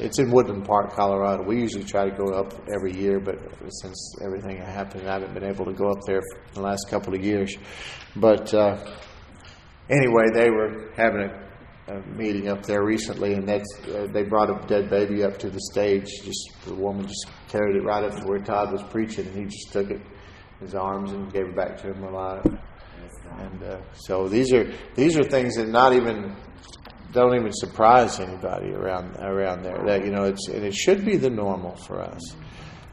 It's 0.01 0.19
in 0.19 0.31
Woodland 0.31 0.65
Park, 0.65 0.91
Colorado. 0.91 1.43
We 1.43 1.61
usually 1.61 1.85
try 1.85 2.09
to 2.09 2.15
go 2.15 2.33
up 2.33 2.53
every 2.75 2.93
year, 2.93 3.21
but 3.21 3.37
since 3.81 4.15
everything 4.21 4.57
happened, 4.57 5.07
I 5.07 5.13
haven't 5.13 5.33
been 5.33 5.45
able 5.45 5.63
to 5.65 5.73
go 5.73 5.89
up 5.89 5.99
there 6.05 6.19
for 6.21 6.55
the 6.55 6.61
last 6.61 6.87
couple 6.89 7.15
of 7.15 7.23
years. 7.23 7.55
But 8.17 8.53
uh, 8.53 8.83
anyway, 9.89 10.25
they 10.33 10.49
were 10.49 10.91
having 10.97 11.21
a, 11.21 11.95
a 11.95 12.01
meeting 12.17 12.49
up 12.49 12.65
there 12.65 12.83
recently, 12.83 13.33
and 13.33 13.47
that's 13.47 13.79
uh, 13.87 14.07
they 14.11 14.23
brought 14.23 14.49
a 14.49 14.67
dead 14.67 14.89
baby 14.89 15.23
up 15.23 15.37
to 15.37 15.49
the 15.49 15.61
stage. 15.71 16.07
Just 16.25 16.49
the 16.65 16.75
woman 16.75 17.07
just 17.07 17.27
carried 17.47 17.77
it 17.77 17.83
right 17.83 18.03
up 18.03 18.19
to 18.19 18.27
where 18.27 18.39
Todd 18.39 18.73
was 18.73 18.83
preaching, 18.83 19.25
and 19.27 19.35
he 19.37 19.45
just 19.45 19.71
took 19.71 19.89
it 19.89 20.01
in 20.59 20.65
his 20.65 20.75
arms 20.75 21.13
and 21.13 21.31
gave 21.31 21.45
it 21.45 21.55
back 21.55 21.77
to 21.77 21.93
him 21.93 22.03
alive. 22.03 22.43
And 23.39 23.63
uh, 23.63 23.77
so 23.93 24.27
these 24.27 24.51
are 24.53 24.69
these 24.95 25.17
are 25.17 25.23
things 25.23 25.55
that 25.55 25.69
not 25.69 25.93
even 25.93 26.35
don't 27.13 27.35
even 27.35 27.53
surprise 27.53 28.19
anybody 28.19 28.73
around 28.73 29.15
around 29.17 29.63
there. 29.63 29.81
That 29.85 30.03
you 30.03 30.11
know, 30.11 30.23
it's 30.23 30.47
and 30.47 30.63
it 30.63 30.73
should 30.73 31.05
be 31.05 31.15
the 31.15 31.29
normal 31.29 31.75
for 31.75 32.01
us. 32.01 32.35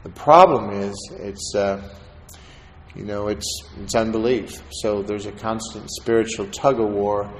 The 0.03 0.09
problem 0.09 0.71
is 0.81 0.95
it's 1.19 1.53
uh, 1.55 1.81
you 2.95 3.03
know 3.03 3.27
it's 3.27 3.63
it's 3.81 3.95
unbelief. 3.95 4.61
So 4.71 5.01
there's 5.01 5.25
a 5.25 5.31
constant 5.31 5.89
spiritual 5.89 6.47
tug 6.47 6.79
of 6.79 6.89
war. 6.89 7.33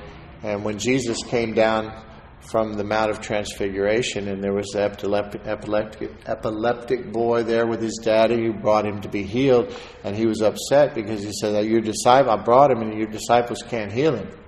And 0.43 0.63
when 0.63 0.79
Jesus 0.79 1.21
came 1.23 1.53
down 1.53 2.03
from 2.49 2.73
the 2.73 2.83
Mount 2.83 3.11
of 3.11 3.21
Transfiguration, 3.21 4.27
and 4.27 4.43
there 4.43 4.53
was 4.53 4.69
the 4.73 4.81
epileptic, 4.81 5.45
epileptic, 5.45 6.11
epileptic 6.25 7.11
boy 7.11 7.43
there 7.43 7.67
with 7.67 7.79
his 7.79 7.99
daddy 8.03 8.43
who 8.43 8.53
brought 8.53 8.87
him 8.87 9.01
to 9.01 9.07
be 9.07 9.21
healed, 9.21 9.71
and 10.03 10.15
he 10.15 10.25
was 10.25 10.41
upset 10.41 10.95
because 10.95 11.21
he 11.21 11.31
said, 11.31 11.63
"Your 11.65 11.81
disciple, 11.81 12.31
I 12.31 12.37
brought 12.37 12.71
him, 12.71 12.81
and 12.81 12.97
your 12.97 13.07
disciples 13.07 13.61
can't 13.61 13.91
heal 13.91 14.15
him." 14.15 14.40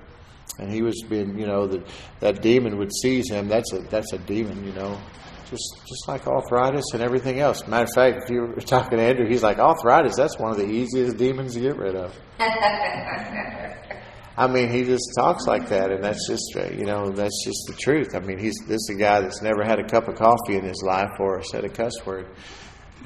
And 0.60 0.72
he 0.72 0.82
was 0.82 1.04
being, 1.10 1.38
you 1.38 1.47
know, 1.47 1.68
that 1.68 1.88
that 2.20 2.41
demon 2.41 2.78
would 2.78 2.93
seize 2.93 3.30
him. 3.30 3.47
That's 3.47 3.72
a 3.74 3.80
that's 3.80 4.14
a 4.14 4.18
demon, 4.20 4.66
you 4.66 4.74
know, 4.74 4.99
just 5.49 5.82
just 5.88 6.08
like 6.08 6.28
arthritis 6.28 6.86
and 6.93 7.01
everything 7.01 7.39
else. 7.39 7.68
Matter 7.68 7.86
of 7.86 7.93
fact, 7.93 8.24
if 8.24 8.30
you 8.30 8.41
were 8.41 8.54
talking 8.62 8.97
to 8.97 9.04
Andrew, 9.04 9.28
he's 9.28 9.43
like 9.43 9.60
arthritis. 9.60 10.16
That's 10.16 10.38
one 10.38 10.51
of 10.51 10.58
the 10.58 10.70
easiest 10.70 11.18
demons 11.18 11.54
to 11.56 11.60
get 11.62 11.78
rid 11.78 11.95
of. 11.95 12.16
I 14.36 14.47
mean, 14.47 14.72
he 14.72 14.84
just 14.84 15.12
talks 15.16 15.45
like 15.45 15.70
that, 15.70 15.91
and 15.91 16.04
that's 16.04 16.28
just 16.28 16.56
uh, 16.56 16.72
you 16.72 16.86
know 16.86 17.12
that's 17.12 17.45
just 17.45 17.66
the 17.68 17.76
truth. 17.80 18.16
I 18.16 18.20
mean, 18.20 18.39
he's 18.39 18.56
this 18.68 18.82
is 18.89 18.95
a 18.95 18.97
guy 18.97 19.22
that's 19.22 19.41
never 19.43 19.64
had 19.64 19.80
a 19.80 19.88
cup 19.88 20.08
of 20.08 20.16
coffee 20.16 20.56
in 20.56 20.64
his 20.64 20.82
life 20.84 21.12
or 21.20 21.43
said 21.43 21.64
a 21.66 21.70
cuss 21.70 21.93
word, 22.04 22.28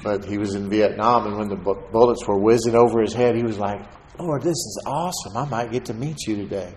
but 0.02 0.24
he 0.24 0.38
was 0.38 0.54
in 0.54 0.70
Vietnam, 0.70 1.26
and 1.26 1.36
when 1.36 1.48
the 1.48 1.56
bu- 1.56 1.90
bullets 1.92 2.26
were 2.26 2.38
whizzing 2.38 2.74
over 2.74 3.02
his 3.02 3.12
head, 3.12 3.36
he 3.36 3.42
was 3.42 3.58
like, 3.58 3.80
"Lord, 4.18 4.40
this 4.40 4.52
is 4.52 4.82
awesome! 4.86 5.36
I 5.36 5.44
might 5.44 5.70
get 5.70 5.84
to 5.86 5.94
meet 5.94 6.16
you 6.26 6.36
today." 6.36 6.72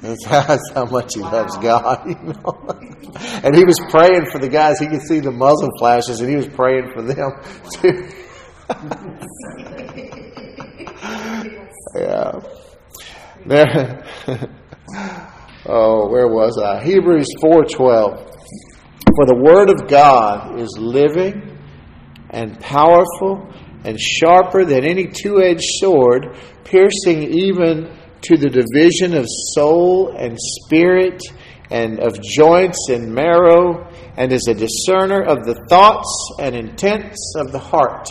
That's 0.00 0.24
how, 0.24 0.42
that's 0.46 0.70
how 0.72 0.84
much 0.86 1.14
he 1.14 1.20
loves 1.20 1.56
God, 1.58 2.06
you 2.06 2.14
know. 2.14 2.66
and 3.44 3.54
he 3.54 3.64
was 3.64 3.78
praying 3.88 4.26
for 4.30 4.38
the 4.38 4.48
guys. 4.48 4.78
He 4.78 4.88
could 4.88 5.02
see 5.02 5.20
the 5.20 5.30
muzzle 5.30 5.70
flashes, 5.78 6.20
and 6.20 6.28
he 6.28 6.36
was 6.36 6.48
praying 6.48 6.92
for 6.92 7.02
them 7.02 7.30
too. 7.72 8.08
yeah. 11.96 12.40
There. 13.44 14.04
oh, 15.66 16.08
where 16.08 16.28
was 16.28 16.58
I? 16.58 16.84
Hebrews 16.84 17.26
four 17.40 17.64
twelve. 17.64 18.28
For 19.16 19.26
the 19.26 19.34
word 19.34 19.68
of 19.68 19.88
God 19.88 20.58
is 20.58 20.70
living 20.78 21.58
and 22.30 22.58
powerful 22.60 23.52
and 23.84 23.98
sharper 24.00 24.64
than 24.64 24.84
any 24.84 25.08
two-edged 25.08 25.64
sword, 25.80 26.36
piercing 26.64 27.22
even 27.24 27.90
to 28.22 28.36
the 28.36 28.48
division 28.48 29.16
of 29.16 29.26
soul 29.54 30.14
and 30.16 30.38
spirit 30.40 31.22
and 31.70 32.00
of 32.00 32.20
joints 32.22 32.88
and 32.90 33.14
marrow, 33.14 33.88
and 34.16 34.32
is 34.32 34.46
a 34.46 34.54
discerner 34.54 35.22
of 35.22 35.44
the 35.44 35.54
thoughts 35.68 36.08
and 36.38 36.54
intents 36.54 37.34
of 37.36 37.50
the 37.50 37.58
heart. 37.58 38.10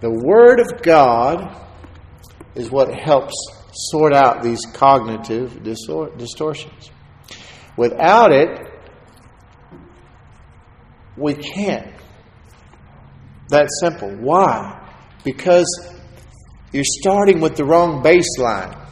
The 0.00 0.10
Word 0.10 0.60
of 0.60 0.82
God 0.82 1.56
is 2.54 2.70
what 2.70 2.94
helps 2.94 3.34
sort 3.72 4.12
out 4.12 4.42
these 4.42 4.60
cognitive 4.74 5.62
distor- 5.62 6.16
distortions. 6.18 6.90
Without 7.76 8.32
it, 8.32 8.60
we 11.16 11.34
can't. 11.34 11.94
That 13.48 13.68
simple. 13.80 14.10
Why? 14.16 14.80
Because 15.24 15.66
you're 16.72 16.84
starting 16.84 17.40
with 17.40 17.56
the 17.56 17.64
wrong 17.64 18.02
baseline. 18.02 18.83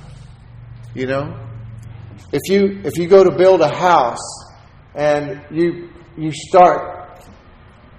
You 0.94 1.06
know? 1.06 1.48
If 2.32 2.40
you 2.48 2.80
if 2.84 2.96
you 2.96 3.08
go 3.08 3.24
to 3.24 3.30
build 3.30 3.60
a 3.60 3.74
house 3.74 4.18
and 4.94 5.42
you 5.50 5.90
you 6.16 6.30
start 6.32 7.24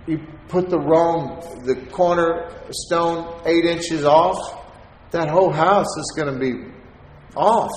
you 0.08 0.20
put 0.48 0.70
the 0.70 0.80
wrong 0.80 1.62
the 1.66 1.76
corner 1.91 2.52
stone 2.72 3.41
eight 3.46 3.66
inches 3.66 4.06
off, 4.06 4.38
that 5.12 5.30
whole 5.30 5.52
house 5.52 5.98
is 5.98 6.14
going 6.16 6.34
to 6.34 6.39
be 6.39 6.72
off. 7.36 7.72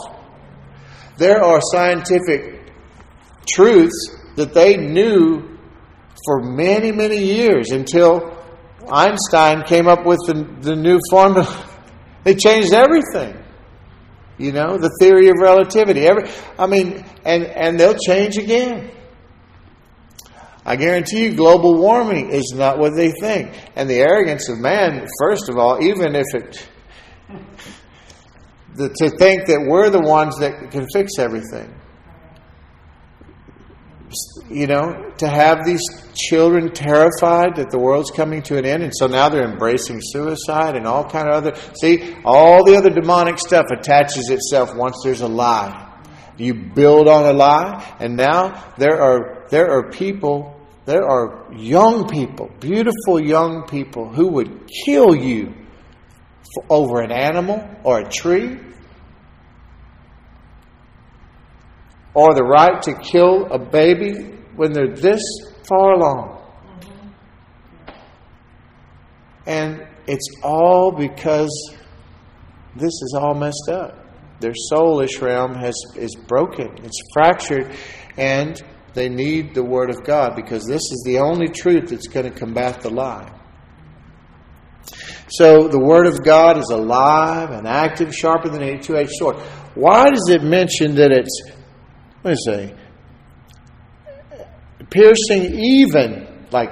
There 1.16 1.42
are 1.42 1.60
scientific 1.72 2.72
truths 3.48 4.16
that 4.36 4.52
they 4.52 4.76
knew 4.76 5.56
for 6.24 6.42
many, 6.42 6.92
many 6.92 7.18
years 7.18 7.70
until 7.70 8.36
Einstein 8.90 9.62
came 9.64 9.88
up 9.88 10.04
with 10.04 10.18
the, 10.26 10.46
the 10.60 10.76
new 10.76 10.98
formula. 11.10 11.64
They 12.24 12.34
changed 12.34 12.72
everything. 12.72 13.40
You 14.38 14.52
know, 14.52 14.76
the 14.76 14.94
theory 15.00 15.28
of 15.28 15.36
relativity. 15.40 16.06
Every, 16.06 16.28
I 16.58 16.66
mean, 16.66 17.04
and, 17.24 17.44
and 17.44 17.80
they'll 17.80 17.96
change 17.96 18.36
again. 18.36 18.90
I 20.64 20.76
guarantee 20.76 21.26
you, 21.26 21.34
global 21.34 21.78
warming 21.78 22.30
is 22.30 22.52
not 22.54 22.78
what 22.78 22.94
they 22.96 23.12
think. 23.12 23.52
And 23.76 23.88
the 23.88 24.00
arrogance 24.00 24.48
of 24.48 24.58
man, 24.58 25.06
first 25.20 25.48
of 25.48 25.56
all, 25.56 25.82
even 25.82 26.16
if 26.16 26.26
it, 26.34 26.68
the, 28.74 28.88
to 28.88 29.10
think 29.10 29.46
that 29.46 29.64
we're 29.66 29.90
the 29.90 30.00
ones 30.00 30.38
that 30.40 30.70
can 30.70 30.86
fix 30.92 31.12
everything. 31.18 31.72
You 34.48 34.68
know, 34.68 35.10
to 35.18 35.28
have 35.28 35.64
these 35.64 35.82
children 36.14 36.72
terrified 36.72 37.56
that 37.56 37.70
the 37.70 37.78
world's 37.78 38.12
coming 38.12 38.42
to 38.42 38.56
an 38.56 38.64
end, 38.64 38.82
and 38.84 38.92
so 38.94 39.06
now 39.08 39.28
they're 39.28 39.48
embracing 39.48 39.98
suicide 40.00 40.76
and 40.76 40.86
all 40.86 41.04
kind 41.08 41.28
of 41.28 41.34
other. 41.34 41.54
See, 41.80 42.14
all 42.24 42.64
the 42.64 42.76
other 42.76 42.90
demonic 42.90 43.38
stuff 43.38 43.66
attaches 43.72 44.30
itself 44.30 44.74
once 44.74 44.96
there's 45.02 45.20
a 45.20 45.28
lie. 45.28 45.82
You 46.36 46.54
build 46.54 47.08
on 47.08 47.26
a 47.26 47.32
lie, 47.32 47.96
and 47.98 48.16
now 48.16 48.72
there 48.78 49.00
are 49.00 49.46
there 49.50 49.70
are 49.70 49.90
people, 49.90 50.60
there 50.84 51.04
are 51.04 51.52
young 51.52 52.08
people, 52.08 52.50
beautiful 52.60 53.20
young 53.20 53.66
people 53.66 54.12
who 54.12 54.28
would 54.28 54.70
kill 54.84 55.14
you 55.14 55.54
over 56.70 57.00
an 57.00 57.10
animal 57.10 57.68
or 57.82 58.00
a 58.00 58.08
tree 58.08 58.58
or 62.14 62.32
the 62.34 62.42
right 62.42 62.80
to 62.82 62.94
kill 62.94 63.46
a 63.52 63.58
baby 63.58 64.35
when 64.56 64.72
they're 64.72 64.94
this 64.94 65.22
far 65.68 65.92
along. 65.92 66.42
And 69.46 69.86
it's 70.06 70.28
all 70.42 70.90
because 70.90 71.50
this 72.74 72.92
is 72.92 73.16
all 73.18 73.34
messed 73.34 73.68
up. 73.70 74.06
Their 74.40 74.52
soulish 74.72 75.22
realm 75.22 75.54
has, 75.54 75.74
is 75.96 76.14
broken, 76.14 76.68
it's 76.84 77.00
fractured, 77.12 77.74
and 78.18 78.60
they 78.92 79.08
need 79.08 79.54
the 79.54 79.62
Word 79.62 79.90
of 79.90 80.04
God 80.04 80.34
because 80.36 80.64
this 80.66 80.82
is 80.82 81.02
the 81.06 81.18
only 81.18 81.48
truth 81.48 81.90
that's 81.90 82.08
going 82.08 82.30
to 82.30 82.36
combat 82.36 82.80
the 82.80 82.90
lie. 82.90 83.32
So 85.28 85.68
the 85.68 85.80
Word 85.80 86.06
of 86.06 86.22
God 86.22 86.58
is 86.58 86.70
alive 86.70 87.50
and 87.50 87.66
active, 87.66 88.14
sharper 88.14 88.48
than 88.48 88.62
any 88.62 88.78
two 88.78 88.96
edged 88.96 89.12
sword. 89.18 89.36
Why 89.74 90.10
does 90.10 90.28
it 90.28 90.42
mention 90.42 90.94
that 90.96 91.10
it's, 91.12 91.42
let 92.22 92.32
me 92.32 92.36
say? 92.44 92.74
Piercing 94.90 95.54
even, 95.54 96.46
like, 96.50 96.70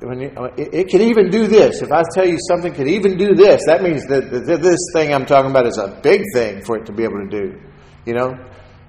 when 0.00 0.20
you, 0.20 0.30
uh, 0.36 0.48
it, 0.56 0.74
it 0.74 0.88
can 0.88 1.00
even 1.00 1.30
do 1.30 1.46
this. 1.46 1.82
If 1.82 1.90
I 1.90 2.02
tell 2.14 2.26
you 2.26 2.38
something 2.48 2.74
can 2.74 2.88
even 2.88 3.16
do 3.16 3.34
this, 3.34 3.62
that 3.66 3.82
means 3.82 4.04
that, 4.06 4.30
that 4.30 4.62
this 4.62 4.78
thing 4.92 5.14
I'm 5.14 5.24
talking 5.24 5.50
about 5.50 5.66
is 5.66 5.78
a 5.78 5.98
big 6.02 6.22
thing 6.34 6.62
for 6.64 6.76
it 6.76 6.86
to 6.86 6.92
be 6.92 7.04
able 7.04 7.26
to 7.26 7.30
do. 7.30 7.60
You 8.04 8.14
know? 8.14 8.34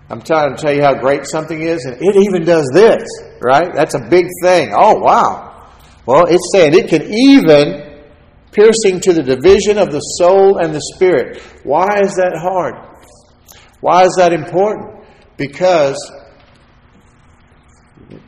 I'm 0.10 0.22
trying 0.22 0.56
to 0.56 0.62
tell 0.62 0.74
you 0.74 0.82
how 0.82 0.96
great 0.96 1.26
something 1.26 1.62
is, 1.62 1.86
and 1.86 1.98
it 2.00 2.16
even 2.16 2.46
does 2.46 2.70
this, 2.74 3.04
right? 3.42 3.74
That's 3.74 3.96
a 3.96 4.08
big 4.10 4.28
thing. 4.42 4.72
Oh, 4.74 5.00
wow. 5.00 5.70
Well, 6.06 6.26
it's 6.30 6.50
saying 6.54 6.74
it 6.74 6.88
can 6.88 7.04
even 7.04 8.04
piercing 8.54 9.02
to 9.02 9.14
the 9.14 9.24
division 9.24 9.78
of 9.78 9.92
the 9.92 10.00
soul 10.00 10.60
and 10.60 10.74
the 10.74 10.82
spirit. 10.96 11.42
Why 11.64 12.00
is 12.02 12.16
that 12.16 12.38
hard? 12.38 12.76
Why 13.82 14.06
is 14.06 14.16
that 14.18 14.32
important? 14.32 15.06
Because 15.36 15.98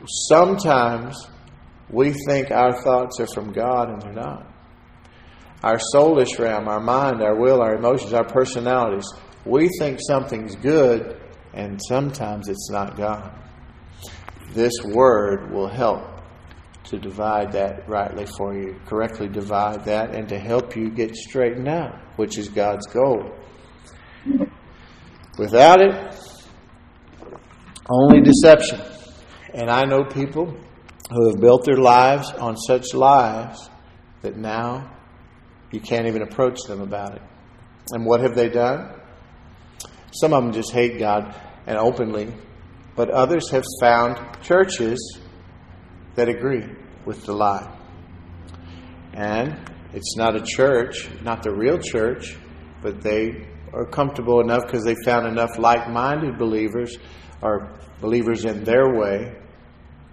sometimes 0.06 1.16
we 1.90 2.14
think 2.26 2.50
our 2.50 2.72
thoughts 2.82 3.18
are 3.20 3.26
from 3.26 3.52
God 3.52 3.90
and 3.90 4.02
they're 4.02 4.12
not. 4.12 4.46
Our 5.62 5.78
soulish 5.94 6.38
realm, 6.38 6.68
our 6.68 6.80
mind, 6.80 7.22
our 7.22 7.36
will, 7.36 7.60
our 7.60 7.74
emotions, 7.74 8.12
our 8.12 8.24
personalities, 8.24 9.06
we 9.44 9.68
think 9.78 9.98
something's 10.06 10.56
good 10.56 11.20
and 11.52 11.80
sometimes 11.88 12.48
it's 12.48 12.70
not 12.70 12.96
God. 12.96 13.36
This 14.52 14.72
word 14.84 15.52
will 15.52 15.68
help 15.68 16.02
to 16.84 16.98
divide 16.98 17.52
that 17.52 17.88
rightly 17.88 18.26
for 18.26 18.54
you, 18.54 18.76
correctly 18.86 19.28
divide 19.28 19.84
that, 19.84 20.14
and 20.14 20.28
to 20.28 20.38
help 20.38 20.76
you 20.76 20.90
get 20.90 21.14
straightened 21.14 21.68
out, 21.68 21.94
which 22.16 22.38
is 22.38 22.48
God's 22.48 22.86
goal. 22.86 23.30
Without 25.38 25.80
it, 25.80 26.14
only 27.88 28.20
deception. 28.22 28.80
And 29.54 29.70
I 29.70 29.84
know 29.84 30.04
people 30.04 30.56
who 31.10 31.30
have 31.30 31.40
built 31.40 31.64
their 31.64 31.76
lives 31.76 32.30
on 32.32 32.56
such 32.56 32.94
lies 32.94 33.68
that 34.22 34.36
now 34.36 34.96
you 35.72 35.80
can't 35.80 36.06
even 36.06 36.22
approach 36.22 36.58
them 36.66 36.80
about 36.80 37.16
it. 37.16 37.22
And 37.92 38.04
what 38.04 38.20
have 38.20 38.34
they 38.34 38.48
done? 38.48 38.94
Some 40.12 40.32
of 40.32 40.42
them 40.42 40.52
just 40.52 40.72
hate 40.72 40.98
God 40.98 41.34
and 41.66 41.76
openly, 41.78 42.32
but 42.96 43.10
others 43.10 43.50
have 43.50 43.64
found 43.80 44.18
churches 44.42 45.18
that 46.14 46.28
agree 46.28 46.64
with 47.04 47.24
the 47.26 47.32
lie. 47.32 47.76
And 49.14 49.70
it's 49.92 50.16
not 50.16 50.36
a 50.36 50.42
church, 50.44 51.08
not 51.22 51.42
the 51.42 51.52
real 51.52 51.78
church, 51.78 52.36
but 52.82 53.00
they 53.00 53.48
are 53.72 53.86
comfortable 53.86 54.40
enough 54.40 54.64
because 54.66 54.84
they 54.84 54.96
found 55.04 55.26
enough 55.26 55.58
like 55.58 55.88
minded 55.88 56.38
believers 56.38 56.96
or 57.42 57.72
believers 58.00 58.44
in 58.44 58.64
their 58.64 58.94
way 58.94 59.36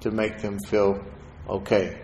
to 0.01 0.11
make 0.11 0.39
them 0.39 0.57
feel 0.67 1.03
okay. 1.49 2.01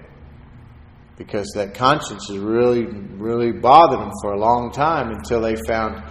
Because 1.17 1.51
that 1.55 1.75
conscience 1.75 2.27
has 2.27 2.37
really, 2.37 2.85
really 2.85 3.51
bothered 3.51 3.99
them 3.99 4.11
for 4.21 4.33
a 4.33 4.39
long 4.39 4.71
time 4.71 5.11
until 5.11 5.41
they 5.41 5.55
found 5.67 6.03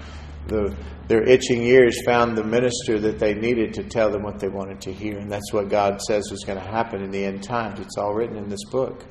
the 0.47 0.77
their 1.09 1.23
itching 1.25 1.63
ears 1.65 2.01
found 2.07 2.39
the 2.39 2.45
minister 2.45 2.99
that 3.01 3.19
they 3.19 3.35
needed 3.35 3.75
to 3.75 3.83
tell 3.83 4.11
them 4.11 4.23
what 4.23 4.39
they 4.39 4.49
wanted 4.49 4.81
to 4.81 4.93
hear. 4.93 5.19
And 5.19 5.31
that's 5.31 5.53
what 5.53 5.69
God 5.69 6.01
says 6.01 6.31
was 6.31 6.45
going 6.45 6.59
to 6.59 6.65
happen 6.65 7.03
in 7.03 7.11
the 7.11 7.25
end 7.25 7.43
times. 7.43 7.81
It's 7.81 7.99
all 7.99 8.15
written 8.15 8.37
in 8.37 8.49
this 8.49 8.65
book. 8.71 9.05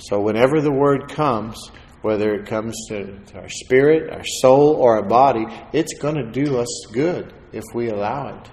So, 0.00 0.20
whenever 0.20 0.60
the 0.60 0.72
word 0.72 1.08
comes, 1.10 1.70
whether 2.02 2.34
it 2.34 2.46
comes 2.46 2.74
to, 2.88 3.18
to 3.18 3.38
our 3.38 3.48
spirit, 3.48 4.12
our 4.12 4.24
soul, 4.24 4.74
or 4.74 4.96
our 4.96 5.08
body, 5.08 5.44
it's 5.72 5.94
going 5.98 6.14
to 6.14 6.30
do 6.30 6.58
us 6.58 6.86
good 6.92 7.32
if 7.52 7.64
we 7.74 7.88
allow 7.88 8.38
it. 8.38 8.50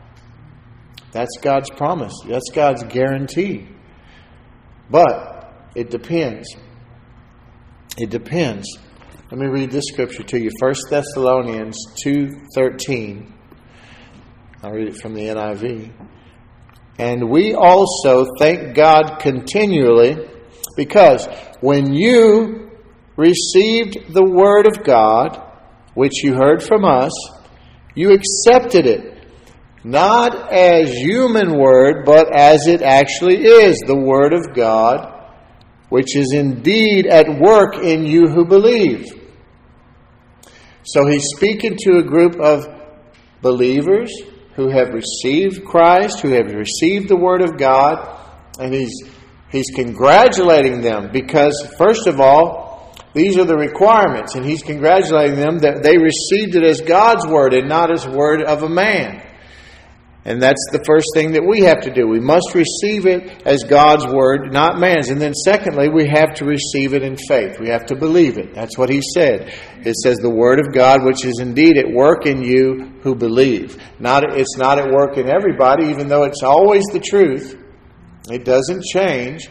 That's 1.12 1.38
God's 1.42 1.70
promise, 1.70 2.14
that's 2.28 2.50
God's 2.54 2.84
guarantee. 2.84 3.68
But 4.90 5.54
it 5.76 5.90
depends. 5.90 6.48
It 7.98 8.10
depends. 8.10 8.68
Let 9.32 9.40
me 9.40 9.48
read 9.48 9.72
this 9.72 9.86
scripture 9.92 10.24
to 10.24 10.40
you. 10.40 10.50
1 10.60 10.74
Thessalonians 10.90 11.78
2:13. 12.04 13.34
I'll 14.62 14.72
read 14.72 14.88
it 14.88 14.98
from 14.98 15.14
the 15.14 15.30
NIV. 15.30 15.92
And 16.98 17.30
we 17.30 17.54
also 17.54 18.26
thank 18.40 18.76
God 18.76 19.18
continually 19.20 20.18
because 20.78 21.28
when 21.62 21.94
you 21.94 22.65
received 23.18 24.14
the 24.14 24.26
word 24.26 24.68
of 24.68 24.84
God, 24.84 25.42
which 25.94 26.24
you 26.24 26.36
heard 26.36 26.62
from 26.62 26.84
us, 26.84 27.12
you 27.96 28.12
accepted 28.12 28.86
it, 28.86 29.28
not 29.84 30.52
as 30.52 30.92
human 30.92 31.58
word, 31.58 32.06
but 32.06 32.36
as 32.36 32.68
it 32.68 32.82
actually 32.82 33.44
is, 33.44 33.80
the 33.86 33.98
word 33.98 34.34
of 34.34 34.54
God 34.54 35.16
which 35.90 36.16
is 36.16 36.34
indeed 36.34 37.08
at 37.08 37.40
work 37.40 37.78
in 37.78 38.06
you 38.06 38.28
who 38.28 38.46
believe. 38.46 39.06
So 40.84 41.08
he's 41.08 41.26
speaking 41.36 41.78
to 41.84 41.98
a 41.98 42.04
group 42.04 42.36
of 42.40 42.68
believers 43.42 44.12
who 44.56 44.70
have 44.70 44.90
received 44.90 45.66
Christ, 45.66 46.20
who 46.20 46.30
have 46.30 46.52
received 46.52 47.10
the 47.10 47.18
Word 47.18 47.42
of 47.42 47.58
God, 47.58 48.20
and 48.60 48.74
he's, 48.74 48.94
he's 49.50 49.70
congratulating 49.76 50.82
them 50.82 51.12
because, 51.12 51.66
first 51.78 52.08
of 52.08 52.20
all, 52.20 52.65
these 53.16 53.38
are 53.38 53.46
the 53.46 53.58
requirements, 53.58 54.36
and 54.36 54.46
he's 54.46 54.62
congratulating 54.62 55.38
them 55.38 55.60
that 55.60 55.82
they 55.82 55.98
received 55.98 56.56
it 56.56 56.64
as 56.64 56.82
God's 56.82 57.26
Word 57.26 57.54
and 57.54 57.68
not 57.68 57.92
as 57.92 58.06
Word 58.06 58.44
of 58.44 58.62
a 58.62 58.70
man. 58.70 59.26
And 60.28 60.42
that's 60.42 60.66
the 60.72 60.84
first 60.84 61.06
thing 61.14 61.34
that 61.34 61.46
we 61.46 61.62
have 61.62 61.82
to 61.82 61.94
do. 61.94 62.08
We 62.08 62.20
must 62.20 62.56
receive 62.56 63.06
it 63.06 63.44
as 63.46 63.64
God's 63.64 64.08
word, 64.08 64.52
not 64.52 64.80
man's. 64.80 65.10
And 65.10 65.22
then, 65.22 65.36
secondly, 65.36 65.88
we 65.88 66.08
have 66.08 66.34
to 66.36 66.46
receive 66.46 66.96
it 66.96 67.04
in 67.04 67.16
faith. 67.16 67.60
We 67.60 67.70
have 67.70 67.86
to 67.86 67.96
believe 67.96 68.40
it. 68.40 68.56
That's 68.56 68.76
what 68.76 68.90
he 68.90 69.02
said. 69.14 69.54
It 69.86 69.94
says, 70.02 70.18
the 70.18 70.34
word 70.34 70.60
of 70.60 70.74
God, 70.74 71.06
which 71.06 71.24
is 71.26 71.40
indeed 71.40 71.78
at 71.78 71.94
work 71.94 72.26
in 72.26 72.42
you 72.42 72.94
who 73.04 73.14
believe. 73.14 73.78
Not, 74.00 74.36
it's 74.36 74.58
not 74.58 74.80
at 74.80 74.92
work 74.92 75.18
in 75.18 75.30
everybody, 75.30 75.90
even 75.90 76.08
though 76.08 76.24
it's 76.24 76.42
always 76.42 76.86
the 76.92 77.00
truth. 77.00 77.62
It 78.28 78.46
doesn't 78.46 78.84
change. 78.84 79.48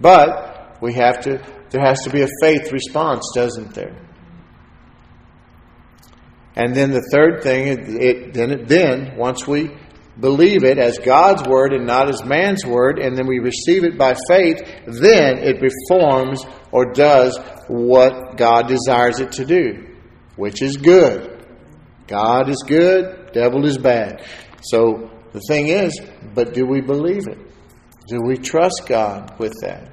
But 0.00 0.78
we 0.80 0.94
have 0.94 1.18
to, 1.22 1.42
there 1.72 1.84
has 1.84 2.00
to 2.02 2.10
be 2.10 2.22
a 2.22 2.28
faith 2.40 2.70
response, 2.70 3.32
doesn't 3.34 3.74
there? 3.74 3.96
And 6.54 6.74
then 6.74 6.90
the 6.90 7.06
third 7.10 7.42
thing, 7.42 7.66
it, 7.66 7.78
it, 7.88 8.34
then, 8.34 8.66
then 8.66 9.16
once 9.16 9.46
we 9.46 9.70
believe 10.20 10.64
it 10.64 10.78
as 10.78 10.98
God's 10.98 11.48
word 11.48 11.72
and 11.72 11.86
not 11.86 12.10
as 12.10 12.22
man's 12.24 12.66
word, 12.66 12.98
and 12.98 13.16
then 13.16 13.26
we 13.26 13.38
receive 13.38 13.84
it 13.84 13.96
by 13.96 14.14
faith, 14.28 14.58
then 14.86 15.38
it 15.38 15.58
performs 15.58 16.44
or 16.70 16.92
does 16.92 17.38
what 17.68 18.36
God 18.36 18.68
desires 18.68 19.20
it 19.20 19.32
to 19.32 19.46
do, 19.46 19.96
which 20.36 20.60
is 20.60 20.76
good. 20.76 21.46
God 22.06 22.50
is 22.50 22.62
good, 22.66 23.32
devil 23.32 23.64
is 23.64 23.78
bad. 23.78 24.22
So 24.60 25.10
the 25.32 25.40
thing 25.48 25.68
is, 25.68 25.98
but 26.34 26.52
do 26.52 26.66
we 26.66 26.82
believe 26.82 27.26
it? 27.28 27.38
Do 28.08 28.20
we 28.22 28.36
trust 28.36 28.82
God 28.86 29.38
with 29.38 29.54
that? 29.62 29.90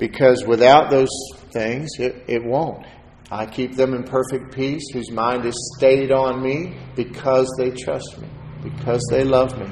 Because 0.00 0.44
without 0.44 0.90
those 0.90 1.10
things, 1.52 1.90
it, 2.00 2.24
it 2.26 2.44
won't. 2.44 2.84
I 3.30 3.46
keep 3.46 3.76
them 3.76 3.94
in 3.94 4.02
perfect 4.02 4.52
peace, 4.52 4.82
whose 4.92 5.12
mind 5.12 5.46
is 5.46 5.54
stayed 5.76 6.10
on 6.10 6.42
me 6.42 6.76
because 6.96 7.48
they 7.56 7.70
trust 7.70 8.18
me 8.18 8.28
because 8.62 9.02
they 9.10 9.24
love 9.24 9.58
me. 9.58 9.66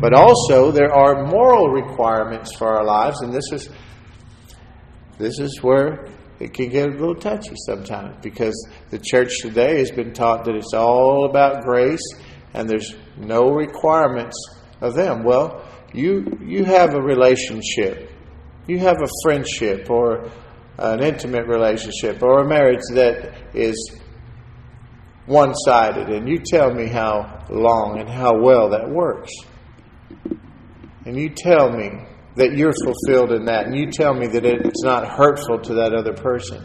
But 0.00 0.14
also, 0.14 0.70
there 0.70 0.92
are 0.92 1.26
moral 1.26 1.68
requirements 1.68 2.54
for 2.56 2.76
our 2.76 2.84
lives, 2.84 3.20
and 3.22 3.32
this 3.32 3.50
is 3.52 3.70
this 5.18 5.38
is 5.38 5.62
where 5.62 6.08
it 6.40 6.52
can 6.52 6.68
get 6.68 6.88
a 6.88 6.92
little 6.92 7.14
touchy 7.14 7.54
sometimes 7.66 8.16
because 8.22 8.54
the 8.90 8.98
church 8.98 9.38
today 9.40 9.78
has 9.78 9.90
been 9.90 10.12
taught 10.12 10.44
that 10.44 10.56
it's 10.56 10.74
all 10.74 11.26
about 11.26 11.62
grace 11.62 12.02
and 12.54 12.68
there's 12.68 12.96
no 13.16 13.50
requirements 13.50 14.36
of 14.80 14.94
them. 14.94 15.22
Well, 15.22 15.64
you 15.92 16.38
you 16.44 16.64
have 16.64 16.94
a 16.94 17.00
relationship, 17.00 18.10
you 18.66 18.78
have 18.78 18.96
a 19.02 19.08
friendship 19.22 19.90
or 19.90 20.30
an 20.78 21.02
intimate 21.02 21.46
relationship 21.46 22.22
or 22.22 22.40
a 22.40 22.48
marriage 22.48 22.82
that 22.94 23.34
is 23.54 24.00
one 25.26 25.54
sided, 25.54 26.08
and 26.08 26.28
you 26.28 26.38
tell 26.38 26.72
me 26.72 26.88
how 26.88 27.44
long 27.48 28.00
and 28.00 28.08
how 28.08 28.40
well 28.40 28.70
that 28.70 28.88
works. 28.88 29.32
And 31.04 31.16
you 31.16 31.30
tell 31.30 31.70
me 31.70 32.06
that 32.36 32.52
you're 32.56 32.72
fulfilled 32.84 33.32
in 33.32 33.44
that, 33.46 33.66
and 33.66 33.76
you 33.76 33.90
tell 33.90 34.14
me 34.14 34.26
that 34.28 34.44
it's 34.44 34.82
not 34.82 35.06
hurtful 35.06 35.60
to 35.60 35.74
that 35.74 35.94
other 35.94 36.12
person. 36.12 36.64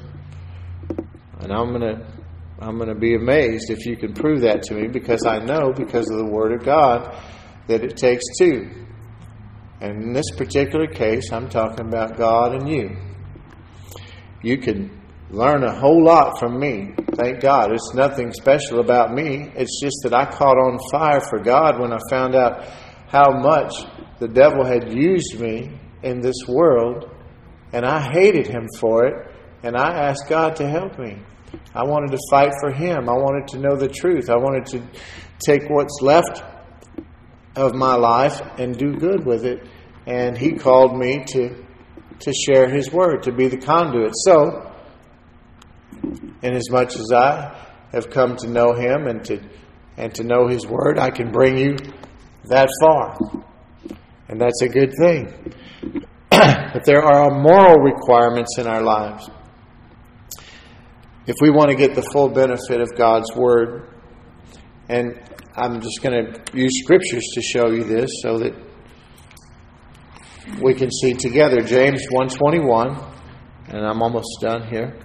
And 1.40 1.52
I'm 1.52 1.70
going 1.70 1.82
to 1.82 2.18
I'm 2.60 2.78
going 2.78 2.90
to 2.90 2.96
be 2.96 3.14
amazed 3.14 3.70
if 3.70 3.86
you 3.86 3.96
can 3.96 4.14
prove 4.14 4.42
that 4.42 4.64
to 4.64 4.74
me 4.74 4.88
because 4.88 5.28
I 5.28 5.38
know 5.38 5.72
because 5.74 6.10
of 6.10 6.18
the 6.18 6.26
word 6.26 6.54
of 6.54 6.66
God 6.66 7.16
that 7.68 7.84
it 7.84 7.98
takes 7.98 8.24
two. 8.40 8.87
And 9.80 10.04
in 10.04 10.14
this 10.14 10.32
particular 10.36 10.88
case, 10.88 11.32
I'm 11.32 11.50
talking 11.50 11.88
about 11.88 12.18
God 12.18 12.56
and 12.56 12.68
you. 12.68 12.98
You 14.42 14.58
can 14.58 15.02
learn 15.30 15.64
a 15.64 15.74
whole 15.74 16.04
lot 16.04 16.40
from 16.40 16.60
me. 16.60 16.94
Thank 17.16 17.42
God. 17.42 17.72
It's 17.72 17.94
nothing 17.94 18.32
special 18.32 18.80
about 18.80 19.14
me. 19.14 19.52
It's 19.56 19.80
just 19.82 19.98
that 20.04 20.14
I 20.14 20.26
caught 20.26 20.58
on 20.58 20.80
fire 20.92 21.22
for 21.22 21.40
God 21.40 21.80
when 21.80 21.92
I 21.92 22.00
found 22.10 22.36
out 22.36 22.66
how 23.08 23.40
much 23.40 23.74
the 24.20 24.28
devil 24.28 24.66
had 24.66 24.94
used 24.94 25.40
me 25.40 25.80
in 26.02 26.22
this 26.22 26.48
world, 26.48 27.10
and 27.72 27.86
I 27.86 28.02
hated 28.02 28.48
him 28.48 28.68
for 28.80 29.06
it, 29.06 29.32
and 29.64 29.76
I 29.76 30.08
asked 30.08 30.28
God 30.28 30.56
to 30.58 30.68
help 30.68 30.98
me. 30.98 31.18
I 31.74 31.84
wanted 31.84 32.12
to 32.12 32.20
fight 32.30 32.52
for 32.60 32.72
him. 32.72 33.10
I 33.10 33.14
wanted 33.14 33.48
to 33.50 33.60
know 33.60 33.76
the 33.76 33.88
truth. 33.88 34.30
I 34.30 34.38
wanted 34.38 34.66
to 34.68 34.84
take 35.40 35.70
what's 35.70 36.00
left 36.02 36.44
of 37.58 37.74
my 37.74 37.96
life 37.96 38.40
and 38.58 38.78
do 38.78 38.94
good 38.94 39.26
with 39.26 39.44
it. 39.44 39.68
And 40.06 40.38
he 40.38 40.54
called 40.54 40.98
me 40.98 41.24
to 41.34 41.66
to 42.20 42.34
share 42.34 42.68
his 42.68 42.92
word, 42.92 43.24
to 43.24 43.32
be 43.32 43.48
the 43.48 43.58
conduit. 43.58 44.12
So, 44.16 44.72
inasmuch 46.42 46.96
as 46.96 47.12
I 47.14 47.68
have 47.92 48.10
come 48.10 48.36
to 48.38 48.48
know 48.48 48.74
him 48.74 49.08
and 49.08 49.24
to 49.26 49.40
and 49.98 50.14
to 50.16 50.24
know 50.24 50.48
his 50.48 50.66
word, 50.66 51.00
I 51.00 51.10
can 51.10 51.32
bring 51.32 51.58
you 51.58 51.76
that 52.46 52.70
far. 52.82 53.18
And 54.30 54.40
that's 54.40 54.62
a 54.62 54.70
good 54.70 54.94
thing. 55.00 55.54
but 56.30 56.86
there 56.86 57.02
are 57.02 57.32
moral 57.32 57.80
requirements 57.80 58.58
in 58.60 58.68
our 58.68 58.84
lives. 58.84 59.30
If 61.26 61.36
we 61.42 61.50
want 61.50 61.72
to 61.72 61.76
get 61.76 61.96
the 61.96 62.04
full 62.14 62.30
benefit 62.30 62.80
of 62.80 62.96
God's 62.96 63.36
word, 63.36 63.90
and 64.88 65.20
I'm 65.60 65.82
just 65.82 66.04
going 66.04 66.14
to 66.14 66.40
use 66.56 66.84
scriptures 66.84 67.24
to 67.34 67.42
show 67.42 67.72
you 67.72 67.84
this 67.84 68.12
so 68.22 68.38
that 68.38 68.54
we 70.62 70.76
can 70.76 70.92
see 70.92 71.16
together 71.16 71.62
James 71.62 72.06
121 72.12 72.96
and 73.70 73.84
I'm 73.84 74.04
almost 74.04 74.38
done 74.40 74.68
here. 74.68 75.00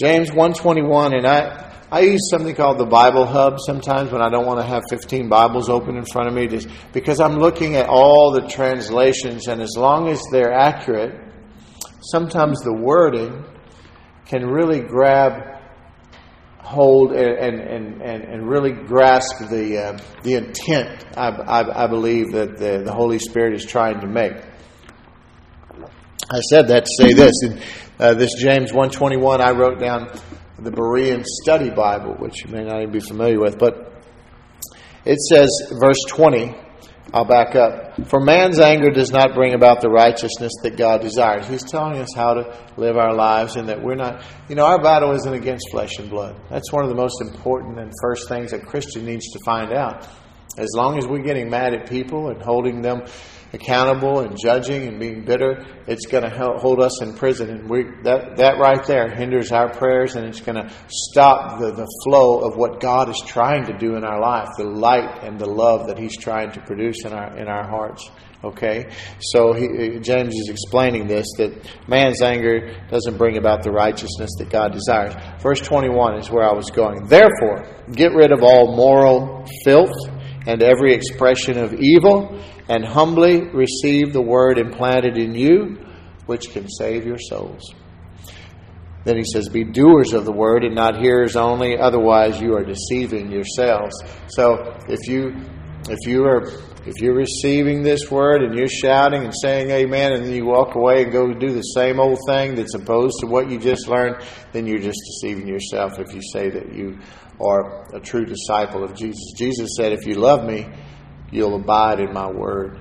James 0.00 0.30
121 0.30 1.14
and 1.14 1.26
I 1.26 1.70
I 1.90 2.00
use 2.00 2.30
something 2.30 2.54
called 2.54 2.78
the 2.78 2.86
Bible 2.86 3.26
Hub 3.26 3.58
sometimes 3.60 4.10
when 4.10 4.22
I 4.22 4.30
don't 4.30 4.46
want 4.46 4.60
to 4.60 4.66
have 4.66 4.82
15 4.88 5.28
Bibles 5.28 5.68
open 5.68 5.98
in 5.98 6.06
front 6.06 6.28
of 6.28 6.34
me 6.34 6.46
just 6.46 6.68
because 6.94 7.20
I'm 7.20 7.36
looking 7.36 7.76
at 7.76 7.90
all 7.90 8.32
the 8.32 8.48
translations 8.48 9.46
and 9.46 9.60
as 9.60 9.74
long 9.76 10.08
as 10.08 10.22
they're 10.32 10.54
accurate 10.54 11.20
sometimes 12.00 12.60
the 12.60 12.72
wording 12.72 13.44
can 14.24 14.46
really 14.46 14.80
grab 14.80 15.51
hold 16.72 17.12
and, 17.12 17.60
and, 17.60 18.02
and, 18.02 18.22
and 18.22 18.48
really 18.48 18.72
grasp 18.72 19.38
the, 19.50 19.78
uh, 19.78 19.98
the 20.22 20.34
intent, 20.34 21.04
I, 21.16 21.28
I, 21.28 21.84
I 21.84 21.86
believe, 21.86 22.32
that 22.32 22.56
the, 22.56 22.82
the 22.84 22.92
Holy 22.92 23.18
Spirit 23.18 23.54
is 23.54 23.64
trying 23.64 24.00
to 24.00 24.06
make. 24.06 24.32
I 26.30 26.40
said 26.50 26.68
that 26.68 26.86
to 26.86 26.90
say 26.98 27.12
this. 27.12 27.34
In 27.42 27.60
uh, 27.98 28.14
this 28.14 28.30
James 28.38 28.72
121, 28.72 29.40
I 29.40 29.50
wrote 29.50 29.78
down 29.78 30.10
the 30.58 30.70
Berean 30.70 31.24
Study 31.24 31.70
Bible, 31.70 32.14
which 32.14 32.44
you 32.44 32.50
may 32.50 32.64
not 32.64 32.80
even 32.80 32.92
be 32.92 33.00
familiar 33.00 33.38
with, 33.38 33.58
but 33.58 33.92
it 35.04 35.18
says, 35.20 35.50
verse 35.78 36.02
20, 36.08 36.54
I'll 37.12 37.24
back 37.24 37.54
up. 37.54 38.06
For 38.06 38.20
man's 38.20 38.58
anger 38.58 38.90
does 38.90 39.10
not 39.10 39.34
bring 39.34 39.54
about 39.54 39.80
the 39.80 39.88
righteousness 39.88 40.52
that 40.62 40.76
God 40.76 41.02
desires. 41.02 41.46
He's 41.46 41.64
telling 41.64 41.98
us 41.98 42.08
how 42.14 42.34
to 42.34 42.56
live 42.76 42.96
our 42.96 43.14
lives 43.14 43.56
and 43.56 43.68
that 43.68 43.82
we're 43.82 43.96
not, 43.96 44.24
you 44.48 44.54
know, 44.54 44.64
our 44.64 44.80
battle 44.80 45.12
isn't 45.12 45.34
against 45.34 45.70
flesh 45.70 45.98
and 45.98 46.08
blood. 46.08 46.40
That's 46.48 46.72
one 46.72 46.84
of 46.84 46.88
the 46.88 46.96
most 46.96 47.20
important 47.20 47.78
and 47.78 47.92
first 48.00 48.28
things 48.28 48.52
a 48.52 48.58
Christian 48.58 49.04
needs 49.04 49.30
to 49.32 49.38
find 49.44 49.72
out. 49.72 50.08
As 50.56 50.70
long 50.74 50.98
as 50.98 51.06
we're 51.06 51.22
getting 51.22 51.50
mad 51.50 51.74
at 51.74 51.88
people 51.88 52.28
and 52.28 52.40
holding 52.40 52.82
them 52.82 53.02
accountable 53.52 54.20
and 54.20 54.36
judging 54.38 54.88
and 54.88 54.98
being 54.98 55.24
bitter, 55.24 55.64
it's 55.86 56.06
going 56.06 56.24
to 56.24 56.30
hold 56.58 56.80
us 56.80 57.02
in 57.02 57.14
prison. 57.14 57.50
And 57.50 57.68
we, 57.68 57.84
that, 58.04 58.36
that 58.36 58.58
right 58.58 58.84
there 58.86 59.08
hinders 59.08 59.52
our 59.52 59.70
prayers 59.70 60.16
and 60.16 60.26
it's 60.26 60.40
going 60.40 60.56
to 60.56 60.72
stop 60.88 61.60
the, 61.60 61.72
the 61.72 61.86
flow 62.04 62.40
of 62.40 62.56
what 62.56 62.80
God 62.80 63.10
is 63.10 63.22
trying 63.26 63.66
to 63.66 63.76
do 63.76 63.96
in 63.96 64.04
our 64.04 64.20
life, 64.20 64.48
the 64.56 64.64
light 64.64 65.22
and 65.22 65.38
the 65.38 65.48
love 65.48 65.88
that 65.88 65.98
He's 65.98 66.16
trying 66.16 66.52
to 66.52 66.60
produce 66.62 67.04
in 67.04 67.12
our, 67.12 67.36
in 67.36 67.48
our 67.48 67.68
hearts. 67.68 68.10
Okay? 68.44 68.90
So 69.20 69.52
he, 69.52 70.00
James 70.00 70.34
is 70.34 70.48
explaining 70.48 71.06
this 71.06 71.26
that 71.38 71.52
man's 71.86 72.22
anger 72.22 72.74
doesn't 72.90 73.16
bring 73.16 73.36
about 73.36 73.62
the 73.62 73.70
righteousness 73.70 74.30
that 74.38 74.50
God 74.50 74.72
desires. 74.72 75.14
Verse 75.40 75.60
21 75.60 76.18
is 76.18 76.30
where 76.30 76.48
I 76.48 76.52
was 76.52 76.70
going. 76.70 77.06
Therefore, 77.06 77.66
get 77.92 78.12
rid 78.12 78.32
of 78.32 78.42
all 78.42 78.74
moral 78.74 79.46
filth 79.64 79.94
and 80.46 80.62
every 80.62 80.94
expression 80.94 81.58
of 81.58 81.74
evil 81.74 82.40
and 82.68 82.84
humbly 82.84 83.42
receive 83.50 84.12
the 84.12 84.22
word 84.22 84.58
implanted 84.58 85.16
in 85.16 85.34
you, 85.34 85.78
which 86.26 86.50
can 86.50 86.68
save 86.68 87.06
your 87.06 87.18
souls. 87.18 87.74
Then 89.04 89.16
he 89.16 89.24
says, 89.24 89.48
Be 89.48 89.64
doers 89.64 90.12
of 90.12 90.24
the 90.24 90.32
word 90.32 90.64
and 90.64 90.74
not 90.74 91.00
hearers 91.00 91.36
only, 91.36 91.76
otherwise 91.76 92.40
you 92.40 92.54
are 92.54 92.64
deceiving 92.64 93.30
yourselves. 93.30 93.94
So 94.28 94.76
if 94.88 95.08
you 95.08 95.34
if 95.88 96.06
you 96.06 96.24
are 96.24 96.44
if 96.84 97.00
you're 97.00 97.14
receiving 97.14 97.82
this 97.82 98.10
word 98.10 98.42
and 98.42 98.56
you're 98.56 98.68
shouting 98.68 99.24
and 99.24 99.32
saying 99.40 99.70
amen 99.70 100.12
and 100.12 100.24
then 100.24 100.32
you 100.32 100.44
walk 100.44 100.74
away 100.74 101.04
and 101.04 101.12
go 101.12 101.32
do 101.32 101.52
the 101.52 101.62
same 101.62 102.00
old 102.00 102.18
thing 102.26 102.56
that's 102.56 102.74
opposed 102.74 103.20
to 103.20 103.26
what 103.26 103.48
you 103.48 103.58
just 103.58 103.86
learned, 103.86 104.16
then 104.50 104.66
you're 104.66 104.80
just 104.80 104.98
deceiving 105.06 105.46
yourself 105.46 106.00
if 106.00 106.12
you 106.12 106.20
say 106.32 106.50
that 106.50 106.74
you 106.74 106.98
are 107.42 107.94
a 107.94 108.00
true 108.00 108.24
disciple 108.24 108.84
of 108.84 108.94
Jesus. 108.94 109.32
Jesus 109.36 109.70
said, 109.76 109.92
If 109.92 110.06
you 110.06 110.14
love 110.14 110.44
me, 110.44 110.68
you'll 111.30 111.56
abide 111.56 112.00
in 112.00 112.12
my 112.12 112.30
word. 112.30 112.78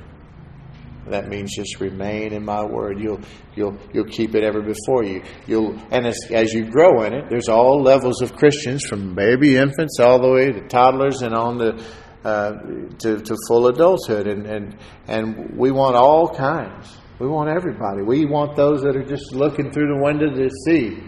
That 1.08 1.28
means 1.28 1.56
just 1.56 1.80
remain 1.80 2.32
in 2.32 2.46
my 2.46 2.64
word. 2.64 3.00
You'll 3.00 3.22
you'll 3.56 3.78
you'll 3.92 4.06
keep 4.06 4.36
it 4.36 4.44
ever 4.44 4.62
before 4.62 5.04
you. 5.04 5.24
You'll 5.48 5.76
and 5.90 6.06
as 6.06 6.20
as 6.30 6.54
you 6.54 6.70
grow 6.70 7.04
in 7.04 7.14
it, 7.14 7.26
there's 7.30 7.50
all 7.50 7.82
levels 7.82 8.22
of 8.22 8.36
Christians 8.36 8.86
from 8.86 9.16
baby 9.16 9.58
infants 9.58 10.00
all 10.00 10.22
the 10.22 10.30
way 10.30 10.52
to 10.52 10.68
toddlers 10.68 11.24
and 11.24 11.34
on 11.34 11.58
to 11.58 11.84
uh, 12.24 12.52
to, 13.00 13.20
to 13.20 13.36
full 13.48 13.66
adulthood, 13.68 14.28
and, 14.28 14.46
and 14.46 14.78
and 15.08 15.58
we 15.58 15.72
want 15.72 15.96
all 15.96 16.30
kinds. 16.30 16.96
We 17.20 17.28
want 17.28 17.50
everybody. 17.50 18.04
We 18.04 18.26
want 18.26 18.56
those 18.56 18.82
that 18.84 18.96
are 18.96 19.04
just 19.04 19.34
looking 19.34 19.72
through 19.72 19.88
the 19.88 20.04
window 20.04 20.30
to 20.30 20.50
see 20.66 21.02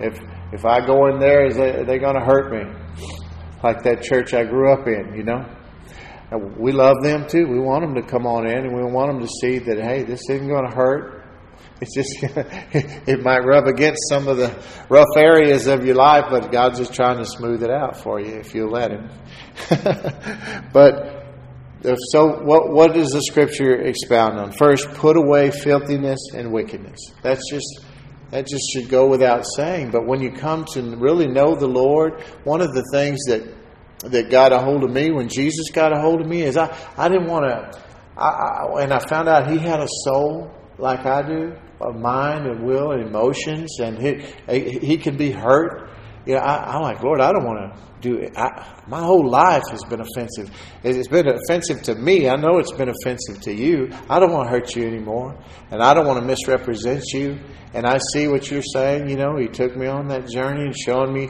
if 0.00 0.18
if 0.52 0.64
I 0.64 0.84
go 0.84 1.06
in 1.06 1.18
there, 1.18 1.46
is 1.46 1.56
they, 1.56 1.70
are 1.70 1.84
they 1.84 1.98
going 1.98 2.14
to 2.14 2.24
hurt 2.24 2.52
me? 2.52 2.85
Like 3.66 3.82
that 3.82 4.00
church 4.00 4.32
I 4.32 4.44
grew 4.44 4.72
up 4.72 4.86
in, 4.86 5.16
you 5.16 5.24
know. 5.24 5.44
We 6.56 6.70
love 6.70 7.02
them 7.02 7.26
too. 7.26 7.48
We 7.48 7.58
want 7.58 7.82
them 7.82 7.96
to 7.96 8.02
come 8.02 8.24
on 8.24 8.46
in, 8.46 8.58
and 8.58 8.76
we 8.76 8.84
want 8.84 9.10
them 9.10 9.20
to 9.20 9.28
see 9.40 9.58
that 9.58 9.82
hey, 9.82 10.04
this 10.04 10.20
isn't 10.30 10.46
going 10.46 10.70
to 10.70 10.72
hurt. 10.72 11.24
It's 11.80 11.92
just 11.92 12.16
it 13.10 13.24
might 13.24 13.40
rub 13.40 13.66
against 13.66 14.08
some 14.08 14.28
of 14.28 14.36
the 14.36 14.54
rough 14.88 15.16
areas 15.16 15.66
of 15.66 15.84
your 15.84 15.96
life, 15.96 16.26
but 16.30 16.52
God's 16.52 16.78
just 16.78 16.94
trying 16.94 17.18
to 17.18 17.26
smooth 17.26 17.64
it 17.64 17.70
out 17.70 17.96
for 17.96 18.20
you 18.20 18.36
if 18.36 18.54
you 18.54 18.68
let 18.68 18.92
Him. 18.92 19.10
but 20.72 21.26
uh, 21.84 21.96
so, 22.12 22.44
what 22.44 22.72
what 22.72 22.94
does 22.94 23.10
the 23.10 23.22
Scripture 23.22 23.74
expound 23.82 24.38
on? 24.38 24.52
First, 24.52 24.88
put 24.94 25.16
away 25.16 25.50
filthiness 25.50 26.20
and 26.32 26.52
wickedness. 26.52 27.00
That's 27.20 27.42
just 27.50 27.84
that 28.30 28.46
just 28.46 28.62
should 28.72 28.88
go 28.88 29.08
without 29.08 29.44
saying. 29.56 29.90
But 29.90 30.06
when 30.06 30.22
you 30.22 30.30
come 30.30 30.64
to 30.74 30.82
really 30.96 31.26
know 31.26 31.56
the 31.56 31.66
Lord, 31.66 32.22
one 32.44 32.60
of 32.60 32.74
the 32.74 32.84
things 32.92 33.24
that 33.26 33.55
that 34.00 34.30
got 34.30 34.52
a 34.52 34.58
hold 34.58 34.84
of 34.84 34.90
me 34.90 35.10
when 35.10 35.28
Jesus 35.28 35.70
got 35.72 35.96
a 35.96 36.00
hold 36.00 36.20
of 36.20 36.26
me 36.26 36.42
is 36.42 36.56
I, 36.56 36.76
I 36.96 37.08
didn't 37.08 37.28
want 37.28 37.46
to, 37.46 37.82
I, 38.16 38.28
I, 38.28 38.82
and 38.82 38.92
I 38.92 38.98
found 38.98 39.28
out 39.28 39.50
he 39.50 39.58
had 39.58 39.80
a 39.80 39.88
soul 40.04 40.50
like 40.78 41.06
I 41.06 41.22
do, 41.22 41.54
a 41.80 41.92
mind 41.92 42.46
and 42.46 42.64
will 42.64 42.92
and 42.92 43.06
emotions, 43.06 43.78
and 43.80 43.98
he, 43.98 44.78
he 44.78 44.98
can 44.98 45.16
be 45.16 45.30
hurt. 45.30 45.90
You 46.26 46.34
know, 46.34 46.40
I, 46.40 46.74
I'm 46.74 46.82
like, 46.82 47.02
Lord, 47.02 47.20
I 47.20 47.32
don't 47.32 47.44
want 47.44 47.72
to 47.72 47.80
do 48.00 48.18
it. 48.18 48.32
I, 48.36 48.82
my 48.86 49.00
whole 49.00 49.28
life 49.28 49.62
has 49.70 49.82
been 49.88 50.00
offensive. 50.00 50.50
It's 50.82 51.08
been 51.08 51.28
offensive 51.28 51.82
to 51.84 51.94
me. 51.94 52.28
I 52.28 52.36
know 52.36 52.58
it's 52.58 52.72
been 52.72 52.88
offensive 52.90 53.40
to 53.42 53.54
you. 53.54 53.90
I 54.10 54.18
don't 54.18 54.32
want 54.32 54.48
to 54.48 54.50
hurt 54.50 54.74
you 54.76 54.86
anymore, 54.86 55.38
and 55.70 55.82
I 55.82 55.94
don't 55.94 56.06
want 56.06 56.20
to 56.20 56.26
misrepresent 56.26 57.04
you. 57.12 57.38
And 57.72 57.86
I 57.86 57.98
see 58.12 58.28
what 58.28 58.50
you're 58.50 58.62
saying. 58.62 59.08
You 59.08 59.16
know, 59.16 59.36
He 59.36 59.46
took 59.46 59.76
me 59.76 59.86
on 59.86 60.08
that 60.08 60.28
journey 60.28 60.62
and 60.62 60.76
showing 60.76 61.12
me 61.12 61.28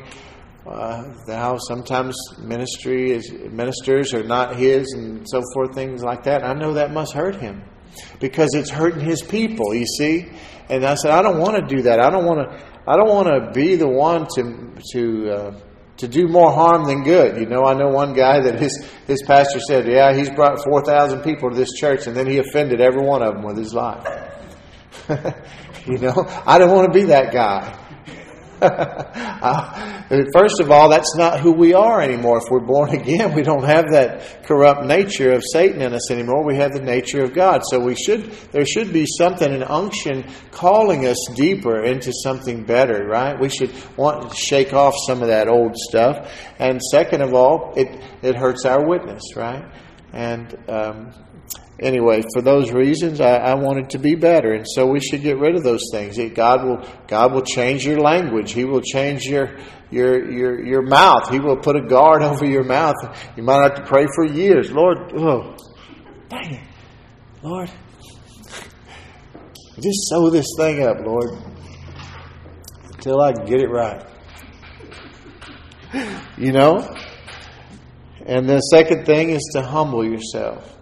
uh, 0.67 1.05
how 1.27 1.59
sometimes 1.59 2.17
ministry 2.39 3.13
is 3.13 3.33
ministers 3.51 4.13
are 4.15 4.25
not 4.25 4.57
His 4.57 4.93
and 4.95 5.27
so 5.29 5.43
forth, 5.55 5.75
things 5.75 6.03
like 6.03 6.25
that. 6.25 6.45
I 6.45 6.55
know 6.55 6.75
that 6.75 6.93
must 6.93 7.13
hurt 7.13 7.37
Him 7.37 7.63
because 8.21 8.51
it's 8.55 8.71
hurting 8.71 9.01
His 9.01 9.23
people. 9.23 9.75
You 9.75 9.87
see, 9.87 10.29
and 10.69 10.85
I 10.85 10.97
said, 10.97 11.13
I 11.13 11.23
don't 11.23 11.39
want 11.39 11.57
to 11.57 11.77
do 11.77 11.83
that. 11.83 12.01
I 12.01 12.11
don't 12.11 12.25
want 12.25 12.49
to. 12.49 12.67
I 12.89 12.97
don't 12.97 13.09
want 13.09 13.29
to 13.29 13.53
be 13.53 13.77
the 13.77 13.89
one 13.89 14.27
to 14.35 14.73
to. 14.93 15.31
Uh, 15.31 15.61
to 15.97 16.07
do 16.07 16.29
more 16.29 16.53
harm 16.53 16.85
than 16.85 17.03
good. 17.05 17.41
You 17.41 17.47
know, 17.47 17.65
I 17.65 17.73
know 17.73 17.89
one 17.89 18.13
guy 18.13 18.41
that 18.41 18.61
his 18.61 18.87
his 19.07 19.23
pastor 19.23 19.61
said, 19.61 19.87
"Yeah, 19.87 20.15
he's 20.15 20.29
brought 20.29 20.63
four 20.63 20.83
thousand 20.85 21.23
people 21.23 21.49
to 21.49 21.57
this 21.57 21.73
church, 21.73 22.07
and 22.07 22.15
then 22.15 22.27
he 22.27 22.37
offended 22.37 22.83
every 22.83 23.03
one 23.03 23.23
of 23.23 23.33
them 23.33 23.43
with 23.43 23.57
his 23.57 23.73
life." 23.73 24.07
you 25.87 25.97
know, 25.97 26.27
I 26.47 26.59
don't 26.59 26.71
want 26.71 26.93
to 26.93 26.99
be 26.99 27.07
that 27.07 27.33
guy. 27.33 27.86
uh, 28.63 30.25
first 30.33 30.61
of 30.61 30.71
all, 30.71 30.89
that's 30.89 31.15
not 31.17 31.41
who 31.41 31.53
we 31.53 31.75
are 31.75 32.01
anymore. 32.01 32.39
If 32.39 32.51
we're 32.51 32.61
born 32.61 32.91
again, 32.91 33.35
we 33.35 33.43
don't 33.43 33.65
have 33.65 33.91
that 33.93 34.45
corrupt 34.45 34.87
nature 34.87 35.33
of 35.33 35.43
Satan 35.53 35.83
in 35.83 35.93
us 35.93 36.11
anymore. 36.11 36.45
We 36.45 36.57
have 36.57 36.73
the 36.73 36.83
nature 36.83 37.23
of 37.23 37.35
God. 37.35 37.63
So 37.65 37.81
we 37.81 37.95
should 37.95 38.31
there 38.53 38.65
should 38.65 38.93
be 38.93 39.07
something 39.19 39.53
an 39.53 39.63
unction 39.63 40.25
calling 40.51 41.07
us 41.07 41.19
deeper 41.35 41.85
into 41.85 42.13
something 42.23 42.65
better, 42.65 43.07
right? 43.07 43.39
We 43.39 43.49
should 43.49 43.73
want 43.97 44.31
to 44.31 44.37
shake 44.37 44.73
off 44.73 44.95
some 45.07 45.23
of 45.23 45.29
that 45.29 45.49
old 45.49 45.77
stuff. 45.77 46.33
And 46.59 46.81
second 46.83 47.23
of 47.23 47.35
all, 47.35 47.75
it 47.77 47.89
it 48.23 48.37
hurts 48.37 48.65
our 48.65 48.87
witness, 48.87 49.37
right? 49.37 49.65
And 50.13 50.57
um, 50.69 51.13
anyway, 51.79 52.23
for 52.35 52.43
those 52.43 52.73
reasons, 52.73 53.21
I, 53.21 53.37
I 53.37 53.55
wanted 53.55 53.91
to 53.91 53.99
be 53.99 54.15
better, 54.15 54.53
and 54.53 54.67
so 54.67 54.87
we 54.87 55.01
should 55.01 55.23
get 55.23 55.39
rid 55.39 55.55
of 55.55 55.63
those 55.63 55.83
things. 55.93 56.19
God 56.35 56.65
will 56.65 56.89
God 57.07 57.33
will 57.33 57.43
change 57.43 57.87
your 57.87 57.99
language. 57.99 58.53
He 58.53 58.65
will 58.65 58.81
change 58.81 59.25
your 59.25 59.57
your 59.91 60.31
your 60.31 60.65
your 60.65 60.83
mouth. 60.83 61.31
He 61.31 61.41
will 61.41 61.57
put 61.57 61.77
a 61.77 61.83
guard 61.83 62.23
over 62.23 62.45
your 62.45 62.65
mouth. 62.65 62.97
You 63.37 63.43
might 63.43 63.63
have 63.63 63.75
to 63.77 63.85
pray 63.85 64.07
for 64.15 64.25
years. 64.25 64.71
Lord, 64.71 65.13
oh, 65.17 65.57
dang 66.29 66.55
it, 66.55 66.69
Lord, 67.43 67.71
just 69.79 70.09
sew 70.09 70.31
this 70.31 70.47
thing 70.57 70.83
up, 70.83 70.99
Lord, 71.05 71.31
until 72.93 73.21
I 73.21 73.33
get 73.33 73.61
it 73.61 73.69
right. 73.71 74.05
You 76.37 76.53
know. 76.53 76.95
And 78.27 78.49
the 78.49 78.59
second 78.59 79.07
thing 79.07 79.31
is 79.31 79.51
to 79.53 79.63
humble 79.63 80.05
yourself. 80.05 80.76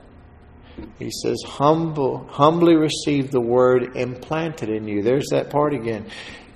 He 0.99 1.11
says, 1.11 1.43
humble, 1.47 2.27
humbly 2.29 2.77
receive 2.77 3.31
the 3.31 3.41
word 3.41 3.97
implanted 3.97 4.69
in 4.69 4.89
you. 4.89 5.03
There's 5.03 5.29
that 5.31 5.51
part 5.51 5.73
again. 5.73 6.07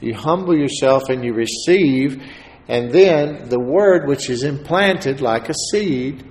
You 0.01 0.15
humble 0.15 0.57
yourself 0.57 1.09
and 1.09 1.25
you 1.25 1.35
receive, 1.35 2.23
and 2.69 2.91
then 2.93 3.49
the 3.49 3.61
word 3.61 4.09
which 4.09 4.29
is 4.31 4.43
implanted 4.43 5.21
like 5.21 5.49
a 5.49 5.55
seed 5.71 6.25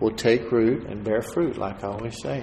will 0.00 0.12
take 0.12 0.50
root 0.50 0.86
and 0.86 1.04
bear 1.04 1.22
fruit, 1.22 1.56
like 1.56 1.82
I 1.82 1.88
always 1.88 2.20
say. 2.22 2.42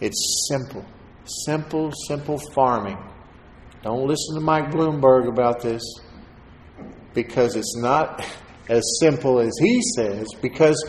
It's 0.00 0.48
simple. 0.50 0.84
Simple, 1.24 1.92
simple 2.08 2.38
farming. 2.54 2.98
Don't 3.82 4.06
listen 4.06 4.34
to 4.34 4.40
Mike 4.40 4.70
Bloomberg 4.70 5.28
about 5.28 5.60
this 5.60 5.82
because 7.14 7.56
it's 7.56 7.76
not 7.76 8.24
as 8.68 8.82
simple 9.00 9.38
as 9.38 9.52
he 9.60 9.80
says, 9.96 10.26
because 10.40 10.82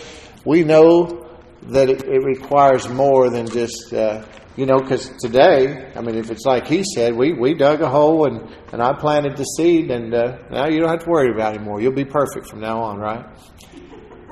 we 0.46 0.64
know 0.64 1.23
that 1.68 1.90
it, 1.90 2.04
it 2.04 2.24
requires 2.24 2.88
more 2.90 3.30
than 3.30 3.48
just, 3.48 3.94
uh, 3.94 4.26
you 4.56 4.66
know, 4.66 4.80
because 4.80 5.10
today, 5.22 5.92
I 5.96 6.02
mean, 6.02 6.16
if 6.16 6.30
it's 6.30 6.46
like 6.46 6.68
he 6.68 6.84
said, 6.84 7.16
we, 7.16 7.34
we 7.34 7.54
dug 7.54 7.82
a 7.82 7.90
hole 7.90 8.26
and, 8.26 8.56
and 8.72 8.82
I 8.82 8.94
planted 8.94 9.38
the 9.38 9.44
seed, 9.44 9.90
and 9.92 10.14
uh, 10.14 10.38
now 10.52 10.68
you 10.68 10.80
don't 10.80 10.90
have 10.90 11.04
to 11.04 11.10
worry 11.10 11.32
about 11.32 11.54
it 11.54 11.58
anymore. 11.60 11.82
You'll 11.82 11.94
be 11.94 12.06
perfect 12.06 12.48
from 12.48 12.60
now 12.60 12.82
on, 12.82 13.00
right? 13.00 13.26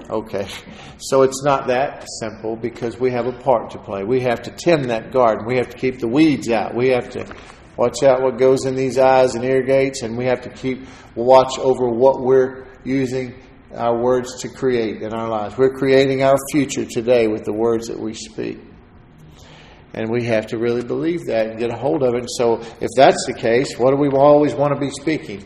Okay. 0.10 0.48
So 0.98 1.22
it's 1.22 1.44
not 1.44 1.68
that 1.68 2.06
simple 2.20 2.56
because 2.56 3.00
we 3.00 3.12
have 3.12 3.28
a 3.28 3.32
part 3.32 3.72
to 3.72 3.80
play. 3.80 4.04
We 4.04 4.22
have 4.22 4.42
to 4.44 4.52
tend 4.52 4.90
that 4.90 5.12
garden. 5.12 5.46
We 5.46 5.56
have 5.56 5.70
to 5.70 5.78
keep 5.78 6.00
the 6.00 6.08
weeds 6.08 6.50
out. 6.50 6.76
We 6.76 6.90
have 6.90 7.10
to 7.12 7.34
watch 7.78 8.04
out 8.04 8.22
what 8.22 8.38
goes 8.38 8.66
in 8.66 8.76
these 8.76 8.98
eyes 8.98 9.36
and 9.36 9.44
ear 9.46 9.64
gates, 9.64 10.02
and 10.02 10.18
we 10.18 10.26
have 10.26 10.42
to 10.42 10.50
keep 10.50 10.86
watch 11.16 11.58
over 11.58 11.88
what 11.88 12.22
we're 12.22 12.68
using 12.84 13.42
our 13.76 13.98
words 13.98 14.42
to 14.42 14.50
create 14.50 15.02
in 15.02 15.14
our 15.14 15.30
lives. 15.30 15.58
We're 15.58 15.74
creating 15.74 16.24
our 16.24 16.38
future 16.52 16.86
today 16.86 17.28
with 17.28 17.44
the 17.46 17.54
words 17.54 17.88
that 17.88 18.00
we 18.00 18.14
speak. 18.14 18.60
And 19.94 20.10
we 20.10 20.24
have 20.26 20.48
to 20.48 20.58
really 20.58 20.84
believe 20.84 21.26
that 21.26 21.48
and 21.48 21.60
get 21.60 21.70
a 21.70 21.76
hold 21.76 22.04
of 22.04 22.14
it. 22.14 22.20
And 22.20 22.30
so, 22.30 22.62
if 22.80 22.90
that's 22.96 23.26
the 23.26 23.34
case, 23.34 23.78
what 23.78 23.92
do 23.92 23.98
we 23.98 24.08
always 24.10 24.54
want 24.54 24.74
to 24.74 24.80
be 24.80 24.90
speaking? 24.90 25.44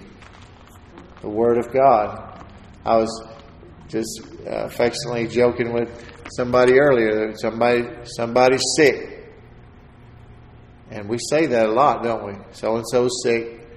The 1.21 1.29
Word 1.29 1.57
of 1.57 1.73
God. 1.73 2.45
I 2.85 2.97
was 2.97 3.27
just 3.87 4.21
uh, 4.45 4.65
affectionately 4.65 5.27
joking 5.27 5.73
with 5.73 5.89
somebody 6.35 6.79
earlier. 6.79 7.35
Somebody, 7.35 7.87
somebody's 8.03 8.61
sick, 8.77 9.33
and 10.91 11.09
we 11.09 11.17
say 11.17 11.47
that 11.47 11.65
a 11.65 11.71
lot, 11.71 12.03
don't 12.03 12.25
we? 12.25 12.33
So 12.51 12.75
and 12.75 12.85
so's 12.87 13.23
sick. 13.23 13.67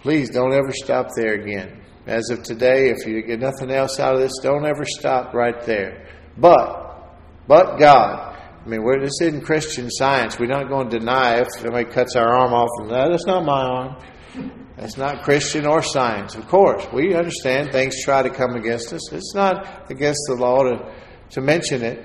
Please 0.00 0.30
don't 0.30 0.52
ever 0.52 0.72
stop 0.72 1.08
there 1.14 1.34
again. 1.34 1.81
As 2.06 2.30
of 2.30 2.42
today, 2.42 2.90
if 2.90 3.06
you 3.06 3.22
get 3.22 3.38
nothing 3.38 3.70
else 3.70 4.00
out 4.00 4.14
of 4.14 4.20
this, 4.20 4.32
don't 4.42 4.66
ever 4.66 4.84
stop 4.84 5.34
right 5.34 5.62
there. 5.64 6.08
But, 6.36 7.16
but 7.46 7.78
God. 7.78 8.32
I 8.64 8.68
mean, 8.68 8.82
we're, 8.82 9.00
this 9.00 9.20
isn't 9.20 9.42
Christian 9.42 9.90
science. 9.90 10.38
We're 10.38 10.46
not 10.46 10.68
going 10.68 10.88
to 10.90 10.98
deny 10.98 11.40
if 11.40 11.48
somebody 11.58 11.84
cuts 11.84 12.16
our 12.16 12.28
arm 12.28 12.52
off 12.52 12.68
that's 12.88 13.26
not 13.26 13.44
my 13.44 13.62
arm. 13.62 13.96
That's 14.76 14.96
not 14.96 15.22
Christian 15.22 15.66
or 15.66 15.82
science. 15.82 16.34
Of 16.34 16.48
course, 16.48 16.86
we 16.92 17.14
understand 17.14 17.70
things 17.70 18.02
try 18.04 18.22
to 18.22 18.30
come 18.30 18.54
against 18.54 18.92
us. 18.92 19.12
It's 19.12 19.34
not 19.34 19.90
against 19.90 20.20
the 20.28 20.34
law 20.34 20.62
to, 20.64 20.92
to 21.30 21.40
mention 21.40 21.82
it, 21.82 22.04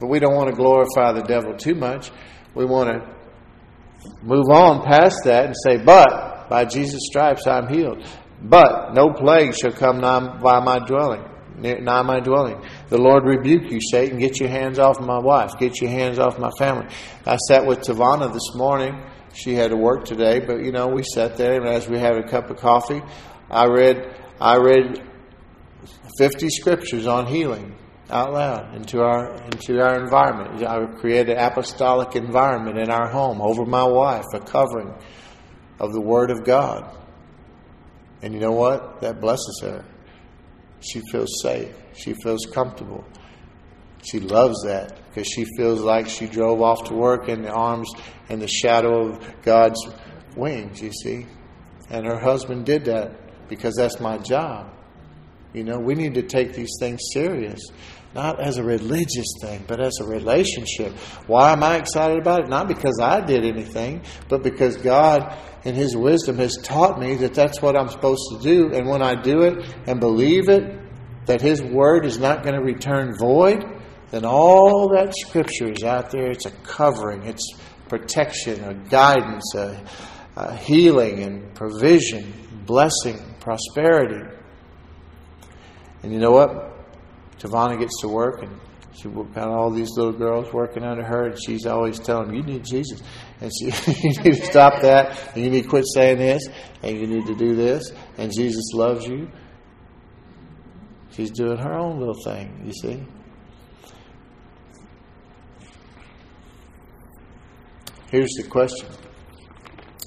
but 0.00 0.08
we 0.08 0.18
don't 0.18 0.34
want 0.34 0.48
to 0.48 0.56
glorify 0.56 1.12
the 1.12 1.22
devil 1.22 1.56
too 1.56 1.74
much. 1.74 2.10
We 2.54 2.64
want 2.64 2.90
to 2.90 3.14
move 4.22 4.46
on 4.50 4.84
past 4.84 5.22
that 5.24 5.46
and 5.46 5.54
say, 5.64 5.76
but 5.76 6.48
by 6.48 6.64
Jesus' 6.64 7.06
stripes 7.06 7.46
I'm 7.46 7.68
healed. 7.68 8.04
But 8.40 8.94
no 8.94 9.10
plague 9.12 9.54
shall 9.54 9.72
come 9.72 10.00
nigh 10.00 10.38
by 10.38 10.60
my 10.60 10.78
dwelling, 10.78 11.24
nigh 11.58 12.02
my 12.02 12.20
dwelling. 12.20 12.62
The 12.88 12.98
Lord 12.98 13.24
rebuke 13.24 13.70
you, 13.70 13.80
Satan. 13.90 14.18
Get 14.18 14.38
your 14.38 14.48
hands 14.48 14.78
off 14.78 15.00
my 15.00 15.18
wife. 15.18 15.58
Get 15.58 15.80
your 15.80 15.90
hands 15.90 16.18
off 16.18 16.38
my 16.38 16.50
family. 16.58 16.86
I 17.26 17.36
sat 17.48 17.66
with 17.66 17.80
Tavana 17.80 18.32
this 18.32 18.54
morning. 18.54 19.02
She 19.34 19.54
had 19.54 19.70
to 19.70 19.76
work 19.76 20.04
today, 20.04 20.40
but 20.40 20.64
you 20.64 20.72
know 20.72 20.88
we 20.88 21.02
sat 21.02 21.36
there, 21.36 21.60
and 21.60 21.68
as 21.68 21.88
we 21.88 21.98
had 21.98 22.16
a 22.16 22.28
cup 22.28 22.50
of 22.50 22.56
coffee, 22.56 23.02
I 23.50 23.66
read 23.66 24.14
I 24.40 24.56
read 24.56 25.02
fifty 26.18 26.48
scriptures 26.48 27.06
on 27.06 27.26
healing 27.26 27.76
out 28.10 28.32
loud 28.32 28.74
into 28.74 29.00
our 29.00 29.34
into 29.44 29.80
our 29.80 30.00
environment. 30.00 30.64
I 30.64 30.86
created 30.98 31.36
an 31.36 31.44
apostolic 31.44 32.16
environment 32.16 32.78
in 32.78 32.90
our 32.90 33.10
home 33.10 33.40
over 33.42 33.66
my 33.66 33.84
wife, 33.84 34.24
a 34.32 34.40
covering 34.40 34.94
of 35.78 35.92
the 35.92 36.00
Word 36.00 36.30
of 36.30 36.44
God. 36.44 36.94
And 38.22 38.34
you 38.34 38.40
know 38.40 38.52
what? 38.52 39.00
That 39.00 39.20
blesses 39.20 39.60
her. 39.62 39.84
She 40.80 41.00
feels 41.10 41.40
safe. 41.42 41.74
She 41.94 42.14
feels 42.22 42.46
comfortable. 42.46 43.04
She 44.02 44.20
loves 44.20 44.62
that 44.64 44.96
because 45.08 45.28
she 45.28 45.44
feels 45.56 45.80
like 45.80 46.08
she 46.08 46.26
drove 46.26 46.62
off 46.62 46.84
to 46.84 46.94
work 46.94 47.28
in 47.28 47.42
the 47.42 47.50
arms 47.50 47.90
and 48.28 48.40
the 48.40 48.48
shadow 48.48 49.08
of 49.08 49.42
God's 49.42 49.80
wings, 50.36 50.80
you 50.80 50.92
see. 50.92 51.26
And 51.90 52.06
her 52.06 52.18
husband 52.18 52.66
did 52.66 52.84
that 52.84 53.48
because 53.48 53.74
that's 53.76 53.98
my 53.98 54.18
job. 54.18 54.70
You 55.52 55.64
know, 55.64 55.78
we 55.78 55.94
need 55.94 56.14
to 56.14 56.22
take 56.22 56.52
these 56.52 56.76
things 56.78 57.00
serious, 57.12 57.60
not 58.14 58.38
as 58.38 58.58
a 58.58 58.62
religious 58.62 59.26
thing, 59.40 59.64
but 59.66 59.80
as 59.80 59.98
a 60.00 60.04
relationship. 60.04 60.92
Why 61.26 61.52
am 61.52 61.62
I 61.62 61.76
excited 61.76 62.18
about 62.18 62.44
it? 62.44 62.48
Not 62.48 62.68
because 62.68 63.00
I 63.00 63.22
did 63.22 63.44
anything, 63.44 64.02
but 64.28 64.42
because 64.42 64.76
God 64.76 65.36
in 65.64 65.74
His 65.74 65.96
wisdom 65.96 66.36
has 66.38 66.56
taught 66.62 67.00
me 67.00 67.14
that 67.16 67.34
that's 67.34 67.60
what 67.60 67.76
I'm 67.76 67.88
supposed 67.88 68.22
to 68.32 68.38
do. 68.40 68.72
And 68.72 68.88
when 68.88 69.02
I 69.02 69.20
do 69.20 69.42
it 69.42 69.64
and 69.86 70.00
believe 70.00 70.48
it, 70.48 70.78
that 71.26 71.40
His 71.40 71.62
Word 71.62 72.06
is 72.06 72.18
not 72.18 72.42
going 72.42 72.54
to 72.54 72.62
return 72.62 73.16
void, 73.18 73.64
then 74.10 74.24
all 74.24 74.88
that 74.94 75.14
Scripture 75.16 75.70
is 75.70 75.84
out 75.84 76.10
there. 76.10 76.30
It's 76.30 76.46
a 76.46 76.50
covering, 76.50 77.24
it's 77.24 77.54
protection, 77.88 78.64
a 78.64 78.74
guidance, 78.74 79.54
a, 79.54 79.84
a 80.36 80.56
healing, 80.56 81.22
and 81.22 81.54
provision, 81.54 82.32
blessing, 82.64 83.18
prosperity. 83.40 84.36
And 86.02 86.12
you 86.12 86.18
know 86.18 86.30
what? 86.30 86.74
Tavana 87.38 87.78
gets 87.78 88.00
to 88.00 88.08
work 88.08 88.42
and 88.42 88.58
she 89.00 89.08
got 89.08 89.48
all 89.48 89.70
these 89.70 89.90
little 89.96 90.12
girls 90.12 90.52
working 90.52 90.82
under 90.82 91.04
her, 91.04 91.26
and 91.26 91.38
she's 91.40 91.66
always 91.66 92.00
telling 92.00 92.28
them, 92.28 92.36
"You 92.36 92.42
need 92.42 92.64
Jesus." 92.64 93.00
And 93.40 93.50
she, 93.56 93.66
you 94.02 94.22
need 94.22 94.34
to 94.34 94.46
stop 94.46 94.82
that, 94.82 95.34
and 95.34 95.44
you 95.44 95.50
need 95.50 95.62
to 95.62 95.68
quit 95.68 95.84
saying 95.94 96.18
this, 96.18 96.48
and 96.82 96.98
you 96.98 97.06
need 97.06 97.26
to 97.26 97.36
do 97.36 97.54
this, 97.54 97.92
and 98.16 98.32
Jesus 98.32 98.72
loves 98.74 99.06
you. 99.06 99.30
She's 101.12 101.30
doing 101.30 101.58
her 101.58 101.74
own 101.74 101.98
little 101.98 102.20
thing, 102.24 102.62
you 102.64 102.72
see. 102.72 103.04
Here's 108.10 108.32
the 108.36 108.48
question, 108.48 108.88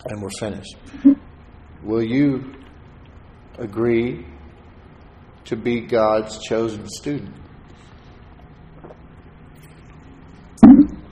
and 0.05 0.21
we're 0.21 0.29
finished. 0.31 0.75
Will 1.83 2.03
you 2.03 2.55
agree 3.57 4.25
to 5.45 5.55
be 5.55 5.81
God's 5.81 6.39
chosen 6.39 6.87
student? 6.89 7.40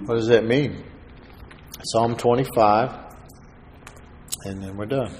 What 0.09 0.15
does 0.15 0.27
that 0.29 0.43
mean? 0.43 0.83
Psalm 1.83 2.15
25, 2.15 3.13
and 4.45 4.63
then 4.63 4.75
we're 4.75 4.87
done. 4.87 5.15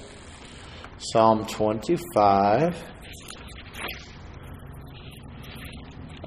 Psalm 0.98 1.46
25. 1.46 2.74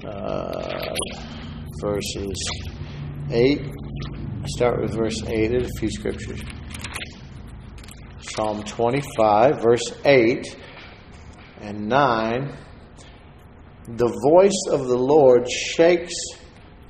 Uh, 0.02 0.94
verses 1.82 2.50
8. 3.30 3.60
Start 4.46 4.80
with 4.80 4.94
verse 4.94 5.22
8 5.22 5.52
at 5.52 5.62
a 5.64 5.70
few 5.78 5.90
scriptures. 5.90 6.40
Psalm 8.20 8.62
25, 8.62 9.60
verse 9.60 9.92
8 10.06 10.56
and 11.60 11.86
9. 11.86 12.56
The 13.88 14.20
voice 14.30 14.62
of 14.70 14.86
the 14.86 14.96
Lord 14.96 15.50
shakes. 15.50 16.14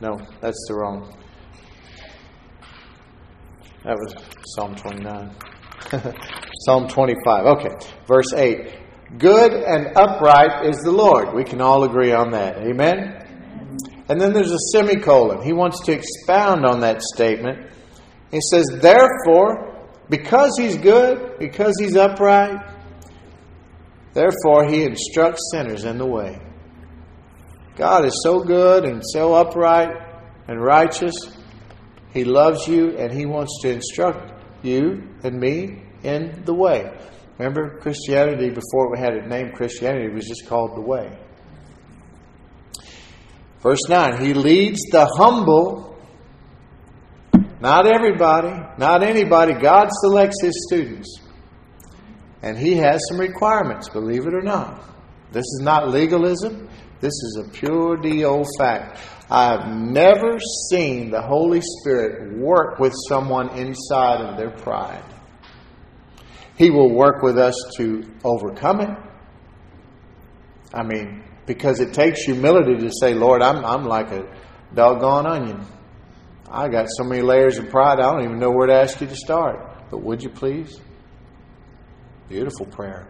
No, 0.01 0.21
that's 0.41 0.65
the 0.69 0.75
wrong. 0.77 1.24
That 3.85 3.99
was 3.99 4.15
Psalm 4.55 4.75
29. 4.75 5.31
Psalm 6.65 6.89
25. 6.89 7.47
Okay, 7.59 7.69
verse 8.07 8.33
8. 8.33 9.19
Good 9.19 9.53
and 9.53 9.97
upright 9.97 10.67
is 10.67 10.79
the 10.79 10.91
Lord. 10.91 11.35
We 11.35 11.45
can 11.45 11.61
all 11.61 11.85
agree 11.85 12.13
on 12.13 12.31
that. 12.31 12.57
Amen? 12.57 13.21
And 14.09 14.21
then 14.21 14.33
there's 14.33 14.53
a 14.53 14.59
semicolon. 14.73 15.43
He 15.43 15.53
wants 15.53 15.85
to 15.85 15.93
expound 15.93 16.65
on 16.65 16.81
that 16.81 17.03
statement. 17.03 17.71
He 18.31 18.41
says, 18.51 18.65
Therefore, 18.81 19.89
because 20.09 20.57
he's 20.59 20.79
good, 20.79 21.39
because 21.39 21.75
he's 21.79 21.97
upright, 21.97 22.57
therefore 24.15 24.67
he 24.67 24.85
instructs 24.85 25.51
sinners 25.53 25.85
in 25.85 25.99
the 25.99 26.07
way. 26.07 26.41
God 27.77 28.05
is 28.05 28.21
so 28.23 28.41
good 28.41 28.85
and 28.85 29.03
so 29.05 29.35
upright 29.35 29.91
and 30.49 30.61
righteous. 30.61 31.15
He 32.15 32.25
loves 32.25 32.69
you 32.69 32.97
and 32.97 33.13
he 33.13 33.27
wants 33.27 33.59
to 33.63 33.71
instruct 33.71 34.33
you 34.63 35.03
and 35.25 35.39
me 35.39 35.83
in 36.05 36.45
the 36.45 36.55
way. 36.55 36.91
Remember, 37.39 37.79
Christianity, 37.81 38.51
before 38.51 38.93
we 38.93 38.99
had 38.99 39.15
it 39.15 39.27
named 39.27 39.55
Christianity, 39.55 40.15
was 40.15 40.27
just 40.27 40.47
called 40.47 40.77
the 40.77 40.81
way. 40.81 41.19
Verse 43.61 43.81
9 43.89 44.25
He 44.25 44.33
leads 44.33 44.81
the 44.93 45.07
humble, 45.17 45.99
not 47.61 47.87
everybody, 47.87 48.55
not 48.79 49.03
anybody. 49.03 49.55
God 49.55 49.89
selects 49.91 50.37
His 50.41 50.67
students. 50.69 51.19
And 52.43 52.57
He 52.57 52.77
has 52.77 53.01
some 53.09 53.19
requirements, 53.19 53.89
believe 53.89 54.27
it 54.27 54.35
or 54.35 54.43
not. 54.43 54.85
This 55.33 55.45
is 55.45 55.61
not 55.63 55.89
legalism, 55.89 56.69
this 57.01 57.13
is 57.13 57.43
a 57.45 57.51
pure 57.51 57.97
deal 57.97 58.45
fact. 58.59 59.01
I've 59.31 59.69
never 59.69 60.39
seen 60.71 61.11
the 61.11 61.23
Holy 61.23 61.61
Spirit 61.63 62.39
work 62.39 62.79
with 62.79 62.93
someone 63.09 63.57
inside 63.57 64.21
of 64.21 64.37
their 64.37 64.51
pride. 64.51 65.03
He 66.57 66.71
will 66.71 66.95
work 66.95 67.23
with 67.23 67.39
us 67.39 67.55
to 67.79 68.05
overcome 68.23 68.81
it. 68.81 68.99
I 70.73 70.83
mean, 70.83 71.25
because 71.47 71.81
it 71.81 71.95
takes 71.95 72.23
humility 72.23 72.77
to 72.77 72.91
say, 73.01 73.15
Lord, 73.15 73.43
I'm, 73.43 73.65
I'm 73.65 73.85
like 73.85 74.11
a 74.11 74.25
doggone 74.75 75.27
onion. 75.27 75.67
I 76.51 76.69
got 76.69 76.87
so 76.89 77.05
many 77.05 77.23
layers 77.23 77.59
of 77.59 77.71
pride, 77.71 77.99
I 77.99 78.13
don't 78.13 78.25
even 78.25 78.39
know 78.39 78.51
where 78.51 78.67
to 78.67 78.75
ask 78.75 79.01
you 79.01 79.07
to 79.07 79.17
start. 79.17 79.91
But 79.91 80.03
would 80.03 80.23
you 80.23 80.31
please? 80.31 80.81
Beautiful 82.29 82.67
prayer. 82.67 83.09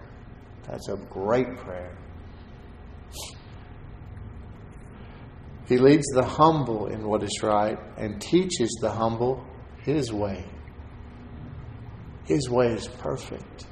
That's 0.66 0.88
a 0.88 0.96
great 0.96 1.56
prayer. 1.58 1.96
He 5.66 5.78
leads 5.78 6.06
the 6.14 6.24
humble 6.24 6.86
in 6.86 7.06
what 7.06 7.22
is 7.22 7.42
right 7.42 7.78
and 7.96 8.20
teaches 8.20 8.76
the 8.80 8.90
humble 8.90 9.44
his 9.82 10.12
way. 10.12 10.44
His 12.24 12.48
way 12.50 12.68
is 12.68 12.88
perfect. 12.88 13.66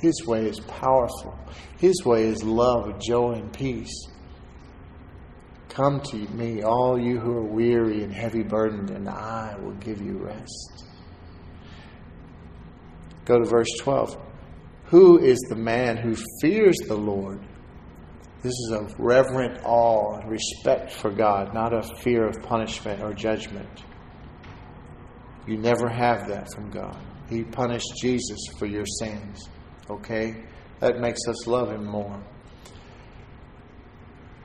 His 0.00 0.24
way 0.26 0.46
is 0.46 0.60
powerful. 0.60 1.38
His 1.78 2.04
way 2.04 2.24
is 2.24 2.42
love, 2.42 3.00
joy, 3.00 3.32
and 3.32 3.52
peace. 3.52 4.06
Come 5.68 6.00
to 6.00 6.16
me, 6.16 6.62
all 6.62 6.98
you 6.98 7.18
who 7.18 7.32
are 7.32 7.46
weary 7.46 8.02
and 8.02 8.12
heavy 8.12 8.42
burdened, 8.42 8.90
and 8.90 9.08
I 9.08 9.56
will 9.60 9.74
give 9.74 10.00
you 10.00 10.18
rest. 10.18 10.84
Go 13.24 13.38
to 13.38 13.44
verse 13.44 13.70
12. 13.80 14.16
Who 14.86 15.18
is 15.18 15.38
the 15.48 15.56
man 15.56 15.96
who 15.96 16.16
fears 16.40 16.76
the 16.88 16.96
Lord? 16.96 17.40
This 18.42 18.52
is 18.52 18.72
a 18.72 18.88
reverent 18.98 19.60
awe 19.64 20.14
and 20.14 20.30
respect 20.30 20.92
for 20.92 21.10
God, 21.10 21.52
not 21.52 21.74
a 21.74 21.82
fear 21.96 22.26
of 22.26 22.42
punishment 22.42 23.02
or 23.02 23.12
judgment. 23.12 23.84
You 25.46 25.58
never 25.58 25.88
have 25.88 26.26
that 26.28 26.48
from 26.54 26.70
God. 26.70 26.98
He 27.28 27.44
punished 27.44 27.92
Jesus 28.00 28.38
for 28.58 28.66
your 28.66 28.86
sins. 28.86 29.48
Okay? 29.90 30.42
That 30.80 31.00
makes 31.00 31.20
us 31.28 31.46
love 31.46 31.70
Him 31.70 31.84
more. 31.84 32.22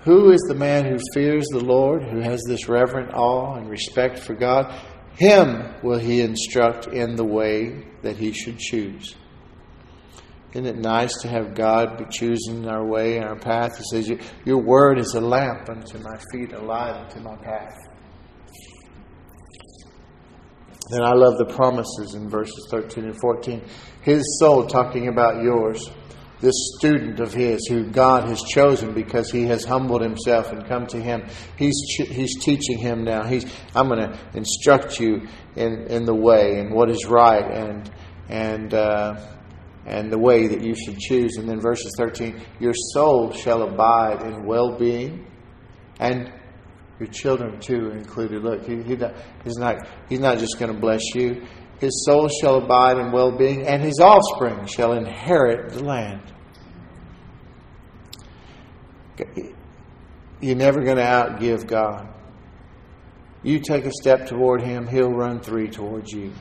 Who 0.01 0.31
is 0.31 0.41
the 0.41 0.55
man 0.55 0.85
who 0.85 0.99
fears 1.13 1.45
the 1.47 1.63
Lord, 1.63 2.03
who 2.03 2.19
has 2.19 2.43
this 2.47 2.67
reverent 2.67 3.13
awe 3.13 3.55
and 3.55 3.69
respect 3.69 4.19
for 4.19 4.35
God? 4.35 4.77
Him 5.17 5.73
will 5.81 5.99
He 5.99 6.21
instruct 6.21 6.87
in 6.87 7.15
the 7.15 7.23
way 7.23 7.85
that 8.01 8.17
He 8.17 8.33
should 8.33 8.59
choose. 8.59 9.15
Isn't 10.55 10.67
it 10.67 10.77
nice 10.77 11.13
to 11.17 11.27
have 11.27 11.53
God 11.53 11.97
be 11.97 12.05
choosing 12.09 12.65
our 12.65 12.87
way 12.87 13.17
and 13.17 13.25
our 13.25 13.35
path? 13.35 13.77
He 13.77 13.83
says, 13.91 14.09
Your 14.45 14.59
word 14.59 14.97
is 14.97 15.13
a 15.13 15.19
lamp 15.19 15.67
unto 15.67 15.97
my 15.97 16.17
feet, 16.31 16.53
a 16.53 16.61
light 16.61 16.91
unto 16.91 17.19
my 17.19 17.35
path. 17.35 17.77
Then 20.89 21.01
I 21.03 21.11
love 21.11 21.37
the 21.39 21.53
promises 21.53 22.13
in 22.13 22.29
verses 22.29 22.69
13 22.71 23.03
and 23.03 23.19
14. 23.19 23.65
His 24.01 24.39
soul, 24.39 24.65
talking 24.65 25.09
about 25.09 25.43
yours, 25.43 25.89
this 26.39 26.55
student 26.77 27.19
of 27.19 27.33
his 27.33 27.67
who 27.67 27.89
God 27.89 28.29
has 28.29 28.41
chosen 28.41 28.93
because 28.93 29.29
he 29.29 29.43
has 29.47 29.65
humbled 29.65 30.03
himself 30.03 30.53
and 30.53 30.65
come 30.65 30.87
to 30.87 31.01
him. 31.01 31.27
He's, 31.57 31.75
he's 31.97 32.39
teaching 32.41 32.77
him 32.77 33.03
now. 33.03 33.23
He's, 33.23 33.45
I'm 33.75 33.89
going 33.89 34.09
to 34.09 34.17
instruct 34.33 35.01
you 35.01 35.27
in, 35.57 35.87
in 35.87 36.05
the 36.05 36.15
way 36.15 36.61
and 36.61 36.73
what 36.73 36.89
is 36.89 37.05
right 37.05 37.43
and, 37.43 37.91
and, 38.29 38.73
uh, 38.73 39.34
and 39.85 40.11
the 40.11 40.17
way 40.17 40.47
that 40.47 40.61
you 40.61 40.75
should 40.75 40.97
choose. 40.97 41.37
And 41.37 41.47
then 41.47 41.59
verses 41.59 41.93
13 41.97 42.41
Your 42.59 42.73
soul 42.73 43.31
shall 43.31 43.63
abide 43.63 44.21
in 44.23 44.45
well 44.45 44.77
being 44.77 45.27
and 45.99 46.31
your 46.99 47.07
children 47.07 47.59
too 47.59 47.91
included. 47.91 48.43
Look, 48.43 48.65
he, 48.65 48.81
he, 48.83 48.97
he's 49.43 49.57
not 49.57 49.87
he's 50.09 50.19
not 50.19 50.39
just 50.39 50.57
going 50.59 50.73
to 50.73 50.79
bless 50.79 51.01
you. 51.13 51.45
His 51.79 52.05
soul 52.05 52.29
shall 52.41 52.55
abide 52.55 52.97
in 52.97 53.11
well 53.11 53.37
being, 53.37 53.67
and 53.67 53.81
his 53.81 53.99
offspring 53.99 54.65
shall 54.65 54.93
inherit 54.93 55.73
the 55.73 55.83
land. 55.83 56.21
You're 60.41 60.55
never 60.55 60.81
going 60.83 60.97
to 60.97 61.03
outgive 61.03 61.67
God. 61.67 62.09
You 63.43 63.59
take 63.59 63.85
a 63.85 63.91
step 63.91 64.27
toward 64.27 64.61
him, 64.61 64.87
he'll 64.87 65.11
run 65.11 65.39
three 65.39 65.67
towards 65.69 66.11
you. 66.11 66.33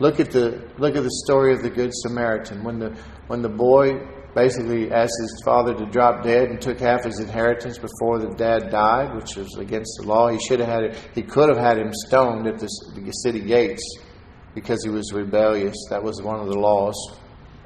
Look 0.00 0.18
at 0.18 0.32
the 0.32 0.68
look 0.78 0.96
at 0.96 1.04
the 1.04 1.22
story 1.24 1.52
of 1.52 1.62
the 1.62 1.70
good 1.70 1.90
Samaritan. 1.92 2.64
When 2.64 2.78
the 2.78 2.96
when 3.28 3.42
the 3.42 3.48
boy 3.48 3.92
basically 4.34 4.90
asked 4.90 5.14
his 5.20 5.42
father 5.44 5.74
to 5.74 5.86
drop 5.86 6.24
dead 6.24 6.50
and 6.50 6.60
took 6.60 6.80
half 6.80 7.04
his 7.04 7.20
inheritance 7.20 7.78
before 7.78 8.18
the 8.18 8.34
dad 8.36 8.70
died, 8.70 9.14
which 9.14 9.36
was 9.36 9.56
against 9.56 9.96
the 10.00 10.08
law. 10.08 10.28
He 10.28 10.38
should 10.40 10.58
have 10.58 10.68
had 10.68 10.82
it. 10.82 11.10
He 11.14 11.22
could 11.22 11.48
have 11.48 11.58
had 11.58 11.78
him 11.78 11.92
stoned 11.92 12.48
at 12.48 12.58
the 12.58 12.66
city 12.66 13.40
gates 13.40 13.82
because 14.54 14.82
he 14.82 14.90
was 14.90 15.12
rebellious. 15.12 15.76
That 15.90 16.02
was 16.02 16.20
one 16.20 16.40
of 16.40 16.48
the 16.48 16.58
laws. 16.58 16.96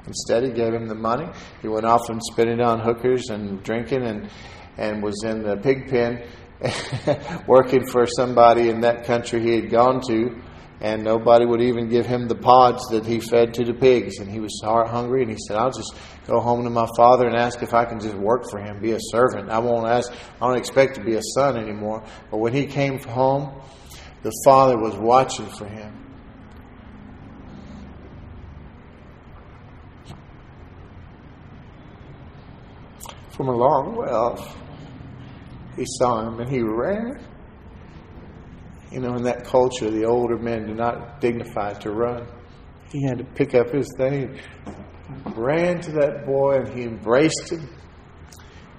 Instead, 0.05 0.43
he 0.43 0.51
gave 0.51 0.73
him 0.73 0.87
the 0.87 0.95
money. 0.95 1.27
He 1.61 1.67
went 1.67 1.85
off 1.85 2.09
and 2.09 2.21
spent 2.23 2.49
it 2.49 2.61
on 2.61 2.79
hookers 2.79 3.29
and 3.29 3.61
drinking, 3.63 4.03
and 4.03 4.29
and 4.77 5.03
was 5.03 5.23
in 5.23 5.43
the 5.43 5.57
pig 5.57 5.89
pen, 5.89 6.23
working 7.47 7.85
for 7.85 8.05
somebody 8.05 8.69
in 8.69 8.81
that 8.81 9.05
country 9.05 9.41
he 9.41 9.55
had 9.55 9.69
gone 9.69 10.01
to 10.07 10.39
and 10.81 11.03
nobody 11.03 11.45
would 11.45 11.61
even 11.61 11.89
give 11.89 12.05
him 12.05 12.27
the 12.27 12.35
pods 12.35 12.87
that 12.89 13.05
he 13.05 13.19
fed 13.19 13.53
to 13.55 13.65
the 13.65 13.73
pigs. 13.73 14.19
And 14.19 14.29
he 14.29 14.39
was 14.39 14.59
heart 14.63 14.87
hungry, 14.87 15.21
and 15.21 15.31
he 15.31 15.37
said, 15.47 15.57
"I'll 15.57 15.71
just 15.71 15.93
go 16.25 16.39
home 16.39 16.63
to 16.63 16.69
my 16.69 16.87
father 16.95 17.27
and 17.27 17.35
ask 17.35 17.61
if 17.61 17.73
I 17.73 17.85
can 17.85 17.99
just 17.99 18.15
work 18.15 18.49
for 18.49 18.59
him, 18.59 18.79
be 18.81 18.91
a 18.91 18.99
servant. 18.99 19.49
I 19.49 19.59
won't 19.59 19.87
ask. 19.87 20.11
I 20.41 20.47
don't 20.47 20.57
expect 20.57 20.95
to 20.95 21.03
be 21.03 21.15
a 21.15 21.21
son 21.35 21.57
anymore." 21.57 22.03
But 22.31 22.37
when 22.37 22.53
he 22.53 22.65
came 22.65 22.99
home, 22.99 23.51
the 24.23 24.31
father 24.45 24.77
was 24.77 24.95
watching 24.95 25.47
for 25.47 25.65
him. 25.65 25.95
From 33.31 33.47
a 33.47 33.55
long 33.55 33.95
way 33.95 34.09
off, 34.09 34.57
he 35.77 35.85
saw 35.85 36.27
him 36.27 36.41
and 36.41 36.49
he 36.49 36.61
ran 36.61 37.21
you 38.91 38.99
know, 38.99 39.15
in 39.15 39.23
that 39.23 39.45
culture, 39.45 39.89
the 39.89 40.05
older 40.05 40.37
men 40.37 40.65
do 40.65 40.73
not 40.73 41.21
dignify 41.21 41.73
to 41.73 41.91
run. 41.91 42.27
He 42.91 43.03
had 43.03 43.19
to 43.19 43.23
pick 43.23 43.53
up 43.53 43.71
his 43.71 43.87
thing, 43.97 44.39
ran 45.35 45.79
to 45.81 45.91
that 45.91 46.25
boy, 46.25 46.55
and 46.55 46.67
he 46.69 46.83
embraced 46.83 47.51
him. 47.51 47.69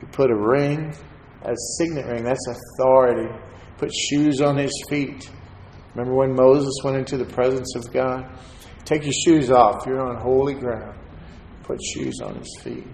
He 0.01 0.07
put 0.07 0.31
a 0.31 0.37
ring, 0.37 0.95
a 1.43 1.55
signet 1.77 2.07
ring, 2.07 2.25
that's 2.25 2.47
authority. 2.49 3.33
Put 3.79 3.95
shoes 3.95 4.41
on 4.41 4.57
his 4.57 4.73
feet. 4.89 5.31
Remember 5.95 6.15
when 6.15 6.35
Moses 6.35 6.75
went 6.85 6.97
into 6.97 7.17
the 7.17 7.25
presence 7.25 7.75
of 7.77 7.93
God? 7.93 8.39
Take 8.85 9.05
your 9.05 9.13
shoes 9.13 9.51
off. 9.51 9.87
You're 9.87 10.01
on 10.01 10.21
holy 10.21 10.55
ground. 10.55 10.99
Put 11.63 11.81
shoes 11.83 12.21
on 12.23 12.37
his 12.37 12.61
feet. 12.63 12.87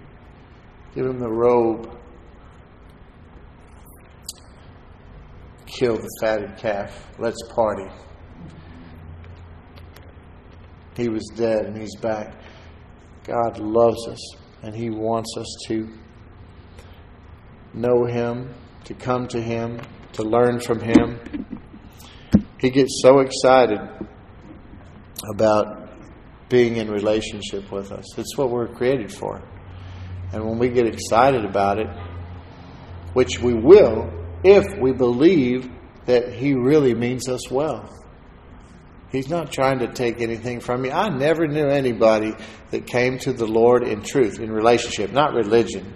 Give 0.93 1.05
him 1.05 1.19
the 1.19 1.29
robe. 1.29 1.97
Kill 5.77 5.95
the 5.95 6.09
fatted 6.19 6.57
calf. 6.57 7.07
Let's 7.19 7.37
party. 7.53 7.85
He 10.95 11.07
was 11.07 11.23
dead 11.35 11.65
and 11.65 11.77
he's 11.77 11.95
back. 11.97 12.33
God 13.23 13.59
loves 13.59 14.07
us 14.07 14.35
and 14.63 14.75
he 14.75 14.89
wants 14.89 15.35
us 15.37 15.45
to 15.67 15.87
know 17.75 18.05
him, 18.05 18.55
to 18.85 18.95
come 18.95 19.27
to 19.27 19.39
him, 19.39 19.79
to 20.13 20.23
learn 20.23 20.59
from 20.59 20.79
him. 20.79 21.19
He 22.59 22.71
gets 22.71 22.99
so 23.03 23.19
excited 23.19 23.79
about 25.31 25.89
being 26.49 26.77
in 26.77 26.89
relationship 26.89 27.71
with 27.71 27.91
us. 27.91 28.17
It's 28.17 28.35
what 28.35 28.49
we're 28.49 28.73
created 28.73 29.13
for. 29.13 29.43
And 30.33 30.43
when 30.43 30.57
we 30.57 30.69
get 30.69 30.87
excited 30.87 31.45
about 31.45 31.77
it, 31.77 31.87
which 33.13 33.39
we 33.39 33.53
will 33.53 34.16
if 34.47 34.65
we 34.79 34.93
believe 34.93 35.69
that 36.05 36.33
He 36.33 36.53
really 36.53 36.93
means 36.93 37.27
us 37.27 37.51
well. 37.51 37.93
He's 39.11 39.29
not 39.29 39.51
trying 39.51 39.79
to 39.79 39.87
take 39.87 40.21
anything 40.21 40.59
from 40.59 40.81
me. 40.81 40.91
I 40.91 41.09
never 41.09 41.47
knew 41.47 41.67
anybody 41.67 42.33
that 42.71 42.85
came 42.85 43.17
to 43.19 43.31
the 43.33 43.47
Lord 43.47 43.83
in 43.83 44.01
truth, 44.01 44.39
in 44.39 44.51
relationship, 44.51 45.11
not 45.11 45.33
religion. 45.33 45.93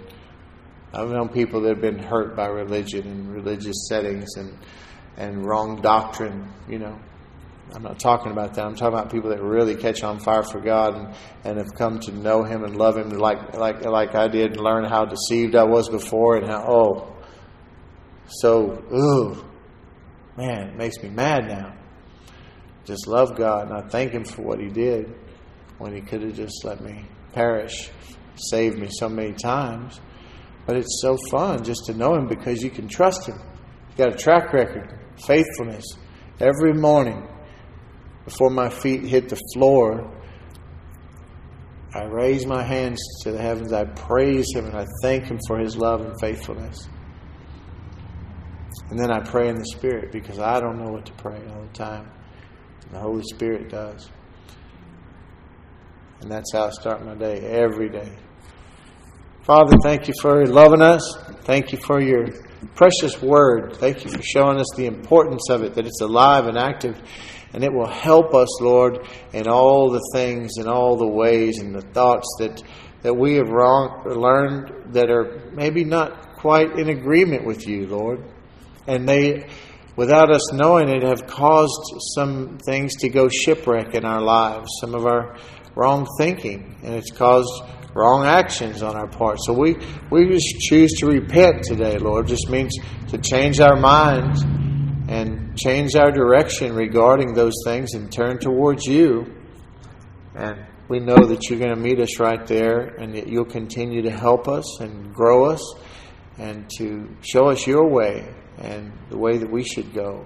I've 0.94 1.10
known 1.10 1.28
people 1.28 1.62
that 1.62 1.70
have 1.70 1.80
been 1.80 1.98
hurt 1.98 2.36
by 2.36 2.46
religion 2.46 3.06
and 3.06 3.32
religious 3.32 3.86
settings 3.88 4.36
and, 4.36 4.56
and 5.16 5.44
wrong 5.46 5.80
doctrine, 5.80 6.52
you 6.68 6.78
know. 6.78 6.98
I'm 7.74 7.82
not 7.82 7.98
talking 7.98 8.32
about 8.32 8.52
that. 8.54 8.66
I'm 8.66 8.74
talking 8.74 8.98
about 8.98 9.10
people 9.10 9.30
that 9.30 9.42
really 9.42 9.76
catch 9.76 10.02
on 10.02 10.18
fire 10.18 10.42
for 10.42 10.60
God 10.60 10.94
and, 10.94 11.14
and 11.44 11.58
have 11.58 11.74
come 11.74 12.00
to 12.00 12.12
know 12.12 12.42
Him 12.42 12.64
and 12.64 12.76
love 12.76 12.98
Him 12.98 13.08
like, 13.10 13.54
like, 13.54 13.82
like 13.84 14.14
I 14.14 14.28
did, 14.28 14.52
and 14.52 14.60
learn 14.60 14.84
how 14.84 15.06
deceived 15.06 15.54
I 15.54 15.64
was 15.64 15.88
before 15.88 16.36
and 16.36 16.46
how, 16.46 16.66
oh, 16.68 17.11
so, 18.26 18.82
ooh, 18.92 19.44
man, 20.36 20.68
it 20.68 20.76
makes 20.76 21.02
me 21.02 21.10
mad 21.10 21.46
now. 21.48 21.74
Just 22.84 23.06
love 23.06 23.36
God 23.36 23.68
and 23.68 23.76
I 23.76 23.88
thank 23.88 24.12
Him 24.12 24.24
for 24.24 24.42
what 24.42 24.58
He 24.58 24.68
did 24.68 25.14
when 25.78 25.94
He 25.94 26.00
could 26.00 26.22
have 26.22 26.34
just 26.34 26.64
let 26.64 26.80
me 26.80 27.04
perish, 27.32 27.90
saved 28.36 28.78
me 28.78 28.88
so 28.90 29.08
many 29.08 29.32
times. 29.32 30.00
But 30.66 30.76
it's 30.76 31.00
so 31.00 31.16
fun 31.30 31.64
just 31.64 31.86
to 31.86 31.94
know 31.94 32.14
Him 32.14 32.28
because 32.28 32.62
you 32.62 32.70
can 32.70 32.88
trust 32.88 33.26
Him. 33.26 33.38
You 33.90 33.96
got 34.04 34.14
a 34.14 34.16
track 34.16 34.52
record, 34.52 34.98
faithfulness. 35.26 35.84
Every 36.40 36.72
morning, 36.72 37.28
before 38.24 38.50
my 38.50 38.68
feet 38.68 39.02
hit 39.02 39.28
the 39.28 39.40
floor, 39.54 40.10
I 41.94 42.04
raise 42.04 42.46
my 42.46 42.62
hands 42.62 43.00
to 43.22 43.32
the 43.32 43.40
heavens. 43.40 43.72
I 43.72 43.84
praise 43.84 44.46
Him 44.54 44.66
and 44.66 44.76
I 44.76 44.86
thank 45.02 45.26
Him 45.26 45.38
for 45.46 45.58
His 45.58 45.76
love 45.76 46.00
and 46.00 46.18
faithfulness. 46.20 46.88
And 48.90 48.98
then 48.98 49.10
I 49.10 49.20
pray 49.20 49.48
in 49.48 49.56
the 49.56 49.66
Spirit 49.66 50.12
because 50.12 50.38
I 50.38 50.60
don't 50.60 50.78
know 50.78 50.90
what 50.90 51.06
to 51.06 51.12
pray 51.12 51.40
all 51.50 51.62
the 51.62 51.72
time. 51.74 52.10
The 52.92 52.98
Holy 52.98 53.22
Spirit 53.22 53.70
does. 53.70 54.10
And 56.20 56.30
that's 56.30 56.52
how 56.52 56.66
I 56.66 56.70
start 56.70 57.04
my 57.04 57.14
day 57.14 57.40
every 57.40 57.88
day. 57.88 58.12
Father, 59.42 59.76
thank 59.82 60.06
you 60.06 60.14
for 60.20 60.46
loving 60.46 60.82
us. 60.82 61.16
Thank 61.42 61.72
you 61.72 61.78
for 61.78 62.00
your 62.00 62.28
precious 62.76 63.20
word. 63.20 63.76
Thank 63.76 64.04
you 64.04 64.10
for 64.10 64.22
showing 64.22 64.60
us 64.60 64.68
the 64.76 64.86
importance 64.86 65.50
of 65.50 65.64
it, 65.64 65.74
that 65.74 65.84
it's 65.84 66.00
alive 66.00 66.46
and 66.46 66.56
active, 66.56 67.00
and 67.52 67.64
it 67.64 67.72
will 67.72 67.90
help 67.90 68.34
us, 68.34 68.60
Lord, 68.60 69.04
in 69.32 69.48
all 69.48 69.90
the 69.90 70.02
things 70.12 70.58
and 70.58 70.68
all 70.68 70.96
the 70.96 71.08
ways 71.08 71.58
and 71.58 71.74
the 71.74 71.80
thoughts 71.80 72.28
that, 72.38 72.62
that 73.02 73.14
we 73.14 73.34
have 73.34 73.48
wrong, 73.48 74.04
learned 74.06 74.94
that 74.94 75.10
are 75.10 75.50
maybe 75.52 75.82
not 75.82 76.36
quite 76.36 76.78
in 76.78 76.88
agreement 76.88 77.44
with 77.44 77.66
you, 77.66 77.86
Lord. 77.88 78.22
And 78.86 79.08
they, 79.08 79.48
without 79.96 80.30
us 80.30 80.52
knowing 80.52 80.88
it, 80.88 81.02
have 81.02 81.26
caused 81.26 81.80
some 82.14 82.58
things 82.58 82.96
to 82.96 83.08
go 83.08 83.28
shipwreck 83.28 83.94
in 83.94 84.04
our 84.04 84.20
lives, 84.20 84.68
some 84.80 84.94
of 84.94 85.06
our 85.06 85.36
wrong 85.74 86.06
thinking, 86.18 86.76
and 86.82 86.94
it's 86.94 87.10
caused 87.10 87.62
wrong 87.94 88.24
actions 88.24 88.82
on 88.82 88.96
our 88.96 89.06
part. 89.06 89.38
So 89.42 89.52
we, 89.52 89.76
we 90.10 90.28
just 90.28 90.60
choose 90.60 90.92
to 91.00 91.06
repent 91.06 91.64
today, 91.64 91.98
Lord. 91.98 92.26
It 92.26 92.30
just 92.30 92.48
means 92.48 92.74
to 93.08 93.18
change 93.18 93.60
our 93.60 93.76
minds 93.76 94.42
and 95.08 95.56
change 95.56 95.94
our 95.94 96.10
direction 96.10 96.74
regarding 96.74 97.34
those 97.34 97.54
things 97.64 97.94
and 97.94 98.10
turn 98.10 98.38
towards 98.38 98.86
you. 98.86 99.26
And 100.34 100.66
we 100.88 101.00
know 101.00 101.26
that 101.26 101.48
you're 101.48 101.58
going 101.58 101.74
to 101.74 101.80
meet 101.80 102.00
us 102.00 102.18
right 102.18 102.46
there 102.46 102.94
and 102.98 103.14
that 103.14 103.28
you'll 103.28 103.44
continue 103.44 104.02
to 104.02 104.10
help 104.10 104.48
us 104.48 104.80
and 104.80 105.14
grow 105.14 105.44
us 105.44 105.74
and 106.38 106.68
to 106.78 107.14
show 107.20 107.50
us 107.50 107.66
your 107.66 107.88
way 107.88 108.26
and 108.62 108.92
the 109.10 109.18
way 109.18 109.36
that 109.36 109.50
we 109.50 109.62
should 109.64 109.92
go. 109.92 110.24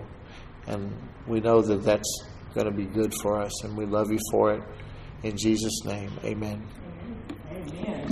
And 0.66 0.92
we 1.26 1.40
know 1.40 1.60
that 1.62 1.82
that's 1.82 2.24
going 2.54 2.66
to 2.66 2.72
be 2.72 2.84
good 2.84 3.12
for 3.22 3.40
us, 3.40 3.64
and 3.64 3.76
we 3.76 3.86
love 3.86 4.12
you 4.12 4.18
for 4.30 4.52
it. 4.52 4.62
In 5.22 5.36
Jesus' 5.36 5.84
name, 5.84 6.12
amen. 6.24 6.62
Amen. 7.50 7.96